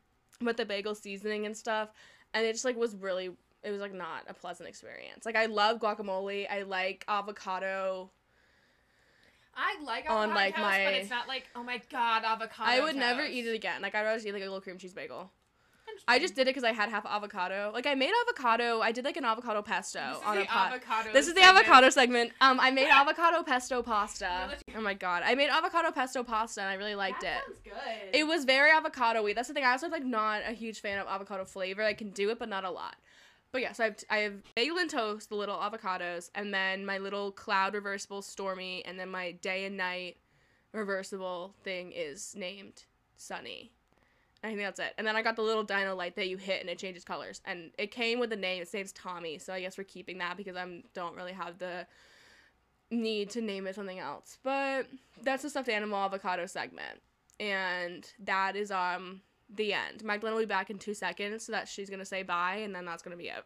but 0.40 0.56
the 0.56 0.64
bagel 0.64 0.94
seasoning 0.94 1.44
and 1.44 1.54
stuff, 1.54 1.90
and 2.32 2.46
it 2.46 2.52
just 2.52 2.64
like 2.64 2.76
was 2.76 2.96
really 2.96 3.30
it 3.62 3.70
was 3.70 3.80
like 3.80 3.94
not 3.94 4.22
a 4.28 4.34
pleasant 4.34 4.68
experience. 4.68 5.26
Like 5.26 5.36
I 5.36 5.44
love 5.46 5.78
guacamole. 5.78 6.46
I 6.50 6.62
like 6.62 7.04
avocado. 7.06 8.10
I 9.56 9.82
like 9.84 10.08
on, 10.10 10.30
avocado 10.30 10.34
like, 10.34 10.54
toast, 10.54 10.62
my- 10.62 10.84
but 10.84 10.94
it's 10.94 11.10
not 11.10 11.28
like 11.28 11.44
oh 11.54 11.62
my 11.62 11.80
god 11.90 12.24
avocado. 12.24 12.70
I 12.70 12.80
would 12.80 12.96
never 12.96 13.22
eat 13.22 13.46
it 13.46 13.54
again. 13.54 13.82
Like 13.82 13.94
I'd 13.94 14.02
rather 14.02 14.18
eat 14.26 14.32
like 14.32 14.42
a 14.42 14.46
little 14.46 14.60
cream 14.60 14.78
cheese 14.78 14.94
bagel. 14.94 15.30
I 16.08 16.18
just 16.18 16.34
did 16.34 16.42
it 16.42 16.46
because 16.46 16.64
I 16.64 16.72
had 16.72 16.88
half 16.88 17.06
avocado. 17.06 17.70
Like 17.72 17.86
I 17.86 17.94
made 17.94 18.10
avocado. 18.26 18.80
I 18.80 18.90
did 18.90 19.04
like 19.04 19.16
an 19.16 19.24
avocado 19.24 19.62
pesto 19.62 20.00
This 20.08 20.16
is 20.18 20.24
on 20.24 20.36
the 20.36 20.42
a 20.42 20.46
pot. 20.46 20.72
avocado. 20.72 21.12
This 21.12 21.28
is 21.28 21.34
the 21.34 21.40
segment. 21.42 21.58
avocado 21.66 21.90
segment. 21.90 22.32
Um, 22.40 22.58
I 22.58 22.70
made 22.72 22.88
avocado 22.88 23.42
pesto 23.44 23.80
pasta. 23.82 24.56
Oh 24.76 24.80
my 24.80 24.94
god, 24.94 25.22
I 25.24 25.34
made 25.36 25.50
avocado 25.50 25.92
pesto 25.92 26.24
pasta 26.24 26.62
and 26.62 26.70
I 26.70 26.74
really 26.74 26.94
liked 26.96 27.20
that 27.20 27.36
it. 27.36 27.44
Sounds 27.44 27.58
good. 27.62 28.18
It 28.18 28.26
was 28.26 28.44
very 28.44 28.70
avocado-y. 28.72 29.34
That's 29.34 29.48
the 29.48 29.54
thing. 29.54 29.64
I 29.64 29.70
also 29.72 29.88
like 29.88 30.04
not 30.04 30.42
a 30.48 30.52
huge 30.52 30.80
fan 30.80 30.98
of 30.98 31.06
avocado 31.06 31.44
flavor. 31.44 31.82
I 31.82 31.94
can 31.94 32.10
do 32.10 32.30
it, 32.30 32.38
but 32.40 32.48
not 32.48 32.64
a 32.64 32.70
lot. 32.70 32.96
But 33.54 33.62
yes, 33.62 33.78
I 33.78 33.84
have 33.84 33.96
I 34.10 34.16
have 34.18 34.54
bagel 34.56 34.78
and 34.78 34.90
toast, 34.90 35.28
the 35.28 35.36
little 35.36 35.54
avocados, 35.54 36.28
and 36.34 36.52
then 36.52 36.84
my 36.84 36.98
little 36.98 37.30
cloud 37.30 37.74
reversible 37.74 38.20
stormy, 38.20 38.84
and 38.84 38.98
then 38.98 39.08
my 39.08 39.30
day 39.30 39.64
and 39.64 39.76
night 39.76 40.16
reversible 40.72 41.54
thing 41.62 41.92
is 41.92 42.34
named 42.36 42.82
Sunny. 43.16 43.70
I 44.42 44.48
think 44.48 44.58
that's 44.58 44.80
it. 44.80 44.94
And 44.98 45.06
then 45.06 45.14
I 45.14 45.22
got 45.22 45.36
the 45.36 45.42
little 45.42 45.62
dino 45.62 45.94
light 45.94 46.16
that 46.16 46.26
you 46.26 46.36
hit 46.36 46.62
and 46.62 46.68
it 46.68 46.78
changes 46.78 47.04
colors. 47.04 47.40
And 47.44 47.70
it 47.78 47.92
came 47.92 48.18
with 48.18 48.32
a 48.32 48.36
name. 48.36 48.60
Its 48.60 48.74
name's 48.74 48.90
Tommy. 48.90 49.38
So 49.38 49.52
I 49.52 49.60
guess 49.60 49.78
we're 49.78 49.84
keeping 49.84 50.18
that 50.18 50.36
because 50.36 50.56
I 50.56 50.82
don't 50.92 51.14
really 51.14 51.32
have 51.32 51.60
the 51.60 51.86
need 52.90 53.30
to 53.30 53.40
name 53.40 53.68
it 53.68 53.76
something 53.76 54.00
else. 54.00 54.36
But 54.42 54.88
that's 55.22 55.44
the 55.44 55.50
stuffed 55.50 55.68
animal 55.68 55.98
avocado 55.98 56.46
segment. 56.46 57.00
And 57.38 58.04
that 58.18 58.56
is 58.56 58.72
um 58.72 59.20
the 59.54 59.72
end. 59.72 60.02
Magdalene 60.04 60.34
will 60.34 60.42
be 60.42 60.46
back 60.46 60.70
in 60.70 60.78
two 60.78 60.94
seconds 60.94 61.44
so 61.44 61.52
that 61.52 61.68
she's 61.68 61.90
gonna 61.90 62.04
say 62.04 62.22
bye 62.22 62.56
and 62.56 62.74
then 62.74 62.84
that's 62.84 63.02
gonna 63.02 63.16
be 63.16 63.28
it. 63.28 63.44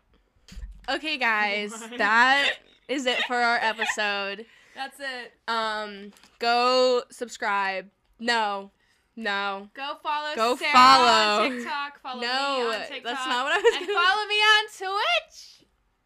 Okay 0.89 1.19
guys, 1.19 1.71
What? 1.73 1.91
that 1.99 2.55
is 2.89 3.07
it 3.07 3.19
for 3.27 3.37
our 3.37 3.57
episode. 3.57 4.47
That's 4.75 4.99
it. 5.01 5.33
Um 5.49 6.13
go 6.39 7.03
subscribe. 7.11 7.89
No. 8.19 8.71
No. 9.17 9.69
Go 9.75 9.97
follow. 10.03 10.35
Go 10.37 10.57
Sarah 10.57 10.73
follow. 10.73 11.45
On 11.45 11.51
TikTok. 11.51 12.01
Follow 12.01 12.21
No, 12.21 12.27
me 12.27 12.75
on 12.77 12.81
TikTok. 12.89 13.03
that's 13.05 13.27
not 13.27 13.45
what 13.45 13.53
I 13.53 13.57
was 13.59 13.75
And 13.77 13.87
gonna 13.87 13.99
follow 13.99 14.27
me 14.29 14.35
on 14.37 14.65
Twitch. 14.79 15.58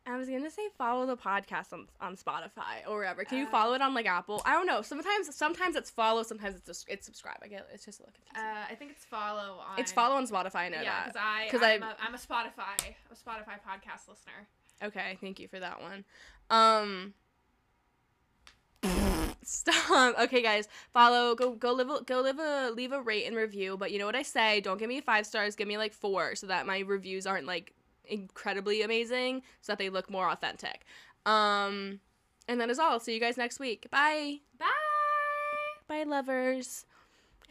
I 0.04 0.16
was 0.16 0.28
gonna 0.28 0.50
say 0.50 0.62
follow 0.76 1.06
the 1.06 1.16
podcast 1.16 1.72
on, 1.72 1.86
on 2.00 2.16
Spotify 2.16 2.86
or 2.88 2.96
wherever. 2.96 3.24
Can 3.24 3.38
you 3.38 3.46
Uh, 3.46 3.50
follow 3.50 3.74
it 3.74 3.80
on 3.82 3.94
like 3.94 4.06
Apple? 4.06 4.42
I 4.44 4.52
don't 4.52 4.66
know. 4.66 4.82
Sometimes 4.82 5.34
sometimes 5.34 5.76
it's 5.76 5.90
follow, 5.90 6.24
sometimes 6.24 6.56
it's 6.56 6.66
just, 6.66 6.88
it's 6.88 7.06
subscribe. 7.06 7.36
I 7.42 7.46
get 7.46 7.68
it's 7.72 7.84
just 7.84 8.00
a. 8.00 8.04
Uh, 8.38 8.64
I 8.68 8.74
think 8.74 8.90
it's 8.90 9.04
follow 9.04 9.58
on. 9.60 9.78
it's 9.78 9.92
follow 9.92 10.16
on 10.16 10.26
Spotify. 10.26 10.56
I 10.56 10.68
know 10.70 10.82
Yeah, 10.82 11.04
that. 11.12 11.12
because 11.12 11.16
I 11.22 11.48
'Cause 11.50 11.62
I'm, 11.62 11.84
I'm 12.04 12.14
a 12.14 12.18
Spotify 12.18 12.94
a 13.10 13.14
Spotify 13.14 13.54
podcast 13.64 14.08
listener. 14.08 14.48
Okay, 14.82 15.16
thank 15.20 15.38
you 15.38 15.46
for 15.46 15.60
that 15.60 15.80
one. 15.80 16.04
Um 16.50 17.14
Stop. 19.44 20.18
Okay, 20.20 20.42
guys, 20.42 20.68
follow. 20.92 21.34
Go, 21.34 21.52
go, 21.54 21.72
live, 21.72 21.90
a, 21.90 22.02
go, 22.04 22.20
live 22.20 22.38
a, 22.38 22.70
leave 22.74 22.92
a 22.92 23.00
rate 23.02 23.26
and 23.26 23.36
review. 23.36 23.76
But 23.76 23.90
you 23.90 23.98
know 23.98 24.06
what 24.06 24.14
I 24.16 24.22
say? 24.22 24.60
Don't 24.60 24.78
give 24.78 24.88
me 24.88 25.00
five 25.00 25.26
stars. 25.26 25.56
Give 25.56 25.66
me 25.66 25.78
like 25.78 25.92
four, 25.92 26.34
so 26.36 26.46
that 26.46 26.66
my 26.66 26.80
reviews 26.80 27.26
aren't 27.26 27.46
like 27.46 27.72
incredibly 28.06 28.82
amazing, 28.82 29.42
so 29.60 29.72
that 29.72 29.78
they 29.78 29.88
look 29.90 30.10
more 30.10 30.28
authentic. 30.30 30.84
Um, 31.26 32.00
and 32.48 32.60
that 32.60 32.70
is 32.70 32.78
all. 32.78 32.98
See 33.00 33.14
you 33.14 33.20
guys 33.20 33.36
next 33.36 33.58
week. 33.60 33.86
Bye. 33.90 34.40
Bye. 34.58 34.66
Bye, 35.88 36.04
lovers. 36.04 36.84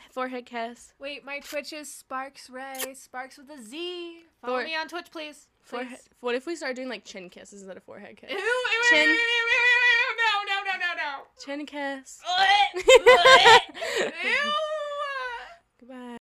Forehead 0.10 0.46
kiss. 0.46 0.94
Wait, 1.00 1.24
my 1.24 1.40
Twitch 1.40 1.72
is 1.72 1.90
Sparkz 1.94 2.50
Ray. 2.50 2.94
Sparks 2.96 3.38
with 3.38 3.50
a 3.50 3.62
Z. 3.62 4.24
Follow 4.42 4.60
For- 4.60 4.66
me 4.66 4.76
on 4.76 4.88
Twitch, 4.90 5.10
please. 5.12 5.48
Forehead. 5.62 5.90
Please. 5.90 6.10
What 6.20 6.36
if 6.36 6.46
we 6.46 6.56
start 6.58 6.76
doing 6.76 6.90
like 6.90 7.06
chin 7.06 7.30
kisses 7.30 7.62
instead 7.62 7.78
of 7.78 7.84
forehead 7.84 8.18
kiss? 8.18 8.30
Ew, 8.32 8.38
ew, 8.38 8.84
Chin. 8.90 9.08
No, 10.18 10.44
no, 10.48 10.64
no, 10.66 10.74
no, 10.80 10.94
no. 10.98 11.24
Chin 11.46 11.66
kiss. 11.66 12.20
Ew. 14.26 14.52
Goodbye. 15.80 16.18